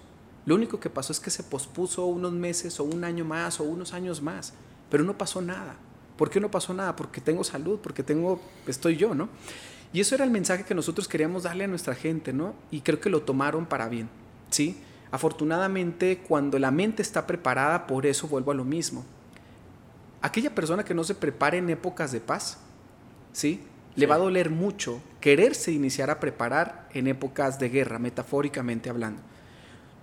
Lo 0.45 0.55
único 0.55 0.79
que 0.79 0.89
pasó 0.89 1.11
es 1.11 1.19
que 1.19 1.31
se 1.31 1.43
pospuso 1.43 2.05
unos 2.05 2.31
meses 2.31 2.79
o 2.79 2.83
un 2.83 3.03
año 3.03 3.25
más 3.25 3.59
o 3.59 3.63
unos 3.63 3.93
años 3.93 4.21
más, 4.21 4.53
pero 4.89 5.03
no 5.03 5.17
pasó 5.17 5.41
nada. 5.41 5.75
¿Por 6.17 6.29
qué 6.29 6.39
no 6.39 6.49
pasó 6.49 6.73
nada? 6.73 6.95
Porque 6.95 7.19
tengo 7.19 7.43
salud, 7.43 7.79
porque 7.81 8.03
tengo, 8.03 8.39
estoy 8.67 8.95
yo, 8.95 9.15
¿no? 9.15 9.27
Y 9.91 9.99
eso 9.99 10.15
era 10.15 10.23
el 10.23 10.31
mensaje 10.31 10.63
que 10.63 10.75
nosotros 10.75 11.07
queríamos 11.07 11.43
darle 11.43 11.65
a 11.65 11.67
nuestra 11.67 11.95
gente, 11.95 12.31
¿no? 12.31 12.53
Y 12.71 12.81
creo 12.81 12.99
que 12.99 13.09
lo 13.09 13.23
tomaron 13.23 13.65
para 13.65 13.89
bien, 13.89 14.09
¿sí? 14.49 14.77
Afortunadamente, 15.11 16.19
cuando 16.27 16.59
la 16.59 16.71
mente 16.71 17.01
está 17.01 17.27
preparada, 17.27 17.87
por 17.87 18.05
eso 18.05 18.27
vuelvo 18.27 18.51
a 18.51 18.55
lo 18.55 18.65
mismo. 18.65 19.05
Aquella 20.25 20.55
persona 20.55 20.83
que 20.83 20.95
no 20.95 21.03
se 21.03 21.13
prepare 21.13 21.59
en 21.59 21.69
épocas 21.69 22.11
de 22.11 22.19
paz, 22.19 22.57
¿sí? 23.31 23.61
Le 23.95 24.05
Sí. 24.05 24.09
va 24.09 24.15
a 24.15 24.17
doler 24.17 24.49
mucho 24.49 24.99
quererse 25.21 25.71
iniciar 25.71 26.09
a 26.09 26.19
preparar 26.19 26.89
en 26.95 27.05
épocas 27.07 27.59
de 27.59 27.69
guerra, 27.69 27.99
metafóricamente 27.99 28.89
hablando. 28.89 29.21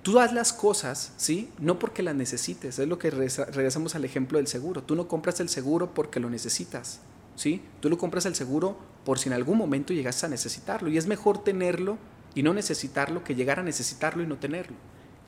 Tú 0.04 0.20
haz 0.20 0.32
las 0.32 0.52
cosas, 0.52 1.12
¿sí? 1.16 1.50
No 1.58 1.80
porque 1.80 2.04
las 2.04 2.14
necesites. 2.14 2.78
Es 2.78 2.86
lo 2.88 2.98
que 3.00 3.10
regresa- 3.10 3.46
regresamos 3.46 3.96
al 3.96 4.04
ejemplo 4.04 4.38
del 4.38 4.46
seguro. 4.46 4.84
Tú 4.84 4.94
no 4.94 5.08
compras 5.08 5.40
el 5.40 5.48
seguro 5.48 5.92
porque 5.92 6.20
lo 6.20 6.30
necesitas, 6.30 7.00
¿sí? 7.34 7.60
Tú 7.80 7.90
lo 7.90 7.98
compras 7.98 8.24
el 8.26 8.36
seguro 8.36 8.76
por 9.04 9.18
si 9.18 9.28
en 9.28 9.32
algún 9.32 9.58
momento 9.58 9.92
llegas 9.92 10.22
a 10.22 10.28
necesitarlo. 10.28 10.88
Y 10.88 10.98
es 10.98 11.06
mejor 11.08 11.42
tenerlo 11.42 11.98
y 12.36 12.44
no 12.44 12.54
necesitarlo 12.54 13.24
que 13.24 13.34
llegar 13.34 13.58
a 13.58 13.64
necesitarlo 13.64 14.22
y 14.22 14.26
no 14.28 14.36
tenerlo. 14.38 14.76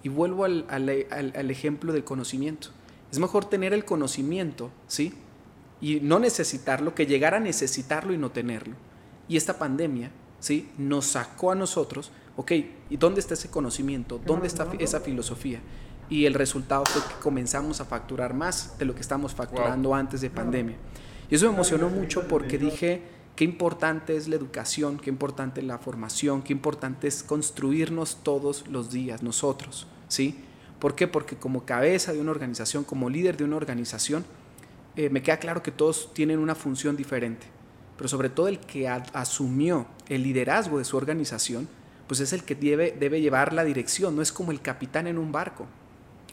Y 0.04 0.08
vuelvo 0.08 0.44
al, 0.44 0.66
al- 0.68 0.88
al- 1.10 1.32
al 1.36 1.50
ejemplo 1.50 1.92
del 1.92 2.04
conocimiento. 2.04 2.68
Es 3.14 3.20
mejor 3.20 3.44
tener 3.44 3.72
el 3.72 3.84
conocimiento, 3.84 4.72
¿sí? 4.88 5.14
Y 5.80 6.00
no 6.00 6.18
necesitarlo 6.18 6.96
que 6.96 7.06
llegar 7.06 7.32
a 7.32 7.38
necesitarlo 7.38 8.12
y 8.12 8.18
no 8.18 8.32
tenerlo. 8.32 8.74
Y 9.28 9.36
esta 9.36 9.56
pandemia, 9.56 10.10
¿sí? 10.40 10.68
Nos 10.78 11.06
sacó 11.06 11.52
a 11.52 11.54
nosotros, 11.54 12.10
ok, 12.36 12.50
¿y 12.90 12.96
dónde 12.96 13.20
está 13.20 13.34
ese 13.34 13.50
conocimiento? 13.50 14.20
¿Dónde 14.26 14.48
está 14.48 14.66
esa 14.80 14.98
filosofía? 14.98 15.60
Y 16.10 16.24
el 16.24 16.34
resultado 16.34 16.82
fue 16.86 17.02
que 17.02 17.20
comenzamos 17.22 17.80
a 17.80 17.84
facturar 17.84 18.34
más 18.34 18.76
de 18.78 18.84
lo 18.84 18.96
que 18.96 19.02
estábamos 19.02 19.32
facturando 19.32 19.94
antes 19.94 20.20
de 20.20 20.30
pandemia. 20.30 20.74
Y 21.30 21.36
eso 21.36 21.46
me 21.46 21.54
emocionó 21.54 21.90
mucho 21.90 22.26
porque 22.26 22.58
dije, 22.58 23.00
qué 23.36 23.44
importante 23.44 24.16
es 24.16 24.26
la 24.26 24.34
educación, 24.34 24.98
qué 24.98 25.08
importante 25.08 25.60
es 25.60 25.66
la 25.68 25.78
formación, 25.78 26.42
qué 26.42 26.52
importante 26.52 27.06
es 27.06 27.22
construirnos 27.22 28.24
todos 28.24 28.66
los 28.66 28.90
días, 28.90 29.22
nosotros, 29.22 29.86
¿sí? 30.08 30.42
¿Por 30.84 30.94
qué? 30.94 31.08
Porque 31.08 31.36
como 31.36 31.64
cabeza 31.64 32.12
de 32.12 32.20
una 32.20 32.30
organización, 32.30 32.84
como 32.84 33.08
líder 33.08 33.38
de 33.38 33.44
una 33.44 33.56
organización, 33.56 34.22
eh, 34.96 35.08
me 35.08 35.22
queda 35.22 35.38
claro 35.38 35.62
que 35.62 35.70
todos 35.70 36.12
tienen 36.12 36.38
una 36.38 36.54
función 36.54 36.94
diferente, 36.94 37.46
pero 37.96 38.06
sobre 38.06 38.28
todo 38.28 38.48
el 38.48 38.58
que 38.60 38.86
asumió 38.86 39.86
el 40.10 40.22
liderazgo 40.22 40.76
de 40.76 40.84
su 40.84 40.98
organización, 40.98 41.68
pues 42.06 42.20
es 42.20 42.34
el 42.34 42.44
que 42.44 42.54
debe, 42.54 43.18
llevar 43.22 43.54
la 43.54 43.64
dirección, 43.64 44.14
no 44.14 44.20
es 44.20 44.30
como 44.30 44.52
el 44.52 44.60
capitán 44.60 45.06
en 45.06 45.16
un 45.16 45.32
barco. 45.32 45.64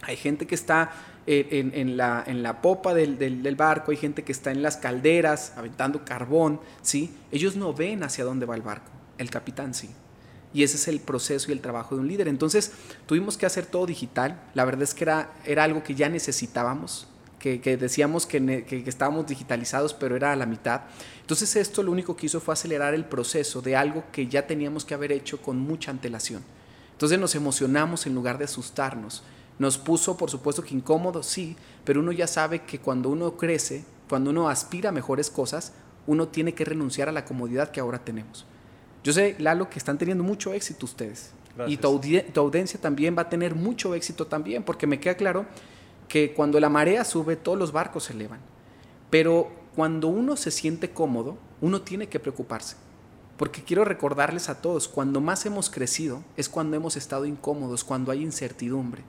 Hay 0.02 0.18
gente 0.18 0.46
que 0.46 0.56
está 0.56 0.92
eh, 1.28 1.72
en, 1.74 1.96
la, 1.96 2.60
popa 2.62 2.94
del, 2.94 3.18
del- 3.18 3.44
del 3.44 3.56
barco, 3.56 3.92
hay 3.92 3.98
gente 3.98 4.24
que 4.26 4.34
está 4.34 4.52
en 4.52 4.62
las 4.62 4.76
calderas 4.76 5.54
aventando 5.56 6.04
carbón, 6.04 6.60
¿sí? 6.82 7.16
Ellos 7.32 7.56
no 7.56 7.74
ven 7.74 8.04
hacia 8.04 8.26
dónde 8.26 8.46
va 8.46 8.56
el 8.58 8.64
barco, 8.64 8.92
el 9.18 9.30
capitán 9.30 9.74
sí. 9.74 9.90
Y 10.54 10.64
ese 10.64 10.76
es 10.78 10.88
el 10.88 11.00
proceso 11.00 11.50
y 11.50 11.54
el 11.54 11.62
trabajo 11.62 11.96
de 11.96 12.02
un 12.02 12.08
líder. 12.08 12.28
Entonces 12.28 12.72
tuvimos 13.06 13.38
que 13.38 13.46
hacer 13.46 13.66
todo 13.66 13.86
digital. 13.86 14.42
La 14.54 14.66
verdad 14.66 14.84
es 14.84 14.94
que 14.94 15.04
era, 15.04 15.32
algo 15.60 15.84
que 15.84 15.96
ya 15.96 16.10
necesitábamos, 16.10 17.08
que, 17.40 17.60
decíamos 17.78 18.26
que- 18.26 18.42
que 18.66 18.84
estábamos 18.88 19.28
digitalizados, 19.28 19.94
pero 19.94 20.16
era 20.16 20.32
a 20.32 20.36
la 20.36 20.46
mitad. 20.46 20.82
Entonces 21.22 21.56
esto 21.56 21.84
lo 21.84 21.92
único 21.92 22.16
que 22.16 22.26
hizo 22.26 22.40
fue 22.42 22.54
acelerar 22.54 22.94
el 22.94 23.06
proceso 23.06 23.62
de 23.62 23.76
algo 23.76 24.04
que 24.12 24.28
ya 24.28 24.46
teníamos 24.46 24.86
que 24.86 24.94
haber 24.94 25.12
hecho 25.12 25.42
con 25.42 25.58
mucha 25.58 25.90
antelación. 25.92 26.44
Entonces 26.92 27.18
nos 27.18 27.34
emocionamos 27.34 28.06
en 28.06 28.14
lugar 28.14 28.38
de 28.38 28.46
asustarnos. 28.46 29.24
Nos 29.58 29.78
puso, 29.78 30.18
por 30.18 30.30
supuesto 30.30 30.64
que 30.64 30.76
incómodo, 30.76 31.24
sí, 31.24 31.56
pero 31.84 32.00
uno 32.00 32.12
ya 32.12 32.28
sabe 32.28 32.64
que 32.64 32.80
cuando 32.80 33.10
uno 33.10 33.38
crece, 33.38 33.86
cuando 34.10 34.30
uno 34.32 34.50
aspira 34.50 34.90
a 34.90 34.92
mejores 34.92 35.30
cosas, 35.30 35.74
uno 36.08 36.28
tiene 36.28 36.54
que 36.54 36.66
renunciar 36.66 37.10
a 37.10 37.12
la 37.12 37.26
comodidad 37.26 37.72
que 37.72 37.80
ahora 37.80 38.04
tenemos. 38.04 38.46
Yo 39.04 39.14
sé, 39.14 39.36
Lalo, 39.40 39.70
que 39.70 39.80
están 39.80 39.98
teniendo 39.98 40.24
mucho 40.24 40.54
éxito 40.54 40.86
ustedes. 40.86 41.32
Y 41.68 41.78
tu, 41.78 42.00
tu, 42.34 42.40
audiencia 42.40 42.80
también 42.80 43.16
va 43.18 43.24
a 43.24 43.30
tener 43.30 43.56
mucho 43.56 43.94
éxito 43.94 44.28
también, 44.28 44.64
porque 44.64 44.88
me 44.88 45.00
queda 45.00 45.16
claro 45.16 45.46
que 46.08 46.34
cuando 46.34 46.60
la 46.60 46.70
marea 46.70 47.04
sube, 47.04 47.36
todos 47.36 47.58
los 47.58 47.72
barcos 47.72 48.06
se 48.06 48.14
elevan. 48.14 48.40
Pero 49.10 49.52
cuando 49.76 50.08
uno 50.08 50.36
se 50.36 50.52
siente 50.52 50.92
cómodo, 50.92 51.38
uno 51.60 51.82
tiene 51.82 52.08
que 52.08 52.20
preocuparse. 52.20 52.76
Porque 53.38 53.64
quiero 53.64 53.86
recordarles 53.86 54.50
a 54.50 54.62
todos, 54.62 54.88
cuando 54.88 55.20
más 55.20 55.46
hemos 55.46 55.70
crecido 55.70 56.24
es 56.38 56.48
cuando 56.48 56.78
hemos 56.78 56.96
estado 56.96 57.26
incómodos, 57.26 57.84
cuando 57.84 58.12
hay 58.12 58.22
incertidumbre. 58.22 59.04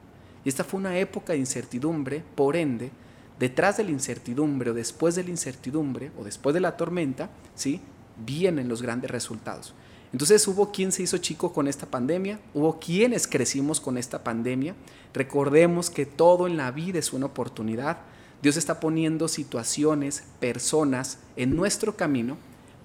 Y 0.44 0.48
esta 0.48 0.64
fue 0.64 0.80
una 0.80 0.98
época 0.98 1.34
de 1.34 1.38
incertidumbre, 1.38 2.24
por 2.34 2.56
ende, 2.56 2.90
detrás 3.38 3.76
de 3.76 3.84
la 3.84 3.90
incertidumbre 3.90 4.70
o 4.70 4.74
después 4.74 5.14
de 5.14 5.24
la 5.24 5.30
incertidumbre 5.30 6.10
o 6.18 6.24
después 6.24 6.54
de 6.54 6.60
la 6.60 6.76
tormenta, 6.76 7.30
¿sí? 7.54 7.80
Vienen 8.16 8.68
los 8.68 8.82
grandes 8.82 9.10
resultados. 9.10 9.74
Entonces 10.12 10.46
hubo 10.46 10.72
quien 10.72 10.92
se 10.92 11.02
hizo 11.02 11.18
chico 11.18 11.52
con 11.52 11.68
esta 11.68 11.86
pandemia, 11.86 12.38
hubo 12.52 12.78
quienes 12.78 13.26
crecimos 13.26 13.80
con 13.80 13.96
esta 13.96 14.22
pandemia. 14.22 14.74
Recordemos 15.14 15.88
que 15.88 16.04
todo 16.04 16.46
en 16.46 16.56
la 16.56 16.70
vida 16.70 16.98
es 16.98 17.12
una 17.12 17.26
oportunidad. 17.26 17.98
Dios 18.42 18.56
está 18.56 18.80
poniendo 18.80 19.28
situaciones, 19.28 20.24
personas 20.40 21.18
en 21.36 21.56
nuestro 21.56 21.96
camino 21.96 22.36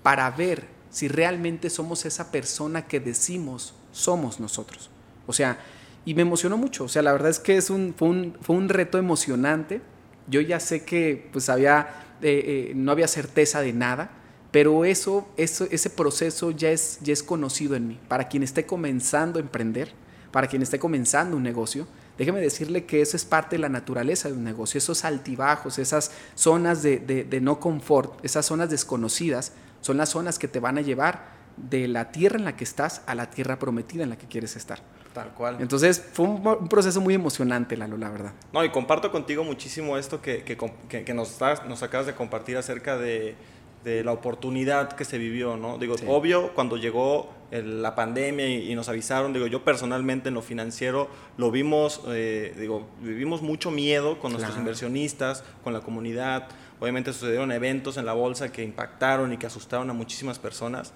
para 0.04 0.30
ver 0.32 0.68
si 0.90 1.08
realmente 1.08 1.70
somos 1.70 2.06
esa 2.06 2.32
persona 2.32 2.88
que 2.88 3.00
decimos 3.00 3.74
somos 3.92 4.40
nosotros. 4.40 4.90
O 5.26 5.34
sea, 5.34 5.60
y 6.06 6.13
me 6.13 6.22
emocionó 6.22 6.58
mucho. 6.58 6.86
O 6.86 6.88
sea, 6.88 7.02
la 7.02 7.12
verdad 7.12 7.30
es 7.30 7.40
que 7.40 7.58
es 7.58 7.70
un, 7.70 7.94
fue, 7.98 8.56
un, 8.56 8.70
reto 8.70 8.98
emocionante. 8.98 9.82
Yo 10.28 10.40
ya 10.40 10.60
sé 10.60 10.84
que 10.84 11.30
pues 11.34 11.50
había, 11.50 12.16
eh, 12.22 12.70
eh, 12.70 12.74
no 12.76 12.92
había 12.92 13.08
certeza 13.08 13.62
de 13.62 13.74
nada, 13.74 14.12
pero 14.58 14.86
eso, 14.86 15.28
eso, 15.38 15.67
ese 15.70 15.88
proceso 15.91 16.50
ya 16.50 16.72
es, 16.72 16.98
ya 17.04 17.13
es 17.13 17.22
conocido 17.22 17.76
en 17.76 17.88
mí. 17.88 18.00
Para 18.08 18.28
quien 18.28 18.41
esté 18.41 18.65
comenzando 18.65 19.38
a 19.38 19.41
emprender, 19.43 19.91
para 20.32 20.48
quien 20.48 20.63
esté 20.63 20.80
comenzando 20.80 21.38
un 21.38 21.43
negocio, 21.43 21.86
déjeme 22.17 22.41
decirle 22.41 22.88
que 22.88 23.02
eso 23.02 23.15
es 23.15 23.24
parte 23.24 23.58
de 23.58 23.62
la 23.62 23.70
naturaleza 23.70 24.30
de 24.30 24.34
un 24.34 24.43
negocio. 24.43 24.80
Esos 24.80 25.06
altibajos, 25.06 25.78
esas 25.78 26.10
zonas 26.34 26.82
de, 26.82 26.98
de 26.98 27.39
no 27.39 27.60
confort, 27.60 28.26
esas 28.26 28.48
zonas 28.48 28.72
desconocidas, 28.72 29.52
son 29.82 29.98
las 29.98 30.10
zonas 30.10 30.39
que 30.39 30.48
te 30.48 30.60
van 30.60 30.80
a 30.80 30.82
llevar 30.82 31.38
de 31.56 31.88
la 31.88 32.12
tierra 32.12 32.39
en 32.39 32.46
la 32.46 32.56
que 32.56 32.63
estás 32.63 33.04
a 33.06 33.13
la 33.13 33.30
tierra 33.30 33.60
prometida 33.60 34.02
en 34.02 34.10
la 34.10 34.17
que 34.17 34.26
quieres 34.26 34.56
estar. 34.56 34.80
Tal 35.13 35.36
cual. 35.36 35.58
Entonces 35.60 36.04
fue 36.13 36.26
un, 36.26 36.67
proceso 36.67 37.00
muy 37.00 37.13
emocionante, 37.13 37.78
Lalo, 37.78 37.98
la 37.98 38.10
verdad. 38.10 38.34
No, 38.52 38.63
y 38.63 38.72
comparto 38.72 39.12
contigo 39.12 39.43
muchísimo 39.43 40.00
esto 40.00 40.20
que, 40.20 40.43
que, 40.43 41.13
nos, 41.13 41.38
nos 41.67 41.84
acabas 41.84 42.08
de 42.08 42.15
compartir 42.15 42.58
acerca 42.58 42.98
de, 42.98 43.36
de, 43.84 44.04
la 44.04 44.12
oportunidad 44.12 44.94
que 44.94 45.06
se 45.06 45.18
vivió, 45.18 45.58
¿no? 45.58 45.78
Digo, 45.78 45.96
obvio, 46.08 46.54
cuando 46.54 46.78
llegó 46.78 47.30
la 47.52 47.96
pandemia 47.96 48.50
y, 48.50 48.76
nos 48.76 48.90
avisaron, 48.90 49.32
digo, 49.32 49.48
yo 49.48 49.63
personalmente 49.63 50.30
en 50.30 50.36
lo 50.36 50.42
financiero 50.42 51.08
lo 51.38 51.50
vimos, 51.50 52.02
eh, 52.08 52.54
digo, 52.60 52.88
vivimos 53.02 53.42
mucho 53.42 53.72
miedo 53.72 54.20
con 54.20 54.34
nuestros 54.34 54.58
inversionistas, 54.58 55.44
con 55.63 55.74
la 55.74 55.80
comunidad. 55.80 56.50
Obviamente 56.80 57.13
sucedieron 57.13 57.52
eventos 57.52 57.98
en 57.98 58.06
la 58.06 58.13
bolsa 58.13 58.52
que 58.52 58.63
impactaron 58.63 59.32
y 59.34 59.38
que 59.38 59.48
asustaron 59.48 59.90
a 59.90 59.94
muchísimas 59.94 60.40
personas. 60.40 60.94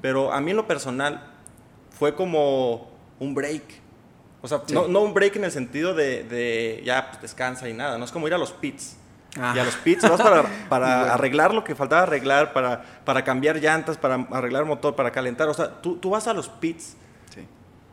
Pero 0.00 0.32
a 0.32 0.40
mí 0.40 0.50
en 0.50 0.56
lo 0.56 0.66
personal 0.66 1.30
fue 1.90 2.14
como 2.14 2.90
un 3.20 3.34
break. 3.34 3.62
O 4.42 4.48
sea, 4.48 4.62
no, 4.72 4.88
no, 4.88 5.02
un 5.02 5.14
break 5.14 5.36
en 5.36 5.44
el 5.44 5.52
sentido 5.52 5.94
de, 5.94 6.24
de 6.24 6.82
ya 6.84 7.10
pues, 7.10 7.22
descansa 7.22 7.68
y 7.68 7.74
nada, 7.74 7.96
no 7.96 8.04
es 8.04 8.10
como 8.10 8.26
ir 8.26 8.34
a 8.34 8.38
los 8.38 8.50
pits. 8.50 8.96
Y 9.36 9.58
a 9.58 9.64
los 9.64 9.76
pits 9.76 10.02
vas 10.02 10.20
para, 10.20 10.44
para 10.68 11.14
arreglar 11.14 11.54
lo 11.54 11.64
que 11.64 11.74
faltaba 11.74 12.02
arreglar, 12.02 12.52
para, 12.52 12.82
para 13.04 13.24
cambiar 13.24 13.56
llantas, 13.56 13.96
para 13.96 14.14
arreglar 14.30 14.64
motor, 14.64 14.94
para 14.94 15.10
calentar. 15.10 15.48
O 15.48 15.54
sea, 15.54 15.80
tú, 15.80 15.96
tú 15.96 16.10
vas 16.10 16.26
a 16.26 16.34
los 16.34 16.48
pits 16.48 16.96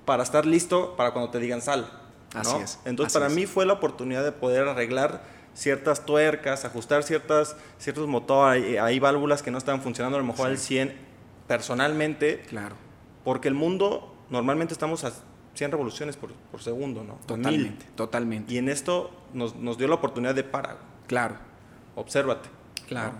para 0.05 0.23
estar 0.23 0.45
listo 0.45 0.95
para 0.95 1.11
cuando 1.11 1.29
te 1.29 1.39
digan 1.39 1.61
sal. 1.61 1.87
Así 2.33 2.55
es. 2.57 2.79
Entonces, 2.85 3.13
para 3.13 3.29
mí 3.29 3.45
fue 3.45 3.65
la 3.65 3.73
oportunidad 3.73 4.23
de 4.23 4.31
poder 4.31 4.67
arreglar 4.67 5.21
ciertas 5.53 6.05
tuercas, 6.05 6.65
ajustar 6.65 7.03
ciertas, 7.03 7.55
ciertos 7.77 8.07
motores, 8.07 8.79
hay, 8.79 8.99
válvulas 8.99 9.43
que 9.43 9.51
no 9.51 9.57
estaban 9.57 9.81
funcionando 9.81 10.17
a 10.17 10.21
lo 10.21 10.25
mejor 10.25 10.47
al 10.47 10.57
100 10.57 10.95
personalmente. 11.47 12.41
Claro. 12.49 12.75
Porque 13.23 13.47
el 13.47 13.53
mundo, 13.53 14.15
normalmente 14.29 14.73
estamos 14.73 15.03
a 15.03 15.11
100 15.53 15.71
revoluciones 15.71 16.17
por, 16.17 16.31
por 16.33 16.61
segundo, 16.61 17.03
¿no? 17.03 17.15
Totalmente, 17.25 17.85
totalmente. 17.95 18.53
Y 18.53 18.57
en 18.57 18.69
esto 18.69 19.11
nos, 19.33 19.55
nos, 19.55 19.77
dio 19.77 19.87
la 19.87 19.95
oportunidad 19.95 20.33
de 20.33 20.43
parar. 20.43 20.77
Claro. 21.09 21.35
Obsérvate. 21.95 22.49
Claro. 22.87 23.13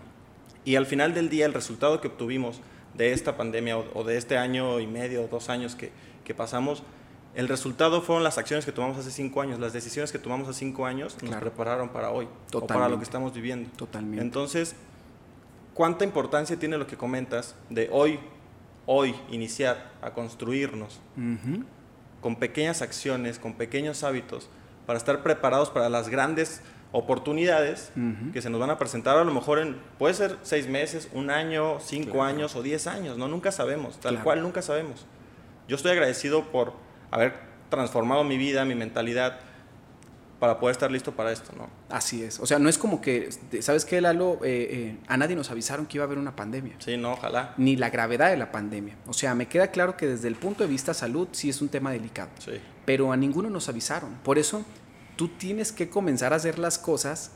Y 0.63 0.75
al 0.75 0.86
final 0.86 1.15
del 1.15 1.28
día, 1.30 1.47
el 1.47 1.54
resultado 1.56 1.99
que 1.99 2.08
obtuvimos 2.08 2.62
de 2.93 3.13
esta 3.13 3.36
pandemia 3.36 3.80
o, 3.80 4.04
de 4.04 4.17
este 4.17 4.38
año 4.38 4.80
y 4.80 4.86
medio, 4.86 5.28
dos 5.28 5.49
años 5.49 5.75
que, 5.75 5.91
que 6.23 6.36
pasamos, 6.36 6.84
el 7.34 7.47
resultado 7.47 8.04
fueron 8.04 8.23
las 8.23 8.38
acciones 8.38 8.63
que 8.63 8.71
tomamos 8.71 8.97
hace 8.99 9.10
cinco 9.10 9.41
años, 9.41 9.60
las 9.60 9.73
decisiones 9.73 10.12
que 10.12 10.19
tomamos 10.19 10.47
hace 10.47 10.60
cinco 10.60 10.86
años 10.86 11.17
nos 11.23 11.36
prepararon 11.38 11.89
para 11.89 12.12
hoy 12.12 12.28
o 12.54 12.67
para 12.67 12.88
lo 12.88 12.97
que 12.97 13.04
estamos 13.04 13.34
viviendo. 13.34 13.69
Totalmente. 13.75 14.21
Entonces, 14.21 14.75
¿cuánta 15.73 16.04
importancia 16.04 16.60
tiene 16.60 16.78
lo 16.78 16.86
que 16.86 16.95
comentas 16.95 17.56
de 17.71 17.89
hoy, 17.91 18.19
hoy 18.86 19.15
iniciar 19.32 19.91
a 20.04 20.12
construirnos 20.12 20.99
con 22.21 22.36
pequeñas 22.36 22.84
acciones, 22.84 23.39
con 23.39 23.56
pequeños 23.56 24.04
hábitos, 24.04 24.47
para 24.86 24.97
estar 24.97 25.23
preparados 25.23 25.71
para 25.71 25.89
las 25.89 26.10
grandes 26.10 26.62
oportunidades 26.91 27.91
que 28.34 28.41
se 28.41 28.49
nos 28.49 28.60
van 28.60 28.71
a 28.71 28.80
presentar 28.80 29.17
a 29.17 29.23
lo 29.23 29.32
mejor 29.32 29.60
en, 29.60 29.78
puede 29.97 30.13
ser 30.13 30.38
seis 30.41 30.67
meses, 30.67 31.10
un 31.13 31.30
año, 31.30 31.80
cinco 31.80 32.23
años 32.23 32.56
o 32.56 32.63
diez 32.63 32.88
años, 32.88 33.17
¿no? 33.17 33.28
Nunca 33.28 33.52
sabemos, 33.52 33.99
tal 33.99 34.23
cual 34.23 34.41
nunca 34.41 34.62
sabemos. 34.62 35.06
Yo 35.67 35.75
estoy 35.75 35.91
agradecido 35.91 36.45
por 36.52 36.73
haber 37.12 37.34
transformado 37.69 38.23
mi 38.23 38.38
vida, 38.38 38.65
mi 38.65 38.73
mentalidad, 38.73 39.39
para 40.39 40.60
poder 40.60 40.71
estar 40.71 40.89
listo 40.89 41.12
para 41.12 41.32
esto, 41.32 41.52
¿no? 41.56 41.69
Así 41.89 42.23
es. 42.23 42.39
O 42.39 42.45
sea, 42.45 42.60
no 42.60 42.69
es 42.69 42.78
como 42.78 43.02
que, 43.02 43.30
¿sabes 43.60 43.84
qué, 43.86 43.99
Lalo? 43.99 44.39
Eh, 44.43 44.67
eh, 44.71 44.97
a 45.08 45.17
nadie 45.17 45.36
nos 45.36 45.52
avisaron 45.52 45.86
que 45.86 45.97
iba 45.97 46.06
a 46.06 46.08
haber 46.08 46.17
una 46.17 46.36
pandemia. 46.36 46.75
Sí, 46.80 46.95
no, 46.97 47.12
ojalá. 47.12 47.54
Ni 47.58 47.75
la 47.75 47.89
gravedad 47.89 48.30
de 48.30 48.38
la 48.38 48.52
pandemia. 48.52 48.95
O 49.06 49.13
sea, 49.13 49.36
me 49.36 49.47
queda 49.47 49.67
claro 49.67 49.97
que 49.97 50.08
desde 50.08 50.30
el 50.30 50.36
punto 50.36 50.63
de 50.63 50.69
vista 50.69 50.93
salud 50.93 51.28
sí 51.34 51.49
es 51.49 51.62
un 51.62 51.67
tema 51.67 51.91
delicado. 51.91 52.30
Sí. 52.39 52.54
Pero 52.86 53.12
a 53.12 53.17
ninguno 53.17 53.49
nos 53.49 53.67
avisaron. 53.67 54.15
Por 54.23 54.39
eso 54.39 54.63
tú 55.19 55.27
tienes 55.27 55.73
que 55.73 55.89
comenzar 55.89 56.32
a 56.32 56.38
hacer 56.38 56.58
las 56.60 56.77
cosas 56.77 57.32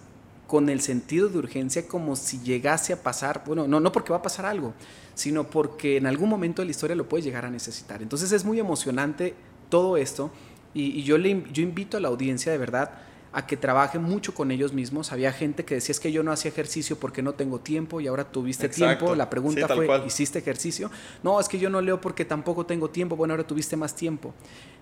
con 0.47 0.69
el 0.69 0.79
sentido 0.79 1.27
de 1.27 1.37
urgencia 1.37 1.85
como 1.85 2.15
si 2.15 2.39
llegase 2.39 2.93
a 2.93 3.03
pasar, 3.03 3.43
bueno, 3.45 3.67
no, 3.67 3.81
no 3.81 3.91
porque 3.91 4.11
va 4.11 4.19
a 4.19 4.21
pasar 4.21 4.45
algo, 4.45 4.73
sino 5.15 5.49
porque 5.49 5.97
en 5.97 6.07
algún 6.07 6.29
momento 6.29 6.61
de 6.61 6.67
la 6.67 6.71
historia 6.71 6.95
lo 6.95 7.09
puedes 7.09 7.25
llegar 7.25 7.43
a 7.43 7.49
necesitar. 7.49 8.01
Entonces 8.01 8.31
es 8.31 8.45
muy 8.45 8.57
emocionante 8.57 9.35
todo 9.67 9.97
esto 9.97 10.31
y, 10.73 11.03
yo, 11.03 11.17
le, 11.17 11.43
yo 11.51 11.61
invito 11.61 11.97
a 11.97 11.99
la 11.99 12.07
audiencia 12.07 12.53
de 12.53 12.57
verdad 12.57 12.91
a 13.33 13.47
que 13.47 13.57
trabaje 13.57 13.97
mucho 13.97 14.33
con 14.33 14.51
ellos 14.51 14.73
mismos. 14.73 15.11
Había 15.11 15.33
gente 15.33 15.65
que 15.65 15.75
decía 15.75 15.91
es 15.91 15.99
que 15.99 16.11
yo 16.11 16.21
no 16.21 16.31
hacía 16.31 16.49
ejercicio 16.49 16.97
porque 16.99 17.23
no 17.23 17.33
tengo 17.33 17.59
tiempo 17.59 17.99
y 17.99 18.07
ahora 18.07 18.31
tuviste 18.31 18.69
tiempo. 18.69 19.15
La 19.15 19.29
pregunta 19.29 19.67
fue, 19.67 19.87
¿hiciste 20.05 20.39
ejercicio? 20.39 20.91
No, 21.23 21.39
es 21.39 21.49
que 21.49 21.57
yo 21.57 21.69
no 21.69 21.81
leo 21.81 21.99
porque 21.99 22.25
tampoco 22.25 22.65
tengo 22.65 22.91
tiempo. 22.91 23.15
Bueno, 23.15 23.33
ahora 23.33 23.45
tuviste 23.45 23.75
más 23.75 23.95
tiempo. 23.95 24.33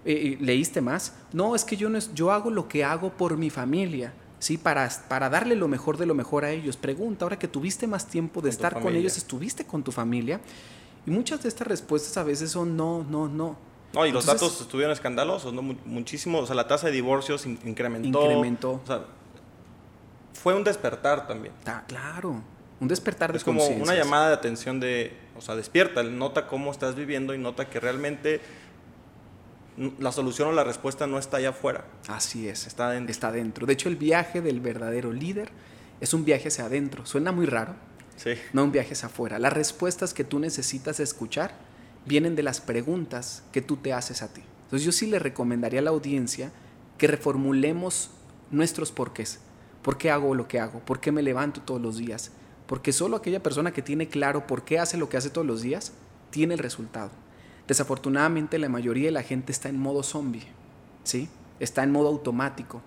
Eh, 0.04 0.38
¿Leíste 0.42 0.82
más? 0.82 1.14
No, 1.32 1.56
es 1.56 1.64
que 1.64 1.78
yo, 1.78 1.90
no 1.90 2.00
yo 2.14 2.32
hago 2.32 2.52
lo 2.52 2.68
que 2.68 2.84
hago 2.84 3.12
por 3.12 3.38
mi 3.38 3.50
familia. 3.50 4.14
¿sí? 4.40 4.58
Para, 4.58 4.90
para 5.08 5.30
darle 5.30 5.56
lo 5.56 5.70
mejor 5.70 5.98
de 5.98 6.06
lo 6.06 6.14
mejor 6.14 6.44
a 6.44 6.52
ellos. 6.52 6.76
Pregunta, 6.76 7.24
ahora 7.24 7.40
que 7.40 7.48
tuviste 7.48 7.88
más 7.88 8.08
tiempo 8.08 8.42
de 8.42 8.50
estar 8.50 8.82
con 8.82 8.96
ellos, 8.96 9.16
¿estuviste 9.16 9.66
con 9.66 9.82
tu 9.82 9.94
familia? 9.94 10.42
Y 11.06 11.12
muchas 11.12 11.42
de 11.42 11.50
estas 11.50 11.68
respuestas 11.68 12.18
a 12.18 12.24
veces 12.24 12.52
son 12.52 12.76
no, 12.76 13.06
no, 13.10 13.30
no. 13.30 13.71
No, 13.94 14.06
y 14.06 14.12
los 14.12 14.26
datos 14.26 14.62
estuvieron 14.62 14.94
escandalosos, 14.94 15.54
¿no? 15.54 15.62
Muchísimo, 15.62 16.40
o 16.40 16.46
sea, 16.46 16.56
la 16.56 16.68
tasa 16.68 16.88
de 16.88 16.94
divorcios 16.94 17.46
incrementó. 17.46 18.24
Incrementó. 18.24 18.72
O 18.72 18.88
sea, 18.88 19.06
fue 20.34 20.56
un 20.56 20.64
despertar 20.64 21.28
también. 21.28 21.54
Ah, 21.66 21.84
claro. 21.88 22.42
Un 22.80 22.88
despertar 22.88 23.32
de 23.32 23.38
Es 23.38 23.44
como 23.44 23.66
una 23.66 23.94
llamada 23.94 24.30
de 24.30 24.34
atención 24.34 24.80
de, 24.80 25.16
o 25.38 25.42
sea, 25.42 25.56
despierta, 25.56 26.02
nota 26.04 26.48
cómo 26.48 26.72
estás 26.72 26.96
viviendo 26.96 27.36
y 27.36 27.38
nota 27.38 27.70
que 27.70 27.80
realmente 27.80 28.42
la 30.00 30.12
solución 30.12 30.50
o 30.50 30.52
la 30.52 30.64
respuesta 30.64 31.06
no 31.06 31.20
está 31.20 31.38
allá 31.38 31.50
afuera. 31.50 31.86
Así 32.08 32.48
es. 32.48 32.68
Está 32.68 32.88
adentro. 32.88 33.12
Está 33.12 33.28
adentro. 33.28 33.68
De 33.68 33.74
hecho, 33.74 33.90
el 33.90 33.98
viaje 33.98 34.42
del 34.42 34.62
verdadero 34.62 35.14
líder 35.14 35.52
es 36.00 36.14
un 36.14 36.26
viaje 36.26 36.48
hacia 36.48 36.66
adentro. 36.66 37.06
Suena 37.06 37.32
muy 37.32 37.46
raro. 37.46 37.76
Sí. 38.16 38.32
No 38.54 38.64
un 38.64 38.72
viaje 38.72 38.94
hacia 38.94 39.08
afuera. 39.08 39.38
Las 39.38 39.54
respuestas 39.54 40.14
que 40.14 40.24
tú 40.24 40.40
necesitas 40.40 41.00
escuchar 41.00 41.54
vienen 42.06 42.36
de 42.36 42.44
las 42.44 42.62
preguntas 42.62 43.44
que 43.52 43.62
tú 43.62 43.78
te 43.78 43.94
haces 43.94 44.22
a 44.22 44.34
ti. 44.34 44.42
Entonces 44.64 44.86
yo 44.86 44.92
sí 44.92 45.08
le 45.08 45.20
recomendaría 45.20 45.80
a 45.80 45.84
la 45.84 45.90
audiencia 45.90 46.52
que 46.98 47.08
reformulemos 47.08 48.12
nuestros 48.52 48.92
porqués. 48.92 49.40
¿Por 49.82 49.98
qué 49.98 50.12
hago 50.12 50.36
lo 50.36 50.48
que 50.48 50.60
hago? 50.60 50.80
¿Por 50.80 51.00
qué 51.00 51.12
me 51.12 51.24
levanto 51.24 51.62
todos 51.62 51.82
los 51.82 51.98
días? 51.98 52.32
Porque 52.68 52.94
solo 52.94 53.18
aquella 53.18 53.44
persona 53.44 53.74
que 53.74 53.82
tiene 53.82 54.08
claro 54.08 54.48
por 54.48 54.64
qué 54.64 54.80
hace 54.80 54.98
lo 54.98 55.10
que 55.10 55.18
hace 55.18 55.30
todos 55.30 55.48
los 55.48 55.62
días, 55.62 55.94
tiene 56.30 56.54
el 56.54 56.60
resultado. 56.60 57.12
Desafortunadamente 57.68 58.60
la 58.60 58.70
mayoría 58.70 59.06
de 59.06 59.12
la 59.12 59.24
gente 59.24 59.52
está 59.52 59.70
en 59.70 59.80
modo 59.80 60.04
zombie, 60.04 60.48
¿sí? 61.04 61.30
está 61.60 61.84
en 61.84 61.92
modo 61.92 62.08
automático. 62.08 62.82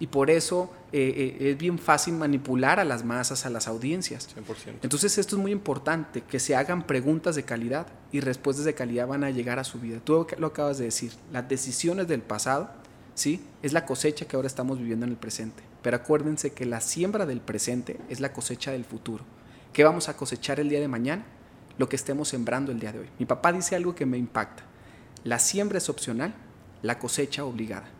Y 0.00 0.06
por 0.06 0.30
eso 0.30 0.70
eh, 0.92 1.36
eh, 1.38 1.50
es 1.50 1.58
bien 1.58 1.78
fácil 1.78 2.14
manipular 2.14 2.80
a 2.80 2.84
las 2.84 3.04
masas, 3.04 3.44
a 3.44 3.50
las 3.50 3.68
audiencias. 3.68 4.28
100%. 4.34 4.78
Entonces 4.82 5.18
esto 5.18 5.36
es 5.36 5.42
muy 5.42 5.52
importante, 5.52 6.22
que 6.22 6.40
se 6.40 6.56
hagan 6.56 6.86
preguntas 6.86 7.36
de 7.36 7.44
calidad 7.44 7.86
y 8.10 8.20
respuestas 8.20 8.64
de 8.64 8.72
calidad 8.74 9.06
van 9.06 9.22
a 9.22 9.30
llegar 9.30 9.58
a 9.58 9.64
su 9.64 9.78
vida. 9.78 10.00
Tú 10.02 10.26
lo 10.38 10.46
acabas 10.46 10.78
de 10.78 10.86
decir, 10.86 11.12
las 11.30 11.46
decisiones 11.46 12.08
del 12.08 12.22
pasado, 12.22 12.70
¿sí? 13.14 13.44
Es 13.62 13.74
la 13.74 13.84
cosecha 13.84 14.24
que 14.24 14.36
ahora 14.36 14.48
estamos 14.48 14.78
viviendo 14.78 15.04
en 15.04 15.12
el 15.12 15.18
presente. 15.18 15.62
Pero 15.82 15.98
acuérdense 15.98 16.54
que 16.54 16.64
la 16.64 16.80
siembra 16.80 17.26
del 17.26 17.42
presente 17.42 17.98
es 18.08 18.20
la 18.20 18.32
cosecha 18.32 18.72
del 18.72 18.86
futuro. 18.86 19.22
¿Qué 19.74 19.84
vamos 19.84 20.08
a 20.08 20.16
cosechar 20.16 20.60
el 20.60 20.70
día 20.70 20.80
de 20.80 20.88
mañana? 20.88 21.26
Lo 21.76 21.90
que 21.90 21.96
estemos 21.96 22.28
sembrando 22.28 22.72
el 22.72 22.80
día 22.80 22.92
de 22.92 23.00
hoy. 23.00 23.08
Mi 23.18 23.26
papá 23.26 23.52
dice 23.52 23.76
algo 23.76 23.94
que 23.94 24.06
me 24.06 24.16
impacta. 24.16 24.62
La 25.24 25.38
siembra 25.38 25.76
es 25.76 25.90
opcional, 25.90 26.34
la 26.80 26.98
cosecha 26.98 27.44
obligada 27.44 27.99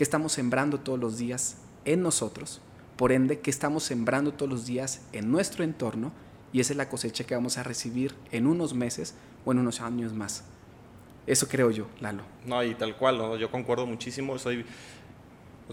que 0.00 0.04
estamos 0.04 0.32
sembrando 0.32 0.80
todos 0.80 0.98
los 0.98 1.18
días 1.18 1.58
en 1.84 2.02
nosotros, 2.02 2.62
por 2.96 3.12
ende, 3.12 3.40
que 3.40 3.50
estamos 3.50 3.82
sembrando 3.82 4.32
todos 4.32 4.50
los 4.50 4.64
días 4.64 5.02
en 5.12 5.30
nuestro 5.30 5.62
entorno, 5.62 6.10
y 6.54 6.60
esa 6.60 6.72
es 6.72 6.78
la 6.78 6.88
cosecha 6.88 7.24
que 7.24 7.34
vamos 7.34 7.58
a 7.58 7.64
recibir 7.64 8.14
en 8.32 8.46
unos 8.46 8.72
meses 8.72 9.14
o 9.44 9.52
en 9.52 9.58
unos 9.58 9.82
años 9.82 10.14
más. 10.14 10.44
Eso 11.26 11.48
creo 11.48 11.70
yo, 11.70 11.86
Lalo. 12.00 12.22
No, 12.46 12.64
y 12.64 12.74
tal 12.76 12.96
cual, 12.96 13.18
¿no? 13.18 13.36
yo 13.36 13.50
concuerdo 13.50 13.84
muchísimo, 13.84 14.38
soy, 14.38 14.64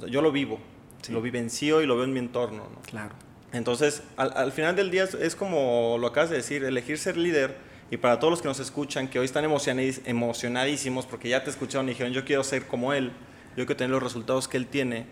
yo 0.10 0.22
lo 0.22 0.34
vivo, 0.34 0.60
lo 1.08 1.22
vivencio 1.22 1.82
y 1.82 1.86
lo 1.86 1.96
veo 1.96 2.04
en 2.04 2.12
mi 2.12 2.20
entorno. 2.20 2.64
¿no? 2.70 2.82
Claro. 2.82 3.16
Entonces, 3.54 4.04
al, 4.18 4.34
al, 4.36 4.52
final 4.52 4.76
del 4.76 4.92
día 4.92 5.06
es, 5.06 5.14
es, 5.14 5.38
como 5.38 5.96
lo 6.02 6.08
acabas 6.08 6.32
de 6.32 6.36
decir, 6.36 6.66
elegir 6.66 6.98
ser 6.98 7.16
líder, 7.16 7.56
y 7.90 7.96
para 7.96 8.20
todos 8.20 8.32
los 8.32 8.42
que 8.42 8.50
nos 8.50 8.60
escuchan, 8.60 9.08
que 9.08 9.20
hoy 9.20 9.26
están 9.26 9.46
emocionadísimos 9.46 11.06
porque 11.06 11.30
ya 11.30 11.46
te 11.46 11.50
escucharon 11.50 11.88
y 11.88 11.92
dijeron, 11.92 12.12
yo 12.12 12.26
quiero 12.26 12.44
ser 12.44 12.68
como 12.68 12.92
él, 12.92 13.14
yo 13.58 13.66
que 13.66 13.76
tener 13.76 13.92
los 13.92 14.02
resultados 14.02 14.48
que 14.48 14.56
él 14.56 14.68
tiene. 14.68 15.06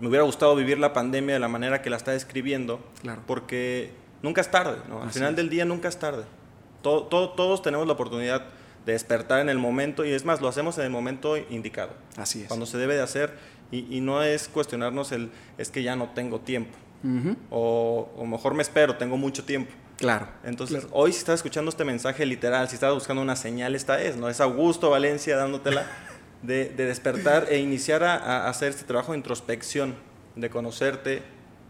Me 0.00 0.08
hubiera 0.08 0.24
gustado 0.24 0.56
vivir 0.56 0.78
la 0.78 0.92
pandemia 0.92 1.34
de 1.34 1.38
la 1.38 1.48
manera 1.48 1.82
que 1.82 1.90
la 1.90 1.96
está 1.96 2.10
describiendo, 2.10 2.80
claro. 3.00 3.22
porque 3.26 3.92
nunca 4.22 4.40
es 4.40 4.50
tarde, 4.50 4.78
¿no? 4.88 5.02
al 5.02 5.10
final 5.10 5.30
es. 5.30 5.36
del 5.36 5.48
día 5.48 5.64
nunca 5.64 5.88
es 5.88 5.98
tarde. 5.98 6.24
Todo, 6.82 7.04
todo, 7.04 7.30
todos 7.30 7.62
tenemos 7.62 7.86
la 7.86 7.92
oportunidad 7.92 8.46
de 8.84 8.92
despertar 8.92 9.40
en 9.40 9.48
el 9.48 9.58
momento 9.58 10.04
y 10.04 10.12
es 10.12 10.24
más, 10.24 10.40
lo 10.40 10.48
hacemos 10.48 10.76
en 10.78 10.84
el 10.84 10.90
momento 10.90 11.36
indicado. 11.36 11.92
Así 12.16 12.42
es. 12.42 12.48
Cuando 12.48 12.66
se 12.66 12.78
debe 12.78 12.94
de 12.94 13.02
hacer 13.02 13.34
y, 13.70 13.96
y 13.96 14.00
no 14.00 14.22
es 14.22 14.48
cuestionarnos 14.48 15.12
el 15.12 15.30
es 15.58 15.70
que 15.70 15.82
ya 15.82 15.96
no 15.96 16.10
tengo 16.10 16.40
tiempo 16.40 16.76
uh 17.02 17.08
-huh. 17.08 17.36
o, 17.50 18.08
o, 18.16 18.26
mejor 18.26 18.54
me 18.54 18.62
espero, 18.62 18.96
tengo 18.96 19.16
mucho 19.16 19.44
tiempo. 19.44 19.72
Claro. 19.96 20.28
Entonces, 20.44 20.80
claro. 20.80 20.94
hoy 20.94 21.12
si 21.12 21.18
estás 21.18 21.36
escuchando 21.36 21.70
este 21.70 21.84
mensaje 21.84 22.26
literal, 22.26 22.68
si 22.68 22.74
estás 22.74 22.92
buscando 22.92 23.22
una 23.22 23.36
señal, 23.36 23.74
esta 23.74 24.00
es, 24.02 24.16
¿no? 24.16 24.28
Es 24.28 24.40
Augusto 24.40 24.90
Valencia 24.90 25.36
dándotela. 25.36 25.86
de, 26.42 26.68
de, 26.68 26.86
despertar 26.86 27.46
e 27.50 27.58
iniciar 27.58 28.02
a, 28.04 28.16
a, 28.16 28.48
hacer 28.48 28.70
este 28.70 28.84
trabajo 28.84 29.12
de 29.12 29.18
introspección, 29.18 29.94
de 30.34 30.50
conocerte 30.50 31.22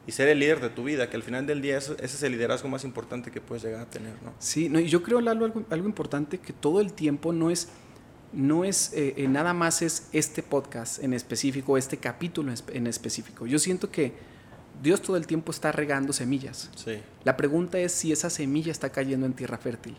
y 0.07 0.13
ser 0.13 0.29
el 0.29 0.39
líder 0.39 0.61
de 0.61 0.71
tu 0.71 0.85
vida, 0.85 1.11
que 1.11 1.17
al 1.17 1.23
final 1.23 1.47
del 1.47 1.61
día 1.61 1.79
ese, 1.79 1.95
ese 1.95 2.05
es 2.05 2.23
el 2.23 2.33
liderazgo 2.33 2.69
más 2.69 2.85
importante 2.85 3.31
que 3.31 3.41
puedes 3.41 3.65
llegar 3.65 3.83
a 3.83 3.91
tener. 3.91 4.13
¿no? 4.23 4.33
Sí, 4.39 4.69
no, 4.69 4.79
y 4.79 4.89
yo 4.89 5.03
creo, 5.03 5.21
Lalo, 5.21 5.45
algo, 5.45 5.65
algo 5.71 5.87
importante, 5.87 6.39
que 6.39 6.53
todo 6.53 6.81
el 6.81 6.93
tiempo 6.93 7.33
no 7.33 7.51
es, 7.51 7.69
no 8.33 8.65
es 8.65 8.93
eh, 8.93 9.15
eh, 9.17 9.29
nada 9.29 9.53
más 9.53 9.83
es 9.83 10.09
este 10.13 10.43
podcast 10.43 11.03
en 11.03 11.13
específico, 11.13 11.77
este 11.77 11.97
capítulo 11.97 12.53
en 12.73 12.87
específico. 12.87 13.47
Yo 13.47 13.59
siento 13.59 13.91
que 13.91 14.13
Dios 14.83 15.03
todo 15.03 15.17
el 15.17 15.27
tiempo 15.27 15.51
está 15.51 15.73
regando 15.73 16.13
semillas. 16.13 16.71
Sí. 16.77 16.99
La 17.25 17.37
pregunta 17.37 17.79
es 17.79 17.93
si 17.93 18.13
esa 18.13 18.31
semilla 18.31 18.71
está 18.71 18.91
cayendo 18.91 19.27
en 19.27 19.33
tierra 19.33 19.59
fértil. 19.59 19.97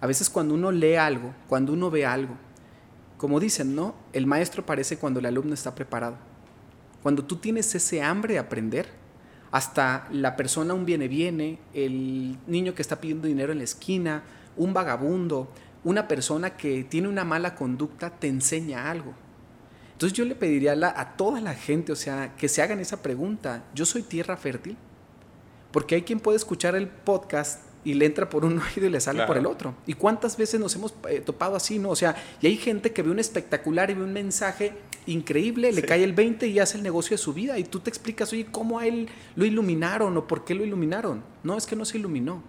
A 0.00 0.06
veces 0.06 0.30
cuando 0.30 0.54
uno 0.54 0.70
lee 0.70 0.96
algo, 0.96 1.34
cuando 1.48 1.72
uno 1.72 1.90
ve 1.90 2.04
algo, 2.04 2.36
como 3.16 3.40
dicen, 3.40 3.74
¿no? 3.74 3.94
El 4.12 4.26
maestro 4.26 4.62
aparece 4.62 4.98
cuando 4.98 5.20
el 5.20 5.26
alumno 5.26 5.54
está 5.54 5.74
preparado. 5.74 6.16
Cuando 7.02 7.24
tú 7.24 7.36
tienes 7.36 7.74
ese 7.74 8.02
hambre 8.02 8.34
de 8.34 8.40
aprender, 8.40 8.88
hasta 9.50 10.08
la 10.10 10.36
persona 10.36 10.74
un 10.74 10.84
viene 10.84 11.08
viene, 11.08 11.58
el 11.72 12.36
niño 12.46 12.74
que 12.74 12.82
está 12.82 13.00
pidiendo 13.00 13.28
dinero 13.28 13.52
en 13.52 13.58
la 13.58 13.64
esquina, 13.64 14.22
un 14.56 14.74
vagabundo, 14.74 15.48
una 15.84 16.08
persona 16.08 16.56
que 16.56 16.84
tiene 16.84 17.08
una 17.08 17.24
mala 17.24 17.54
conducta 17.54 18.10
te 18.10 18.28
enseña 18.28 18.90
algo. 18.90 19.14
Entonces 19.92 20.16
yo 20.16 20.24
le 20.24 20.34
pediría 20.34 20.72
a, 20.72 21.00
a 21.00 21.16
toda 21.16 21.40
la 21.40 21.54
gente, 21.54 21.92
o 21.92 21.96
sea, 21.96 22.34
que 22.36 22.48
se 22.48 22.60
hagan 22.60 22.80
esa 22.80 23.02
pregunta, 23.02 23.64
¿yo 23.74 23.86
soy 23.86 24.02
tierra 24.02 24.36
fértil? 24.36 24.76
Porque 25.72 25.94
hay 25.94 26.02
quien 26.02 26.20
puede 26.20 26.36
escuchar 26.36 26.74
el 26.74 26.88
podcast 26.88 27.65
y 27.86 27.94
le 27.94 28.04
entra 28.04 28.28
por 28.28 28.44
un 28.44 28.58
oído 28.76 28.88
y 28.88 28.90
le 28.90 29.00
sale 29.00 29.18
claro. 29.18 29.28
por 29.28 29.38
el 29.38 29.46
otro. 29.46 29.74
¿Y 29.86 29.92
cuántas 29.92 30.36
veces 30.36 30.58
nos 30.58 30.74
hemos 30.74 30.92
eh, 31.08 31.20
topado 31.20 31.54
así, 31.54 31.78
no? 31.78 31.90
O 31.90 31.96
sea, 31.96 32.16
y 32.40 32.48
hay 32.48 32.56
gente 32.56 32.92
que 32.92 33.00
ve 33.00 33.12
un 33.12 33.20
espectacular 33.20 33.90
y 33.90 33.94
ve 33.94 34.02
un 34.02 34.12
mensaje 34.12 34.72
increíble, 35.06 35.70
sí. 35.70 35.76
le 35.76 35.86
cae 35.86 36.02
el 36.02 36.12
20 36.12 36.48
y 36.48 36.58
hace 36.58 36.78
el 36.78 36.82
negocio 36.82 37.16
de 37.16 37.22
su 37.22 37.32
vida 37.32 37.56
y 37.60 37.62
tú 37.62 37.78
te 37.78 37.88
explicas, 37.88 38.32
oye, 38.32 38.46
¿cómo 38.50 38.80
a 38.80 38.88
él 38.88 39.08
lo 39.36 39.44
iluminaron 39.44 40.16
o 40.16 40.26
por 40.26 40.44
qué 40.44 40.56
lo 40.56 40.64
iluminaron? 40.64 41.22
No, 41.44 41.56
es 41.56 41.64
que 41.64 41.76
no 41.76 41.84
se 41.84 41.96
iluminó. 41.96 42.42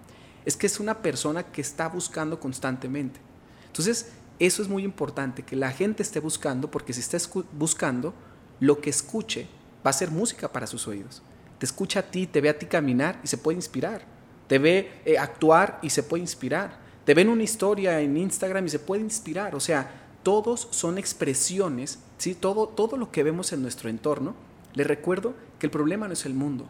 Es 0.43 0.57
que 0.57 0.65
es 0.65 0.79
una 0.79 1.03
persona 1.03 1.43
que 1.43 1.61
está 1.61 1.87
buscando 1.87 2.39
constantemente. 2.39 3.19
Entonces, 3.67 4.13
eso 4.39 4.63
es 4.63 4.67
muy 4.67 4.83
importante, 4.83 5.43
que 5.43 5.55
la 5.55 5.69
gente 5.71 6.01
esté 6.01 6.19
buscando, 6.19 6.71
porque 6.71 6.93
si 6.93 7.01
está 7.01 7.17
buscando, 7.51 8.15
lo 8.59 8.81
que 8.81 8.89
escuche 8.89 9.47
va 9.85 9.91
a 9.91 9.93
ser 9.93 10.09
música 10.09 10.51
para 10.51 10.65
sus 10.65 10.87
oídos. 10.87 11.21
Te 11.59 11.67
escucha 11.67 11.99
a 11.99 12.03
ti, 12.03 12.25
te 12.25 12.41
ve 12.41 12.49
a 12.49 12.57
ti 12.57 12.65
caminar 12.65 13.19
y 13.23 13.27
se 13.27 13.37
puede 13.37 13.57
inspirar 13.57 14.16
te 14.47 14.59
ve 14.59 14.91
eh, 15.05 15.17
actuar 15.17 15.79
y 15.81 15.89
se 15.89 16.03
puede 16.03 16.21
inspirar, 16.21 16.77
te 17.05 17.13
ven 17.13 17.29
una 17.29 17.43
historia 17.43 17.99
en 18.01 18.17
Instagram 18.17 18.65
y 18.65 18.69
se 18.69 18.79
puede 18.79 19.01
inspirar, 19.01 19.55
o 19.55 19.59
sea, 19.59 19.89
todos 20.23 20.67
son 20.71 20.97
expresiones, 20.97 21.99
¿sí? 22.17 22.35
todo, 22.35 22.67
todo 22.67 22.97
lo 22.97 23.11
que 23.11 23.23
vemos 23.23 23.53
en 23.53 23.61
nuestro 23.61 23.89
entorno, 23.89 24.35
les 24.73 24.85
recuerdo 24.85 25.33
que 25.59 25.67
el 25.67 25.71
problema 25.71 26.07
no 26.07 26.13
es 26.13 26.25
el 26.25 26.33
mundo, 26.33 26.67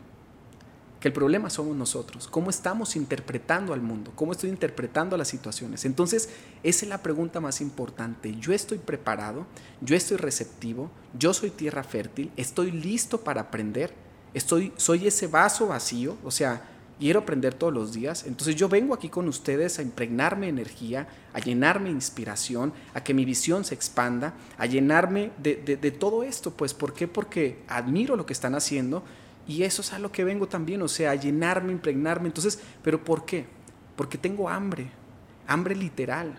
que 1.00 1.08
el 1.08 1.14
problema 1.14 1.50
somos 1.50 1.76
nosotros, 1.76 2.28
cómo 2.28 2.50
estamos 2.50 2.96
interpretando 2.96 3.74
al 3.74 3.82
mundo, 3.82 4.12
cómo 4.16 4.32
estoy 4.32 4.50
interpretando 4.50 5.18
las 5.18 5.28
situaciones. 5.28 5.86
Entonces, 5.86 6.30
esa 6.64 6.86
es 6.86 6.90
la 6.90 7.04
pregunta 7.04 7.40
más 7.40 7.62
importante. 7.62 8.36
Yo 8.36 8.54
estoy 8.54 8.80
preparado, 8.80 9.46
yo 9.82 9.96
estoy 9.96 10.18
receptivo, 10.18 10.90
yo 11.18 11.34
soy 11.34 11.52
tierra 11.52 11.84
fértil, 11.84 12.32
estoy 12.38 12.72
listo 12.72 13.22
para 13.22 13.42
aprender, 13.42 13.94
estoy, 14.34 14.74
soy 14.78 15.08
ese 15.08 15.28
vaso 15.28 15.68
vacío, 15.68 16.18
o 16.24 16.32
sea, 16.32 16.62
quiero 17.00 17.20
aprender 17.20 17.54
todos 17.54 17.74
los 17.74 17.94
días. 17.94 18.26
Entonces 18.26 18.56
yo 18.56 18.70
vengo 18.70 18.94
aquí 18.94 19.10
con 19.10 19.28
ustedes 19.28 19.80
a 19.80 19.82
impregnarme 19.82 20.48
energía, 20.48 21.08
a 21.34 21.40
llenarme 21.40 21.90
inspiración, 21.90 22.74
a 22.94 23.04
que 23.04 23.14
mi 23.14 23.26
visión 23.26 23.64
se 23.64 23.76
expanda, 23.76 24.34
a 24.58 24.66
llenarme 24.66 25.32
de, 25.38 25.56
de, 25.56 25.92
todo 25.92 26.24
esto. 26.24 26.52
Pues, 26.52 26.74
¿por 26.74 26.94
qué? 26.94 27.08
Porque 27.08 27.60
admiro 27.68 28.16
lo 28.16 28.26
que 28.26 28.34
están 28.34 28.56
haciendo 28.56 29.04
y 29.48 29.64
eso 29.64 29.82
es 29.82 29.94
a 29.94 30.00
lo 30.00 30.12
que 30.12 30.24
vengo 30.24 30.48
también, 30.48 30.82
o 30.82 30.88
sea, 30.88 31.12
a 31.12 31.16
llenarme, 31.16 31.72
impregnarme. 31.72 32.28
Entonces, 32.28 32.60
¿pero 32.84 33.04
por 33.04 33.26
qué? 33.26 33.46
Porque 33.96 34.18
tengo 34.18 34.50
hambre, 34.50 34.92
hambre 35.48 35.76
literal, 35.76 36.38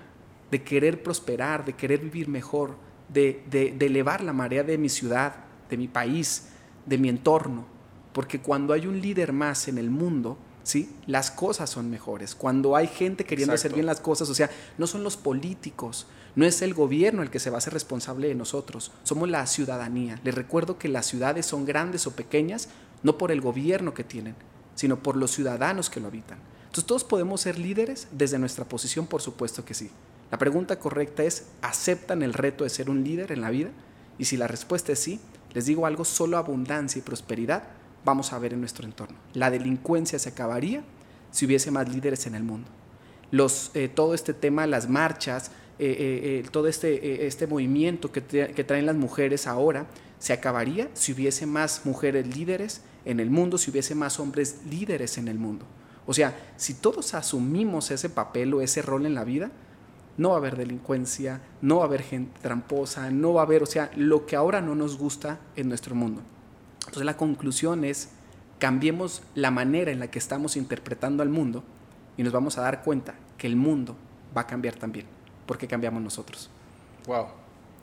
de 0.50 0.62
querer 0.62 1.02
prosperar, 1.02 1.64
de 1.64 1.74
querer 1.74 2.00
vivir 2.00 2.28
mejor, 2.28 2.76
de, 3.08 3.42
de 3.48 3.86
elevar 3.86 4.22
la 4.22 4.32
marea 4.32 4.62
de 4.62 4.76
mi 4.76 4.88
ciudad, 4.88 5.34
de 5.70 5.76
mi 5.76 5.88
país, 5.88 6.48
de 6.84 6.98
mi 6.98 7.08
entorno. 7.08 7.66
Porque 8.12 8.40
cuando 8.40 8.72
hay 8.72 8.86
un 8.86 9.00
líder 9.00 9.32
más 9.32 9.68
en 9.68 9.78
el 9.78 9.90
mundo, 9.90 10.38
¿sí? 10.68 10.94
Las 11.06 11.30
cosas 11.30 11.70
son 11.70 11.88
mejores. 11.88 12.34
Cuando 12.34 12.76
hay 12.76 12.88
gente 12.88 13.24
queriendo 13.24 13.54
Exacto. 13.54 13.68
hacer 13.68 13.74
bien 13.74 13.86
las 13.86 14.00
cosas, 14.00 14.28
o 14.28 14.34
sea, 14.34 14.50
no 14.76 14.86
son 14.86 15.02
los 15.02 15.16
políticos, 15.16 16.06
no 16.36 16.44
es 16.44 16.60
el 16.60 16.74
gobierno 16.74 17.22
el 17.22 17.30
que 17.30 17.40
se 17.40 17.48
va 17.48 17.56
a 17.56 17.58
hacer 17.58 17.72
responsable 17.72 18.28
de 18.28 18.34
nosotros, 18.34 18.92
somos 19.02 19.30
la 19.30 19.46
ciudadanía. 19.46 20.20
Les 20.24 20.34
recuerdo 20.34 20.78
que 20.78 20.88
las 20.88 21.06
ciudades 21.06 21.46
son 21.46 21.64
grandes 21.64 22.06
o 22.06 22.14
pequeñas, 22.14 22.68
no 23.02 23.16
por 23.16 23.32
el 23.32 23.40
gobierno 23.40 23.94
que 23.94 24.04
tienen, 24.04 24.34
sino 24.74 25.02
por 25.02 25.16
los 25.16 25.30
ciudadanos 25.30 25.88
que 25.88 26.00
lo 26.00 26.08
habitan. 26.08 26.38
Entonces, 26.66 26.84
todos 26.84 27.02
podemos 27.02 27.40
ser 27.40 27.58
líderes 27.58 28.08
desde 28.12 28.38
nuestra 28.38 28.66
posición, 28.66 29.06
por 29.06 29.22
supuesto 29.22 29.64
que 29.64 29.72
sí. 29.72 29.90
La 30.30 30.36
pregunta 30.36 30.78
correcta 30.78 31.24
es, 31.24 31.46
¿aceptan 31.62 32.22
el 32.22 32.34
reto 32.34 32.64
de 32.64 32.70
ser 32.70 32.90
un 32.90 33.04
líder 33.04 33.32
en 33.32 33.40
la 33.40 33.48
vida? 33.48 33.70
Y 34.18 34.26
si 34.26 34.36
la 34.36 34.48
respuesta 34.48 34.92
es 34.92 34.98
sí, 34.98 35.18
les 35.54 35.64
digo 35.64 35.86
algo, 35.86 36.04
solo 36.04 36.36
abundancia 36.36 36.98
y 36.98 37.02
prosperidad 37.02 37.62
vamos 38.04 38.32
a 38.32 38.38
ver 38.38 38.52
en 38.52 38.60
nuestro 38.60 38.86
entorno. 38.86 39.16
La 39.34 39.50
delincuencia 39.50 40.18
se 40.18 40.30
acabaría 40.30 40.82
si 41.30 41.46
hubiese 41.46 41.70
más 41.70 41.88
líderes 41.88 42.26
en 42.26 42.34
el 42.34 42.42
mundo. 42.42 42.68
Eh, 43.74 43.88
todo 43.88 44.14
este 44.14 44.32
tema, 44.32 44.66
las 44.66 44.88
marchas, 44.88 45.50
eh, 45.78 46.42
eh, 46.44 46.48
todo 46.50 46.66
este, 46.66 47.26
este 47.26 47.46
movimiento 47.46 48.10
que, 48.10 48.22
que, 48.22 48.64
traen 48.64 48.86
las 48.86 48.96
mujeres 48.96 49.46
ahora, 49.46 49.86
se 50.18 50.32
acabaría 50.32 50.88
si 50.94 51.12
hubiese 51.12 51.46
más 51.46 51.82
mujeres 51.84 52.26
líderes 52.34 52.82
en 53.04 53.20
el 53.20 53.30
mundo, 53.30 53.58
si 53.58 53.70
hubiese 53.70 53.94
más 53.94 54.18
hombres 54.18 54.60
líderes 54.68 55.18
en 55.18 55.28
el 55.28 55.38
mundo. 55.38 55.66
O 56.06 56.14
sea, 56.14 56.34
si 56.56 56.74
todos 56.74 57.14
asumimos 57.14 57.90
ese 57.90 58.08
papel 58.08 58.54
o 58.54 58.62
ese 58.62 58.80
rol 58.80 59.04
en 59.04 59.14
la 59.14 59.24
vida, 59.24 59.50
no 60.16 60.30
va 60.30 60.36
a 60.36 60.38
haber 60.38 60.56
delincuencia, 60.56 61.42
no 61.60 61.76
va 61.76 61.82
a 61.84 61.86
haber 61.86 62.02
gente 62.02 62.40
tramposa, 62.40 63.10
no 63.10 63.34
va 63.34 63.42
a 63.42 63.44
haber, 63.44 63.62
o 63.62 63.66
sea, 63.66 63.90
lo 63.94 64.26
que 64.26 64.36
ahora 64.36 64.60
no 64.60 64.74
nos 64.74 64.96
gusta 64.96 65.38
en 65.54 65.68
nuestro 65.68 65.94
mundo. 65.94 66.22
Entonces 66.80 67.04
la 67.04 67.16
conclusión 67.16 67.84
es, 67.84 68.10
cambiemos 68.58 69.22
la 69.34 69.50
manera 69.50 69.90
en 69.90 69.98
la 69.98 70.10
que 70.10 70.18
estamos 70.18 70.56
interpretando 70.56 71.22
al 71.22 71.28
mundo 71.28 71.64
y 72.16 72.22
nos 72.22 72.32
vamos 72.32 72.58
a 72.58 72.62
dar 72.62 72.82
cuenta 72.82 73.14
que 73.36 73.46
el 73.46 73.56
mundo 73.56 73.96
va 74.36 74.42
a 74.42 74.46
cambiar 74.46 74.74
también, 74.74 75.06
porque 75.46 75.66
cambiamos 75.66 76.02
nosotros. 76.02 76.50
Wow. 77.06 77.26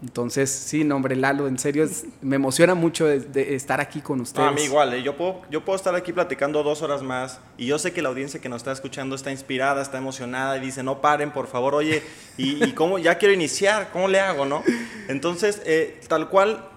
Entonces, 0.02 0.52
sí, 0.52 0.84
nombre 0.84 1.16
Lalo, 1.16 1.48
en 1.48 1.58
serio, 1.58 1.88
me 2.22 2.36
emociona 2.36 2.76
mucho 2.76 3.08
de, 3.08 3.56
estar 3.56 3.80
aquí 3.80 4.02
con 4.02 4.20
ustedes. 4.20 4.48
a 4.48 4.52
mí 4.52 4.64
igual, 4.64 4.94
¿eh? 4.94 5.02
yo, 5.02 5.16
puedo, 5.16 5.42
yo 5.50 5.64
puedo 5.64 5.78
estar 5.78 5.96
aquí 5.96 6.12
platicando 6.12 6.62
dos 6.64 6.82
horas 6.82 7.02
más 7.02 7.40
y 7.58 7.66
yo 7.66 7.80
sé 7.80 7.94
que 7.94 8.02
la 8.02 8.10
audiencia 8.10 8.42
que 8.42 8.50
nos 8.50 8.58
está 8.58 8.74
escuchando 8.74 9.16
está 9.16 9.32
inspirada, 9.32 9.82
está 9.82 9.98
emocionada 9.98 10.58
y 10.58 10.60
dice, 10.60 10.84
no 10.84 11.00
paren, 11.00 11.32
por 11.32 11.48
favor, 11.48 11.74
oye, 11.76 12.04
¿y, 12.38 12.74
cómo 12.74 13.00
ya 13.00 13.18
quiero 13.18 13.34
iniciar? 13.34 13.90
¿Cómo 13.94 14.10
le 14.10 14.20
hago, 14.20 14.46
no? 14.46 14.64
Entonces, 15.08 15.62
eh, 15.66 16.02
tal 16.08 16.30
cual, 16.30 16.70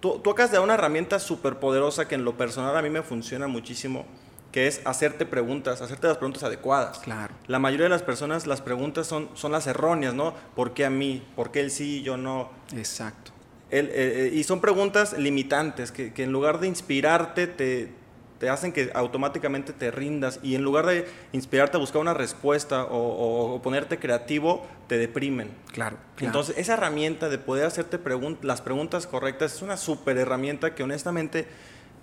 tú, 0.00 0.18
tú 0.18 0.30
acabas 0.30 0.52
de 0.52 0.58
una 0.58 0.74
herramienta 0.74 1.18
súper 1.18 1.56
poderosa 1.56 2.08
que 2.08 2.14
en 2.14 2.24
lo 2.24 2.36
personal 2.36 2.76
a 2.76 2.82
mí 2.82 2.90
me 2.90 3.02
funciona 3.02 3.46
muchísimo 3.46 4.06
que 4.52 4.66
es 4.66 4.80
hacerte 4.84 5.26
preguntas, 5.26 5.80
hacerte 5.80 6.08
las 6.08 6.16
preguntas 6.16 6.42
adecuadas. 6.42 6.98
Claro. 6.98 7.34
La 7.46 7.58
mayoría 7.58 7.84
de 7.84 7.90
las 7.90 8.02
personas, 8.02 8.46
las 8.46 8.60
preguntas 8.60 9.06
son, 9.06 9.28
son 9.34 9.52
las 9.52 9.66
erróneas, 9.66 10.14
¿no? 10.14 10.34
¿Por 10.56 10.74
qué 10.74 10.84
a 10.84 10.90
mí? 10.90 11.22
¿Por 11.36 11.52
qué 11.52 11.60
él 11.60 11.70
sí 11.70 11.98
y 11.98 12.02
yo 12.02 12.16
no? 12.16 12.50
Exacto. 12.74 13.30
Eh, 13.70 13.88
eh, 13.92 14.30
y 14.34 14.42
son 14.42 14.60
preguntas 14.60 15.16
limitantes, 15.16 15.92
que, 15.92 16.12
que, 16.12 16.24
en 16.24 16.32
lugar 16.32 16.58
de 16.58 16.66
inspirarte, 16.66 17.46
te, 17.46 17.92
te, 18.40 18.48
hacen 18.48 18.72
que 18.72 18.90
automáticamente 18.94 19.72
te 19.72 19.90
rindas. 19.90 20.40
Y 20.42 20.54
en 20.54 20.62
lugar 20.62 20.86
de 20.86 21.06
inspirarte 21.32 21.76
a 21.76 21.80
buscar 21.80 22.00
una 22.00 22.14
respuesta 22.14 22.84
o, 22.84 23.54
o, 23.54 23.62
ponerte 23.62 23.98
creativo, 23.98 24.66
te 24.88 24.98
deprimen. 24.98 25.50
Claro, 25.72 25.98
Entonces, 26.18 26.56
esa 26.58 26.74
herramienta 26.74 27.28
de 27.28 27.38
poder 27.38 27.66
hacerte 27.66 28.00
las 28.42 28.60
preguntas 28.62 29.06
correctas 29.06 29.54
es 29.54 29.62
una 29.62 29.76
súper 29.76 30.16
herramienta 30.18 30.74
que 30.74 30.82
honestamente 30.82 31.46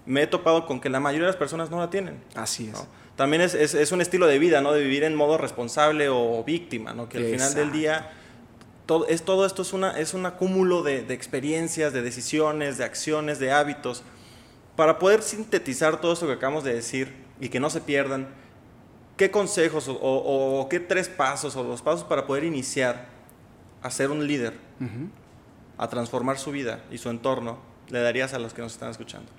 me 0.05 0.23
he 0.23 0.27
topado 0.27 0.65
con 0.65 0.79
que 0.79 0.89
la 0.89 0.99
mayoría 0.99 1.25
de 1.25 1.33
las 1.33 1.39
personas 1.39 1.69
no 1.69 1.79
la 1.79 1.89
tienen. 1.89 2.21
Así 2.35 2.69
es. 2.69 2.87
También 3.17 3.41
es, 3.41 3.55
es, 3.55 3.73
es, 3.73 3.91
un 3.91 3.99
estilo 3.99 4.27
de 4.27 4.37
vida, 4.39 4.61
¿no? 4.61 4.71
De 4.71 4.81
vivir 4.81 5.03
en 5.03 5.15
modo 5.15 5.37
responsable 5.37 6.07
o 6.07 6.43
víctima, 6.43 6.93
¿no? 6.93 7.09
Que 7.09 7.17
al 7.17 7.25
final 7.25 7.53
del 7.55 7.71
día 7.71 8.11
todo, 8.85 9.07
es, 9.07 9.23
todo 9.23 9.45
esto 9.45 9.63
es, 9.63 9.73
una, 9.73 9.99
es 9.99 10.13
un 10.13 10.25
acúmulo 10.25 10.81
de, 10.81 11.01
de, 11.01 11.13
experiencias, 11.13 11.93
de 11.93 12.01
decisiones, 12.01 12.77
de 12.77 12.85
acciones, 12.85 13.37
de 13.39 13.51
hábitos. 13.51 14.03
Para 14.77 14.99
poder 14.99 15.23
sintetizar 15.23 15.99
todo 15.99 16.13
esto 16.13 16.27
que 16.27 16.33
acabamos 16.33 16.63
de 16.63 16.71
decir 16.71 17.11
y 17.41 17.49
que 17.49 17.59
no 17.59 17.71
se 17.71 17.81
pierdan, 17.81 18.27
¿qué 19.17 19.31
consejos 19.31 19.87
o, 19.87 19.97
o, 19.99 20.69
qué 20.69 20.79
tres 20.79 21.09
pasos 21.09 21.55
o 21.55 21.63
los 21.63 21.81
pasos 21.81 22.03
para 22.03 22.27
poder 22.27 22.43
iniciar 22.43 23.07
a 23.81 23.89
ser 23.89 24.11
un 24.11 24.27
líder, 24.27 24.53
a 25.79 25.87
transformar 25.87 26.37
su 26.37 26.51
vida 26.51 26.83
y 26.91 26.99
su 26.99 27.09
entorno, 27.09 27.57
le 27.89 28.01
darías 28.01 28.35
a 28.35 28.39
los 28.39 28.53
que 28.53 28.61
nos 28.61 28.73
están 28.73 28.91
escuchando? 28.91 29.31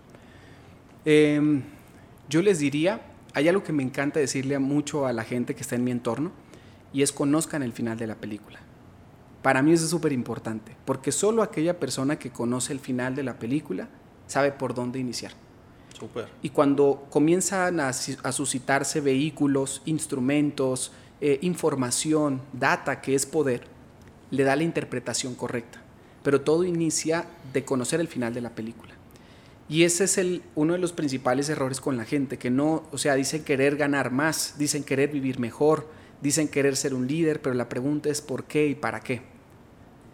Em, 1.05 1.63
yo 2.29 2.43
les 2.43 2.59
diría, 2.59 3.01
hay 3.33 3.47
algo 3.47 3.63
que 3.63 3.73
me 3.73 3.85
encanta 3.85 4.19
decirle 4.19 4.59
mucho 4.59 5.07
a 5.07 5.13
la 5.13 5.23
gente 5.23 5.55
que 5.55 5.63
está 5.63 5.77
en 5.77 5.85
mi 5.85 5.93
entorno 5.93 6.33
y 6.93 7.03
es 7.03 7.13
conozcan 7.13 7.63
el 7.63 7.73
final 7.73 7.97
de 7.97 8.09
la 8.09 8.17
película. 8.17 8.59
Para 9.43 9.63
mí 9.63 9.73
eso 9.73 9.85
es 9.85 9.91
súper 9.91 10.13
importante, 10.13 10.77
porque 10.85 11.13
solo 11.13 11.45
aquella 11.45 11.79
persona 11.79 12.19
que 12.19 12.31
conoce 12.31 12.73
el 12.73 12.81
final 12.81 13.15
de 13.15 13.23
la 13.23 13.39
película 13.39 13.89
sabe 14.29 14.53
por 14.53 14.75
dónde 14.75 15.01
iniciar. 15.01 15.33
Super. 15.99 16.29
Y 16.43 16.51
cuando 16.51 17.09
comienzan 17.11 17.81
a, 17.81 17.93
suscitarse 17.93 19.01
vehículos, 19.01 19.83
instrumentos, 19.85 20.93
eh, 21.21 21.41
información, 21.43 22.41
data, 22.53 23.01
que 23.01 23.17
es 23.17 23.27
poder, 23.27 23.65
le 24.31 24.45
da 24.45 24.55
la 24.55 24.63
interpretación 24.63 25.35
correcta. 25.35 25.83
Pero 26.23 26.43
todo 26.43 26.63
inicia 26.63 27.27
de 27.53 27.65
conocer 27.65 28.01
el 28.01 28.07
final 28.07 28.33
de 28.33 28.43
la 28.43 28.55
película. 28.55 28.95
Y 29.69 29.83
ese 29.83 30.05
es 30.05 30.19
el, 30.19 30.43
uno 30.55 30.75
de 30.75 30.79
los 30.79 30.93
principales 30.93 31.49
errores 31.49 31.81
con 31.81 31.97
la 31.97 32.05
gente, 32.05 32.39
que 32.39 32.51
no, 32.51 32.85
o 32.91 32.99
sea, 32.99 33.15
dicen 33.17 33.45
querer 33.45 33.77
ganar 33.77 34.11
más, 34.11 34.55
dicen 34.57 34.85
querer 34.85 35.11
vivir 35.11 35.39
mejor, 35.39 35.89
dicen 36.23 36.49
querer 36.49 36.77
ser 36.77 36.95
un 36.95 37.07
líder, 37.07 37.43
pero 37.43 37.55
la 37.55 37.69
pregunta 37.69 38.09
es 38.09 38.23
por 38.23 38.45
qué 38.45 38.67
y 38.67 38.75
para 38.75 39.01
qué. 39.01 39.21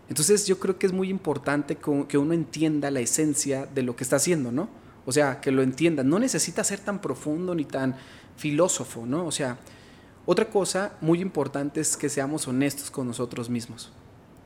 Entonces 0.08 0.46
yo 0.46 0.58
creo 0.58 0.78
que 0.78 0.86
es 0.86 0.92
muy 0.92 1.08
importante 1.08 1.76
que 1.76 2.18
uno 2.18 2.34
entienda 2.34 2.90
la 2.90 3.00
esencia 3.00 3.66
de 3.66 3.82
lo 3.82 3.96
que 3.96 4.04
está 4.04 4.16
haciendo, 4.16 4.52
¿no? 4.52 4.68
O 5.06 5.12
sea, 5.12 5.40
que 5.40 5.50
lo 5.50 5.62
entienda. 5.62 6.02
No 6.02 6.18
necesita 6.18 6.64
ser 6.64 6.80
tan 6.80 7.00
profundo 7.00 7.54
ni 7.54 7.64
tan 7.64 7.96
filósofo, 8.36 9.06
¿no? 9.06 9.26
O 9.26 9.32
sea, 9.32 9.58
otra 10.26 10.48
cosa 10.48 10.96
muy 11.00 11.20
importante 11.20 11.80
es 11.80 11.96
que 11.96 12.08
seamos 12.08 12.48
honestos 12.48 12.90
con 12.90 13.06
nosotros 13.06 13.50
mismos. 13.50 13.92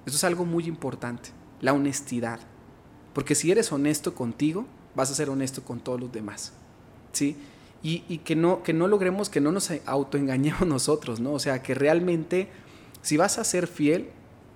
Eso 0.07 0.17
es 0.17 0.25
algo 0.25 0.45
muy 0.45 0.67
importante, 0.67 1.31
la 1.61 1.73
honestidad. 1.73 2.41
Porque 3.15 3.35
si 3.35 3.51
eres 3.51 3.71
honesto 3.73 4.15
contigo, 4.15 4.67
vas 4.95 5.11
a 5.11 5.15
ser 5.15 5.31
honesto 5.31 5.63
con 5.63 5.81
todos 5.81 6.01
los 6.01 6.13
demás. 6.13 6.53
¿Sí? 7.13 7.37
Y, 7.81 8.19
que, 8.19 8.35
no, 8.35 8.65
que 8.65 8.73
no 8.73 8.89
logremos, 8.89 9.29
que 9.29 9.41
no 9.41 9.53
nos 9.53 9.71
autoengañemos 9.87 10.63
nosotros, 10.67 11.21
¿no? 11.21 11.33
O 11.33 11.39
sea, 11.39 11.63
que 11.63 11.75
realmente, 11.75 12.49
si 13.03 13.17
vas 13.17 13.39
a 13.39 13.45
ser 13.45 13.69
fiel, 13.69 14.11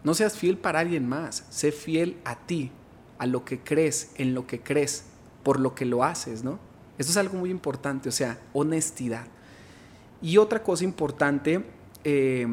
no 0.04 0.14
seas 0.14 0.36
fiel 0.36 0.58
para 0.58 0.80
alguien 0.80 1.08
más, 1.08 1.46
sé 1.50 1.72
fiel 1.72 2.16
a 2.24 2.36
ti, 2.36 2.70
a 3.18 3.26
lo 3.26 3.44
que 3.44 3.60
crees, 3.60 4.12
en 4.16 4.34
lo 4.34 4.46
que 4.46 4.60
crees, 4.60 5.04
por 5.42 5.60
lo 5.60 5.74
que 5.74 5.84
lo 5.84 6.04
haces, 6.04 6.42
¿no? 6.42 6.58
Eso 6.98 7.10
es 7.10 7.16
algo 7.16 7.38
muy 7.38 7.50
importante, 7.50 8.08
o 8.08 8.12
sea, 8.12 8.38
honestidad. 8.52 9.26
Y 10.20 10.38
otra 10.38 10.62
cosa 10.62 10.84
importante, 10.84 11.64
eh, 12.04 12.46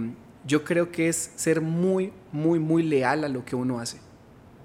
yo 0.45 0.63
creo 0.63 0.91
que 0.91 1.09
es 1.09 1.31
ser 1.35 1.61
muy, 1.61 2.13
muy, 2.31 2.59
muy 2.59 2.83
leal 2.83 3.23
a 3.23 3.29
lo 3.29 3.45
que 3.45 3.55
uno 3.55 3.79
hace, 3.79 3.99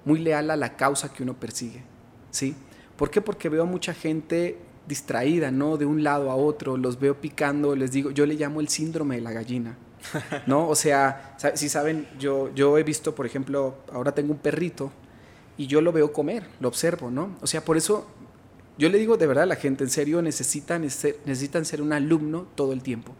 muy 0.05 0.19
leal 0.19 0.49
a 0.51 0.55
la 0.55 0.75
causa 0.75 1.11
que 1.11 1.23
uno 1.23 1.33
persigue, 1.39 1.83
¿sí? 2.31 2.55
¿Por 2.95 3.09
qué? 3.09 3.21
Porque 3.21 3.49
veo 3.49 3.63
a 3.63 3.67
mucha 3.67 3.93
gente 3.93 4.57
distraída, 4.87 5.51
¿no? 5.51 5.77
De 5.77 5.85
un 5.85 6.03
lado 6.03 6.31
a 6.31 6.35
otro, 6.35 6.77
los 6.77 6.99
veo 6.99 7.19
picando, 7.19 7.75
les 7.75 7.91
digo, 7.91 8.11
yo 8.11 8.25
le 8.25 8.35
llamo 8.35 8.61
el 8.61 8.69
síndrome 8.69 9.15
de 9.15 9.21
la 9.21 9.31
gallina, 9.31 9.77
¿no? 10.45 10.67
O 10.67 10.75
sea, 10.75 11.35
si 11.55 11.69
saben, 11.69 12.07
yo, 12.19 12.53
yo 12.53 12.77
he 12.77 12.83
visto, 12.83 13.15
por 13.15 13.25
ejemplo, 13.25 13.75
ahora 13.91 14.13
tengo 14.13 14.31
un 14.31 14.39
perrito 14.39 14.91
y 15.57 15.67
yo 15.67 15.81
lo 15.81 15.91
veo 15.91 16.11
comer, 16.11 16.47
lo 16.59 16.67
observo, 16.67 17.11
¿no? 17.11 17.35
O 17.41 17.47
sea, 17.47 17.63
por 17.63 17.77
eso 17.77 18.07
yo 18.77 18.89
le 18.89 18.97
digo 18.97 19.17
de 19.17 19.27
verdad 19.27 19.43
a 19.43 19.47
la 19.47 19.55
gente, 19.55 19.83
en 19.83 19.89
serio, 19.89 20.21
necesitan 20.21 20.89
ser, 20.89 21.65
ser 21.65 21.81
un 21.81 21.93
alumno 21.93 22.47
todo 22.55 22.73
el 22.73 22.83
tiempo. 22.83 23.13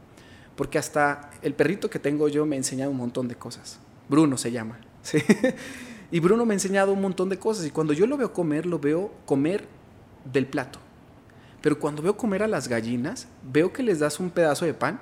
Porque 0.55 0.77
hasta 0.77 1.31
el 1.41 1.53
perrito 1.53 1.89
que 1.89 1.99
tengo 1.99 2.27
yo 2.27 2.45
me 2.45 2.55
ha 2.55 2.57
enseñado 2.57 2.91
un 2.91 2.97
montón 2.97 3.27
de 3.27 3.35
cosas. 3.35 3.79
Bruno 4.09 4.37
se 4.37 4.51
llama. 4.51 4.79
¿sí? 5.01 5.19
Y 6.11 6.19
Bruno 6.19 6.45
me 6.45 6.53
ha 6.53 6.55
enseñado 6.55 6.93
un 6.93 7.01
montón 7.01 7.29
de 7.29 7.39
cosas 7.39 7.65
y 7.65 7.71
cuando 7.71 7.93
yo 7.93 8.07
lo 8.07 8.17
veo 8.17 8.33
comer, 8.33 8.65
lo 8.65 8.79
veo 8.79 9.11
comer 9.25 9.67
del 10.31 10.45
plato. 10.45 10.79
Pero 11.61 11.79
cuando 11.79 12.01
veo 12.01 12.15
comer 12.15 12.43
a 12.43 12.47
las 12.47 12.67
gallinas, 12.67 13.27
veo 13.43 13.73
que 13.73 13.81
les 13.81 13.99
das 13.99 14.19
un 14.19 14.29
pedazo 14.29 14.65
de 14.65 14.73
pan, 14.73 14.99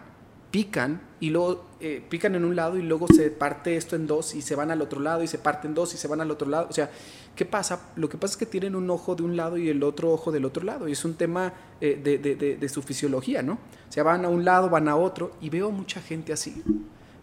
pican 0.53 1.01
y 1.19 1.31
luego 1.31 1.65
eh, 1.79 2.05
pican 2.07 2.35
en 2.35 2.45
un 2.45 2.55
lado 2.55 2.77
y 2.77 2.83
luego 2.83 3.07
se 3.07 3.31
parte 3.31 3.75
esto 3.75 3.95
en 3.95 4.05
dos 4.05 4.35
y 4.35 4.43
se 4.43 4.55
van 4.55 4.69
al 4.69 4.83
otro 4.83 4.99
lado 4.99 5.23
y 5.23 5.27
se 5.27 5.39
parten 5.39 5.73
dos 5.73 5.95
y 5.95 5.97
se 5.97 6.07
van 6.07 6.21
al 6.21 6.29
otro 6.29 6.47
lado. 6.47 6.67
O 6.69 6.73
sea, 6.73 6.91
¿qué 7.35 7.43
pasa? 7.43 7.89
Lo 7.95 8.07
que 8.07 8.19
pasa 8.19 8.33
es 8.33 8.37
que 8.37 8.45
tienen 8.45 8.75
un 8.75 8.87
ojo 8.91 9.15
de 9.15 9.23
un 9.23 9.35
lado 9.35 9.57
y 9.57 9.67
el 9.69 9.81
otro 9.81 10.11
ojo 10.11 10.31
del 10.31 10.45
otro 10.45 10.63
lado 10.63 10.87
y 10.87 10.91
es 10.91 11.03
un 11.03 11.15
tema 11.15 11.51
eh, 11.81 11.99
de, 12.03 12.19
de, 12.19 12.35
de, 12.55 12.69
su 12.69 12.83
fisiología, 12.83 13.41
¿no? 13.41 13.53
O 13.53 13.91
sea, 13.91 14.03
van 14.03 14.25
a 14.25 14.29
un 14.29 14.45
lado, 14.45 14.69
van 14.69 14.87
a 14.87 14.95
otro 14.95 15.31
y 15.41 15.49
veo 15.49 15.71
mucha 15.71 16.01
gente 16.01 16.31
así. 16.31 16.61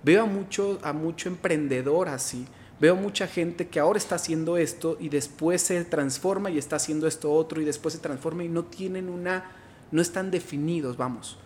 Veo 0.02 0.24
a 0.24 0.26
mucho, 0.26 0.80
a 0.82 0.92
mucho 0.92 1.28
emprendedor 1.28 2.08
así 2.08 2.46
Veo 2.80 2.96
mucha 2.96 3.26
gente 3.26 3.68
que 3.68 3.78
ahora 3.78 3.98
está 3.98 4.14
haciendo 4.14 4.56
esto 4.56 4.96
y 4.98 5.10
después 5.10 5.60
se 5.60 5.84
transforma 5.84 6.50
y 6.50 6.56
está 6.56 6.76
haciendo 6.76 7.06
esto 7.06 7.30
otro 7.30 7.60
y 7.60 7.66
después 7.66 7.92
se 7.92 8.00
transforma 8.00 8.42
y 8.42 8.48
no 8.48 8.64
tienen 8.64 9.10
una, 9.10 9.52
no 9.90 10.00
están 10.00 10.30
definidos, 10.30 10.96
vamos. 10.96 11.38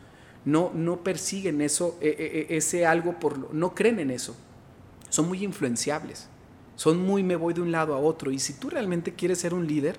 No, 0.44 0.70
no 0.74 1.02
persiguen 1.02 1.60
eso, 1.60 1.96
e, 2.00 2.08
e, 2.08 2.54
e, 2.54 2.56
ese 2.56 2.86
algo 2.86 3.18
por, 3.18 3.54
no 3.54 3.74
creen 3.74 3.98
en 3.98 4.10
eso. 4.10 4.36
Son 5.08 5.26
muy 5.28 5.42
influenciables. 5.42 6.28
Son 6.76 6.98
muy 6.98 7.22
me 7.22 7.36
voy 7.36 7.54
de 7.54 7.60
un 7.60 7.72
lado 7.72 7.94
a 7.94 7.98
otro 7.98 8.30
y 8.30 8.38
si 8.38 8.54
tú 8.54 8.68
realmente 8.68 9.14
quieres 9.14 9.38
ser 9.38 9.54
un 9.54 9.66
líder, 9.66 9.96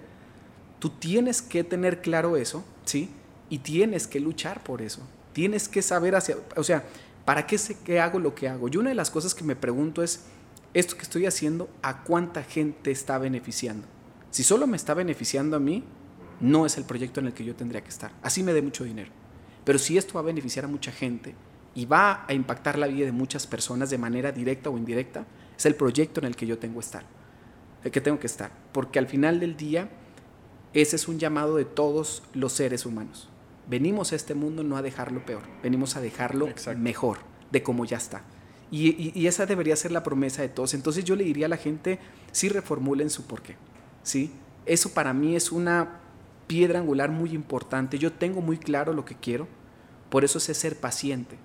tú 0.80 0.90
tienes 0.90 1.42
que 1.42 1.64
tener 1.64 2.02
claro 2.02 2.36
eso, 2.38 2.64
¿sí? 2.84 3.10
Y 3.50 3.60
tienes 3.60 4.08
que 4.08 4.20
luchar 4.20 4.64
por 4.64 4.82
eso. 4.82 5.02
Tienes 5.34 5.70
que 5.70 5.82
saber 5.82 6.16
hacia, 6.16 6.38
o 6.56 6.64
sea, 6.64 6.84
¿para 7.24 7.48
qué 7.48 7.58
sé 7.58 7.78
qué 7.84 8.00
hago 8.00 8.20
lo 8.20 8.36
que 8.36 8.50
hago? 8.50 8.68
Yo 8.68 8.82
una 8.82 8.90
de 8.90 8.96
las 8.96 9.10
cosas 9.10 9.34
que 9.34 9.44
me 9.44 9.56
pregunto 9.56 10.04
es 10.04 10.26
esto 10.74 10.98
que 10.98 11.04
estoy 11.04 11.26
haciendo, 11.26 11.70
¿a 11.82 12.04
cuánta 12.04 12.44
gente 12.44 12.92
está 12.92 13.18
beneficiando? 13.18 13.88
Si 14.32 14.44
solo 14.44 14.68
me 14.68 14.76
está 14.76 14.94
beneficiando 14.94 15.56
a 15.56 15.60
mí, 15.60 15.84
no 16.42 16.66
es 16.66 16.78
el 16.78 16.84
proyecto 16.84 17.22
en 17.22 17.28
el 17.28 17.34
que 17.34 17.46
yo 17.46 17.56
tendría 17.56 17.82
que 17.82 17.90
estar. 17.90 18.12
Así 18.22 18.44
me 18.44 18.52
dé 18.52 18.62
mucho 18.62 18.84
dinero. 18.84 19.12
Pero 19.66 19.80
si 19.80 19.98
esto 19.98 20.14
va 20.14 20.22
a 20.22 20.24
beneficiar 20.24 20.64
a 20.64 20.70
mucha 20.70 20.92
gente 20.92 21.36
y 21.74 21.86
va 21.86 22.24
a 22.28 22.34
impactar 22.34 22.78
la 22.78 22.88
vida 22.88 23.06
de 23.06 23.12
muchas 23.12 23.48
personas 23.48 23.90
de 23.90 23.98
manera 23.98 24.32
directa 24.32 24.70
o 24.70 24.78
indirecta, 24.78 25.26
es 25.58 25.66
el 25.66 25.76
proyecto 25.76 26.22
en 26.22 26.28
el 26.28 26.36
que 26.36 26.48
yo 26.48 26.58
tengo 26.58 26.76
que 26.76 26.86
estar. 26.86 27.04
El 27.84 27.92
que 27.92 28.02
tengo 28.02 28.20
que 28.20 28.28
estar. 28.28 28.52
Porque 28.72 29.00
al 29.00 29.08
final 29.08 29.40
del 29.40 29.58
día, 29.58 29.90
ese 30.74 30.96
es 30.96 31.08
un 31.08 31.20
llamado 31.20 31.58
de 31.58 31.66
todos 31.66 32.24
los 32.34 32.54
seres 32.54 32.86
humanos. 32.86 33.30
Venimos 33.68 34.14
a 34.14 34.16
este 34.16 34.36
mundo 34.36 34.64
no 34.64 34.78
a 34.78 34.84
dejarlo 34.84 35.26
peor, 35.26 35.42
venimos 35.64 35.96
a 35.96 36.02
dejarlo 36.02 36.48
mejor 36.78 37.18
de 37.52 37.64
como 37.64 37.86
ya 37.86 37.98
está. 37.98 38.22
Y, 38.72 39.26
esa 39.26 39.46
debería 39.46 39.76
ser 39.76 39.92
la 39.92 40.04
promesa 40.04 40.42
de 40.42 40.50
todos. 40.50 40.74
Entonces 40.74 41.04
yo 41.04 41.16
le 41.16 41.24
diría 41.24 41.46
a 41.46 41.50
la 41.50 41.58
gente, 41.58 42.00
sí 42.32 42.50
reformulen 42.50 43.10
su 43.10 43.26
porqué. 43.26 43.56
¿sí? 44.04 44.32
Eso 44.66 44.94
para 44.94 45.14
mí 45.14 45.36
es 45.36 45.52
una 45.52 46.02
piedra 46.48 46.80
angular 46.80 47.10
muy 47.10 47.32
importante. 47.32 48.00
Yo 48.00 48.12
tengo 48.12 48.42
muy 48.42 48.58
claro 48.58 48.94
lo 48.94 49.06
que 49.06 49.16
quiero, 49.16 49.48
por 50.10 50.24
eso 50.24 50.40
sé 50.40 50.54
ser 50.54 50.80
paciente. 50.80 51.38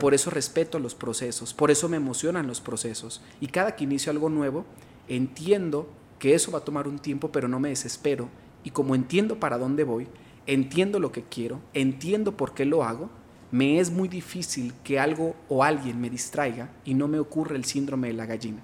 Por 0.00 0.14
eso 0.14 0.30
respeto 0.30 0.78
los 0.78 0.94
procesos, 0.94 1.52
por 1.52 1.70
eso 1.70 1.88
me 1.88 1.96
emocionan 1.96 2.46
los 2.46 2.60
procesos. 2.60 3.20
Y 3.40 3.48
cada 3.48 3.74
que 3.74 3.84
inicio 3.84 4.12
algo 4.12 4.28
nuevo, 4.28 4.64
entiendo 5.08 5.88
que 6.20 6.34
eso 6.34 6.52
va 6.52 6.58
a 6.58 6.64
tomar 6.64 6.86
un 6.86 7.00
tiempo, 7.00 7.32
pero 7.32 7.48
no 7.48 7.58
me 7.58 7.70
desespero. 7.70 8.28
Y 8.62 8.70
como 8.70 8.94
entiendo 8.94 9.40
para 9.40 9.58
dónde 9.58 9.82
voy, 9.82 10.06
entiendo 10.46 11.00
lo 11.00 11.10
que 11.10 11.24
quiero, 11.24 11.60
entiendo 11.72 12.36
por 12.36 12.54
qué 12.54 12.64
lo 12.64 12.84
hago, 12.84 13.10
me 13.50 13.78
es 13.78 13.90
muy 13.90 14.08
difícil 14.08 14.74
que 14.82 14.98
algo 14.98 15.34
o 15.48 15.64
alguien 15.64 16.00
me 16.00 16.10
distraiga 16.10 16.70
y 16.84 16.94
no 16.94 17.08
me 17.08 17.18
ocurre 17.18 17.56
el 17.56 17.64
síndrome 17.64 18.08
de 18.08 18.14
la 18.14 18.26
gallina. 18.26 18.62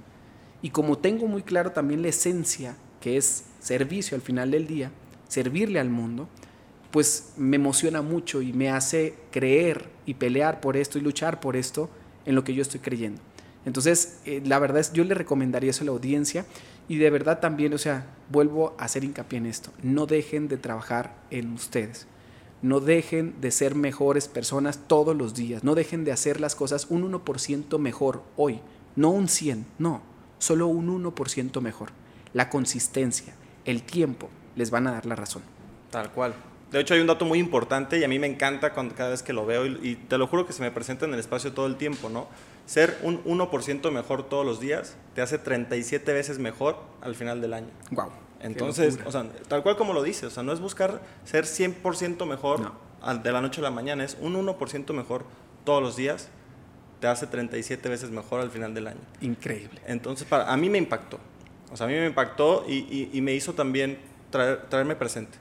Y 0.62 0.70
como 0.70 0.98
tengo 0.98 1.26
muy 1.26 1.42
claro 1.42 1.72
también 1.72 2.02
la 2.02 2.08
esencia, 2.08 2.76
que 3.00 3.16
es 3.16 3.44
servicio 3.60 4.14
al 4.14 4.20
final 4.20 4.50
del 4.50 4.66
día, 4.66 4.90
servirle 5.30 5.78
al 5.80 5.88
mundo, 5.88 6.28
pues 6.90 7.32
me 7.36 7.56
emociona 7.56 8.02
mucho 8.02 8.42
y 8.42 8.52
me 8.52 8.68
hace 8.68 9.14
creer 9.30 9.88
y 10.06 10.14
pelear 10.14 10.60
por 10.60 10.76
esto 10.76 10.98
y 10.98 11.02
luchar 11.02 11.40
por 11.40 11.56
esto 11.56 11.88
en 12.26 12.34
lo 12.34 12.44
que 12.44 12.52
yo 12.52 12.62
estoy 12.62 12.80
creyendo. 12.80 13.22
Entonces, 13.64 14.18
eh, 14.24 14.42
la 14.44 14.58
verdad 14.58 14.80
es, 14.80 14.92
yo 14.92 15.04
le 15.04 15.14
recomendaría 15.14 15.70
eso 15.70 15.84
a 15.84 15.86
la 15.86 15.92
audiencia 15.92 16.46
y 16.88 16.96
de 16.96 17.10
verdad 17.10 17.38
también, 17.38 17.72
o 17.74 17.78
sea, 17.78 18.06
vuelvo 18.28 18.74
a 18.78 18.84
hacer 18.84 19.04
hincapié 19.04 19.38
en 19.38 19.46
esto, 19.46 19.70
no 19.82 20.06
dejen 20.06 20.48
de 20.48 20.56
trabajar 20.56 21.14
en 21.30 21.52
ustedes, 21.52 22.08
no 22.62 22.80
dejen 22.80 23.40
de 23.40 23.52
ser 23.52 23.74
mejores 23.76 24.26
personas 24.26 24.80
todos 24.88 25.16
los 25.16 25.34
días, 25.34 25.62
no 25.62 25.76
dejen 25.76 26.04
de 26.04 26.12
hacer 26.12 26.40
las 26.40 26.56
cosas 26.56 26.86
un 26.90 27.10
1% 27.10 27.78
mejor 27.78 28.24
hoy, 28.36 28.60
no 28.96 29.10
un 29.10 29.28
100, 29.28 29.64
no, 29.78 30.02
solo 30.38 30.66
un 30.66 30.88
1% 31.02 31.60
mejor. 31.60 31.90
La 32.32 32.48
consistencia, 32.48 33.34
el 33.64 33.82
tiempo, 33.82 34.30
les 34.56 34.70
van 34.70 34.86
a 34.86 34.92
dar 34.92 35.06
la 35.06 35.16
razón. 35.16 35.42
Tal 35.90 36.10
cual. 36.10 36.34
De 36.70 36.80
hecho, 36.80 36.94
hay 36.94 37.00
un 37.00 37.08
dato 37.08 37.24
muy 37.24 37.38
importante 37.38 37.98
y 37.98 38.04
a 38.04 38.08
mí 38.08 38.18
me 38.18 38.28
encanta 38.28 38.72
cuando, 38.72 38.94
cada 38.94 39.10
vez 39.10 39.22
que 39.22 39.32
lo 39.32 39.44
veo 39.44 39.66
y, 39.66 39.96
te 39.96 40.18
lo 40.18 40.26
juro 40.28 40.46
que 40.46 40.52
se 40.52 40.62
me 40.62 40.70
presenta 40.70 41.04
en 41.04 41.14
el 41.14 41.18
espacio 41.18 41.52
todo 41.52 41.66
el 41.66 41.76
tiempo, 41.76 42.08
¿no? 42.08 42.28
Ser 42.66 42.96
un 43.02 43.24
1% 43.24 43.90
mejor 43.90 44.28
todos 44.28 44.46
los 44.46 44.60
días 44.60 44.96
te 45.14 45.22
hace 45.22 45.38
37 45.38 46.12
veces 46.12 46.38
mejor 46.38 46.76
al 47.00 47.16
final 47.16 47.40
del 47.40 47.54
año. 47.54 47.70
Wow. 47.90 48.10
Entonces, 48.40 48.98
o 49.04 49.10
sea, 49.10 49.26
tal 49.48 49.62
cual 49.62 49.76
como 49.76 49.92
lo 49.92 50.02
dices, 50.02 50.24
o 50.24 50.30
sea, 50.30 50.42
no 50.44 50.52
es 50.52 50.60
buscar 50.60 51.00
ser 51.24 51.44
100% 51.44 52.24
mejor 52.26 52.72
de 53.22 53.32
la 53.32 53.40
noche 53.40 53.60
a 53.60 53.64
la 53.64 53.70
mañana, 53.70 54.04
es 54.04 54.16
un 54.20 54.34
1% 54.34 54.92
mejor 54.92 55.24
todos 55.64 55.82
los 55.82 55.96
días 55.96 56.28
te 57.00 57.06
hace 57.06 57.26
37 57.26 57.88
veces 57.88 58.10
mejor 58.10 58.40
al 58.40 58.50
final 58.50 58.74
del 58.74 58.86
año. 58.86 59.00
Increíble. 59.20 59.80
Entonces, 59.86 60.26
para, 60.26 60.52
a 60.52 60.56
mí 60.56 60.68
me 60.68 60.78
impactó. 60.78 61.18
O 61.72 61.76
sea, 61.76 61.86
a 61.86 61.88
mí 61.88 61.94
me 61.94 62.06
impactó 62.06 62.64
y, 62.68 63.18
me 63.20 63.32
hizo 63.32 63.54
también 63.54 63.98
traerme 64.30 64.96
presente 64.96 65.38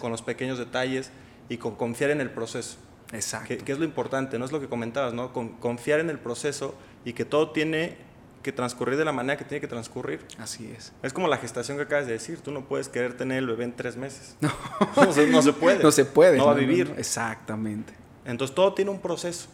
con, 0.00 0.10
los 0.10 0.22
pequeños 0.22 0.58
detalles 0.58 1.10
y 1.48 1.56
con 1.58 1.76
confiar 1.76 2.10
en 2.10 2.20
el 2.20 2.30
proceso. 2.30 2.78
Exacto. 3.12 3.54
Que, 3.64 3.72
es 3.72 3.78
lo 3.78 3.84
importante, 3.84 4.38
no 4.38 4.44
es 4.44 4.52
lo 4.52 4.60
que 4.60 4.68
comentabas, 4.68 5.14
¿no? 5.14 5.32
Con, 5.32 5.50
confiar 5.50 6.00
en 6.00 6.10
el 6.10 6.18
proceso 6.18 6.74
y 7.04 7.12
que 7.12 7.24
todo 7.24 7.50
tiene 7.50 7.96
que 8.42 8.52
transcurrir 8.52 8.96
de 8.96 9.04
la 9.04 9.12
manera 9.12 9.36
que 9.36 9.44
tiene 9.44 9.60
que 9.60 9.68
transcurrir. 9.68 10.24
Así 10.38 10.72
es. 10.76 10.92
Es 11.02 11.12
como 11.12 11.28
la 11.28 11.36
gestación 11.36 11.76
que 11.76 11.84
acabas 11.84 12.06
de 12.06 12.12
decir. 12.12 12.40
Tú 12.40 12.52
no 12.52 12.66
puedes 12.66 12.88
querer 12.88 13.16
tener 13.16 13.38
el 13.38 13.46
bebé 13.46 13.64
en 13.64 13.74
tres 13.74 13.96
meses. 13.96 14.36
No, 14.40 14.52
no, 14.96 15.12
se, 15.12 15.52
puede. 15.52 15.82
No 15.82 15.90
se 15.90 16.04
puede. 16.04 16.38
No 16.38 16.46
va 16.46 16.52
a 16.52 16.54
vivir. 16.54 16.94
Exactamente. 16.96 17.92
Entonces 18.24 18.54
todo 18.54 18.74
tiene 18.74 18.90
un 18.90 19.00
proceso. 19.00 19.48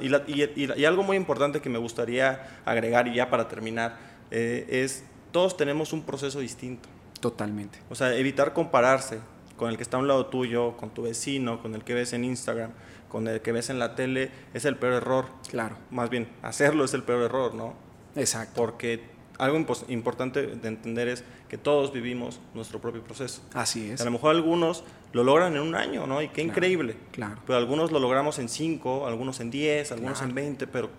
y, 0.00 0.84
algo 0.84 1.02
muy 1.02 1.16
importante 1.16 1.60
que 1.60 1.68
me 1.68 1.78
gustaría 1.78 2.60
agregar 2.64 3.08
y 3.08 3.14
ya 3.14 3.30
para 3.30 3.48
terminar 3.48 3.96
eh, 4.30 4.66
es 4.68 5.04
todos 5.30 5.56
tenemos 5.56 5.92
un 5.92 6.02
proceso 6.02 6.40
distinto. 6.40 6.88
Totalmente. 7.22 7.78
O 7.88 7.94
sea, 7.94 8.14
evitar 8.16 8.52
compararse 8.52 9.20
con 9.56 9.70
el 9.70 9.76
que 9.76 9.84
está 9.84 9.96
a 9.96 10.00
un 10.00 10.08
lado 10.08 10.26
tuyo, 10.26 10.76
con 10.76 10.90
tu 10.90 11.02
vecino, 11.02 11.62
con 11.62 11.76
el 11.76 11.84
que 11.84 11.94
ves 11.94 12.12
en 12.14 12.24
Instagram, 12.24 12.72
con 13.08 13.28
el 13.28 13.40
que 13.40 13.52
ves 13.52 13.70
en 13.70 13.78
la 13.78 13.94
tele, 13.94 14.32
es 14.54 14.64
el 14.64 14.76
peor 14.76 14.94
error. 14.94 15.26
Claro. 15.48 15.76
Más 15.92 16.10
bien, 16.10 16.28
hacerlo 16.42 16.84
es 16.84 16.94
el 16.94 17.04
peor 17.04 17.22
error, 17.22 17.54
¿no? 17.54 17.74
Exacto. 18.16 18.54
Porque 18.56 19.04
algo 19.38 19.64
importante 19.86 20.48
de 20.48 20.68
entender 20.68 21.06
es 21.06 21.22
que 21.48 21.56
todos 21.58 21.92
vivimos 21.92 22.40
nuestro 22.54 22.80
propio 22.80 23.04
proceso. 23.04 23.40
Así 23.54 23.88
es. 23.92 24.00
A 24.00 24.04
lo 24.04 24.10
mejor 24.10 24.34
algunos 24.34 24.82
lo 25.12 25.22
logran 25.22 25.54
en 25.54 25.62
un 25.62 25.76
año, 25.76 26.08
¿no? 26.08 26.22
Y 26.22 26.28
qué 26.30 26.42
increíble. 26.42 26.96
Claro. 27.12 27.36
Pero 27.46 27.56
algunos 27.56 27.92
lo 27.92 28.00
logramos 28.00 28.40
en 28.40 28.48
cinco, 28.48 29.06
algunos 29.06 29.38
en 29.38 29.52
diez, 29.52 29.92
algunos 29.92 30.22
en 30.22 30.34
veinte, 30.34 30.66
pero 30.66 30.90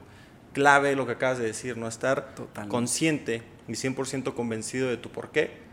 clave 0.53 0.95
lo 0.95 1.05
que 1.05 1.11
acabas 1.11 1.37
de 1.37 1.47
decir, 1.47 1.75
¿no? 1.75 1.89
Estar 1.89 2.33
consciente 2.69 3.43
y 3.67 3.73
100% 3.73 4.33
convencido 4.33 4.87
de 4.87 4.95
tu 4.95 5.09
por 5.09 5.29
qué 5.31 5.72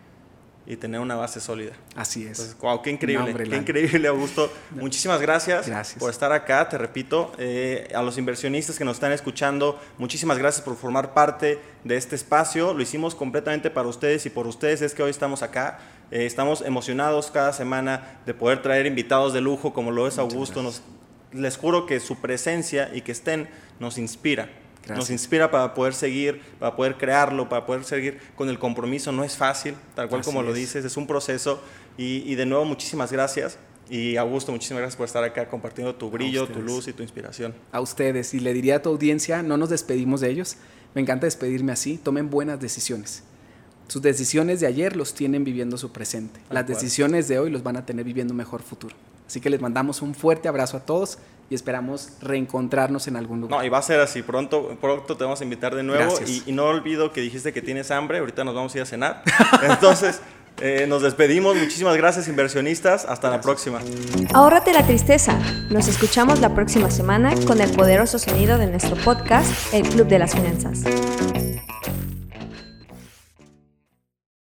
y 0.71 0.77
tener 0.77 1.01
una 1.01 1.17
base 1.17 1.41
sólida. 1.41 1.73
Así 1.97 2.25
es. 2.25 2.57
wow, 2.61 2.81
qué 2.81 2.91
increíble, 2.91 3.35
qué 3.35 3.57
increíble, 3.57 4.07
Augusto. 4.07 4.49
Muchísimas 4.71 5.21
gracias, 5.21 5.69
por 5.99 6.11
estar 6.11 6.31
acá, 6.31 6.69
te 6.69 6.79
repito. 6.79 7.33
Eh, 7.39 7.91
a 7.93 8.03
los 8.03 8.17
inversionistas 8.19 8.79
que 8.79 8.85
nos 8.85 8.99
están 8.99 9.11
escuchando, 9.11 9.81
muchísimas 9.99 10.39
gracias 10.39 10.65
por 10.65 10.77
formar 10.77 11.13
parte 11.13 11.59
de 11.83 11.97
este 11.97 12.15
espacio. 12.15 12.73
Lo 12.73 12.83
hicimos 12.83 13.17
completamente 13.17 13.69
para 13.69 13.89
ustedes 13.89 14.25
y 14.27 14.31
por 14.31 14.47
ustedes 14.47 14.81
es 14.81 14.95
que 14.95 15.03
hoy 15.03 15.11
estamos 15.11 15.43
acá. 15.43 15.81
Eh, 16.13 16.25
estamos 16.25 16.61
emocionados 16.61 17.33
cada 17.33 17.53
semana 17.53 18.21
de 18.25 18.33
poder 18.33 18.63
traer 18.63 18.87
invitados 18.87 19.33
de 19.33 19.41
lujo 19.41 19.73
como 19.73 19.91
lo 19.91 20.07
es 20.07 20.19
Augusto. 20.19 20.63
Nos, 20.63 20.83
les 21.33 21.57
juro 21.57 21.85
que 21.85 21.99
su 21.99 22.21
presencia 22.21 22.93
y 22.95 23.01
que 23.01 23.11
estén 23.11 23.49
nos 23.81 23.99
inspira. 23.99 24.49
Nos 24.89 25.11
inspira 25.11 25.51
para 25.51 25.75
poder 25.75 25.95
seguir, 25.95 26.41
para 26.59 26.75
poder 26.75 26.97
crearlo, 26.97 27.49
para 27.49 27.65
poder 27.67 27.85
seguir 27.85 28.19
con 28.35 28.49
el 28.49 28.59
compromiso. 28.59 29.13
No 29.13 29.25
es 29.25 29.37
fácil, 29.37 29.75
tal 29.95 30.09
cual 30.09 30.23
como 30.23 30.43
lo 30.43 30.53
dices, 30.53 30.85
es 30.85 30.97
un 30.97 31.07
proceso. 31.07 31.63
Y, 31.97 32.35
de 32.35 32.47
nuevo, 32.47 32.65
muchísimas 32.65 33.13
gracias. 33.13 33.59
Y 33.89 34.17
Augusto, 34.17 34.53
muchísimas 34.53 34.81
gracias 34.81 34.97
por 34.97 35.07
estar 35.07 35.25
acá 35.25 35.49
compartiendo 35.49 35.95
tu 35.95 36.11
brillo, 36.11 36.47
tu 36.47 36.63
luz 36.63 36.89
y 36.89 36.93
tu 36.93 37.03
inspiración. 37.03 37.55
A 37.73 37.81
ustedes. 37.81 38.35
Y 38.35 38.41
le 38.41 38.53
diría 38.53 38.77
a 38.77 38.83
tu 38.83 38.89
audiencia, 38.89 39.43
no 39.43 39.57
nos 39.57 39.69
despedimos 39.69 40.21
de 40.21 40.31
ellos. 40.31 40.57
Me 40.95 41.03
encanta 41.03 41.27
despedirme 41.27 41.73
así. 41.73 41.99
Tomen 41.99 42.31
buenas 42.31 42.61
decisiones. 42.61 43.25
Sus 43.89 44.03
decisiones 44.03 44.61
de 44.61 44.69
ayer 44.69 44.95
los 44.97 45.15
tienen 45.15 45.43
viviendo 45.43 45.77
su 45.77 45.91
presente. 45.91 46.41
Las 46.51 46.67
decisiones 46.67 47.27
de 47.27 47.41
hoy 47.41 47.51
los 47.51 47.65
van 47.65 47.77
a 47.77 47.85
tener 47.85 48.05
viviendo 48.05 48.33
un 48.33 48.39
mejor 48.39 48.63
futuro. 48.63 48.95
Así 49.27 49.41
que 49.41 49.51
les 49.51 49.61
mandamos 49.61 50.03
un 50.03 50.15
fuerte 50.15 50.49
abrazo 50.49 50.77
a 50.77 50.81
todos 50.81 51.19
y 51.51 51.55
esperamos 51.57 52.11
reencontrarnos 52.23 53.09
en 53.09 53.17
algún 53.17 53.41
lugar. 53.41 53.59
No, 53.59 53.65
y 53.67 53.69
va 53.69 53.79
a 53.79 53.83
ser 53.83 54.01
así, 54.01 54.23
pronto, 54.23 54.77
pronto 54.81 55.17
te 55.17 55.25
vamos 55.25 55.41
a 55.41 55.45
invitar 55.45 55.75
de 55.75 55.83
nuevo 55.83 56.15
y, 56.47 56.53
no 56.53 56.65
olvido 56.65 57.13
que 57.13 57.21
dijiste 57.21 57.53
que 57.53 57.61
tienes 57.61 57.91
hambre, 57.91 58.19
ahorita 58.19 58.45
nos 58.45 58.55
vamos 58.55 58.75
a 58.75 58.79
ir 58.79 58.83
a 58.83 58.87
cenar. 58.87 59.23
Entonces, 59.63 60.21
eh, 60.61 60.87
nos 60.89 61.03
despedimos, 61.03 61.57
muchísimas 61.57 61.97
gracias 61.97 62.29
inversionistas, 62.29 63.05
hasta 63.05 63.31
la 63.31 63.41
próxima. 63.41 63.81
Ahórrate 64.33 64.73
la 64.73 64.87
tristeza, 64.87 65.39
nos 65.71 65.89
escuchamos 65.89 66.41
la 66.41 66.55
próxima 66.55 66.91
semana 66.91 67.35
con 67.47 67.61
el 67.61 67.71
poderoso 67.73 68.19
sonido 68.19 68.57
de 68.57 68.69
nuestro 68.69 68.97
podcast, 68.97 69.51
El 69.75 69.89
Club 69.89 70.07
de 70.07 70.19
las 70.21 70.35
Finanzas. 70.35 70.85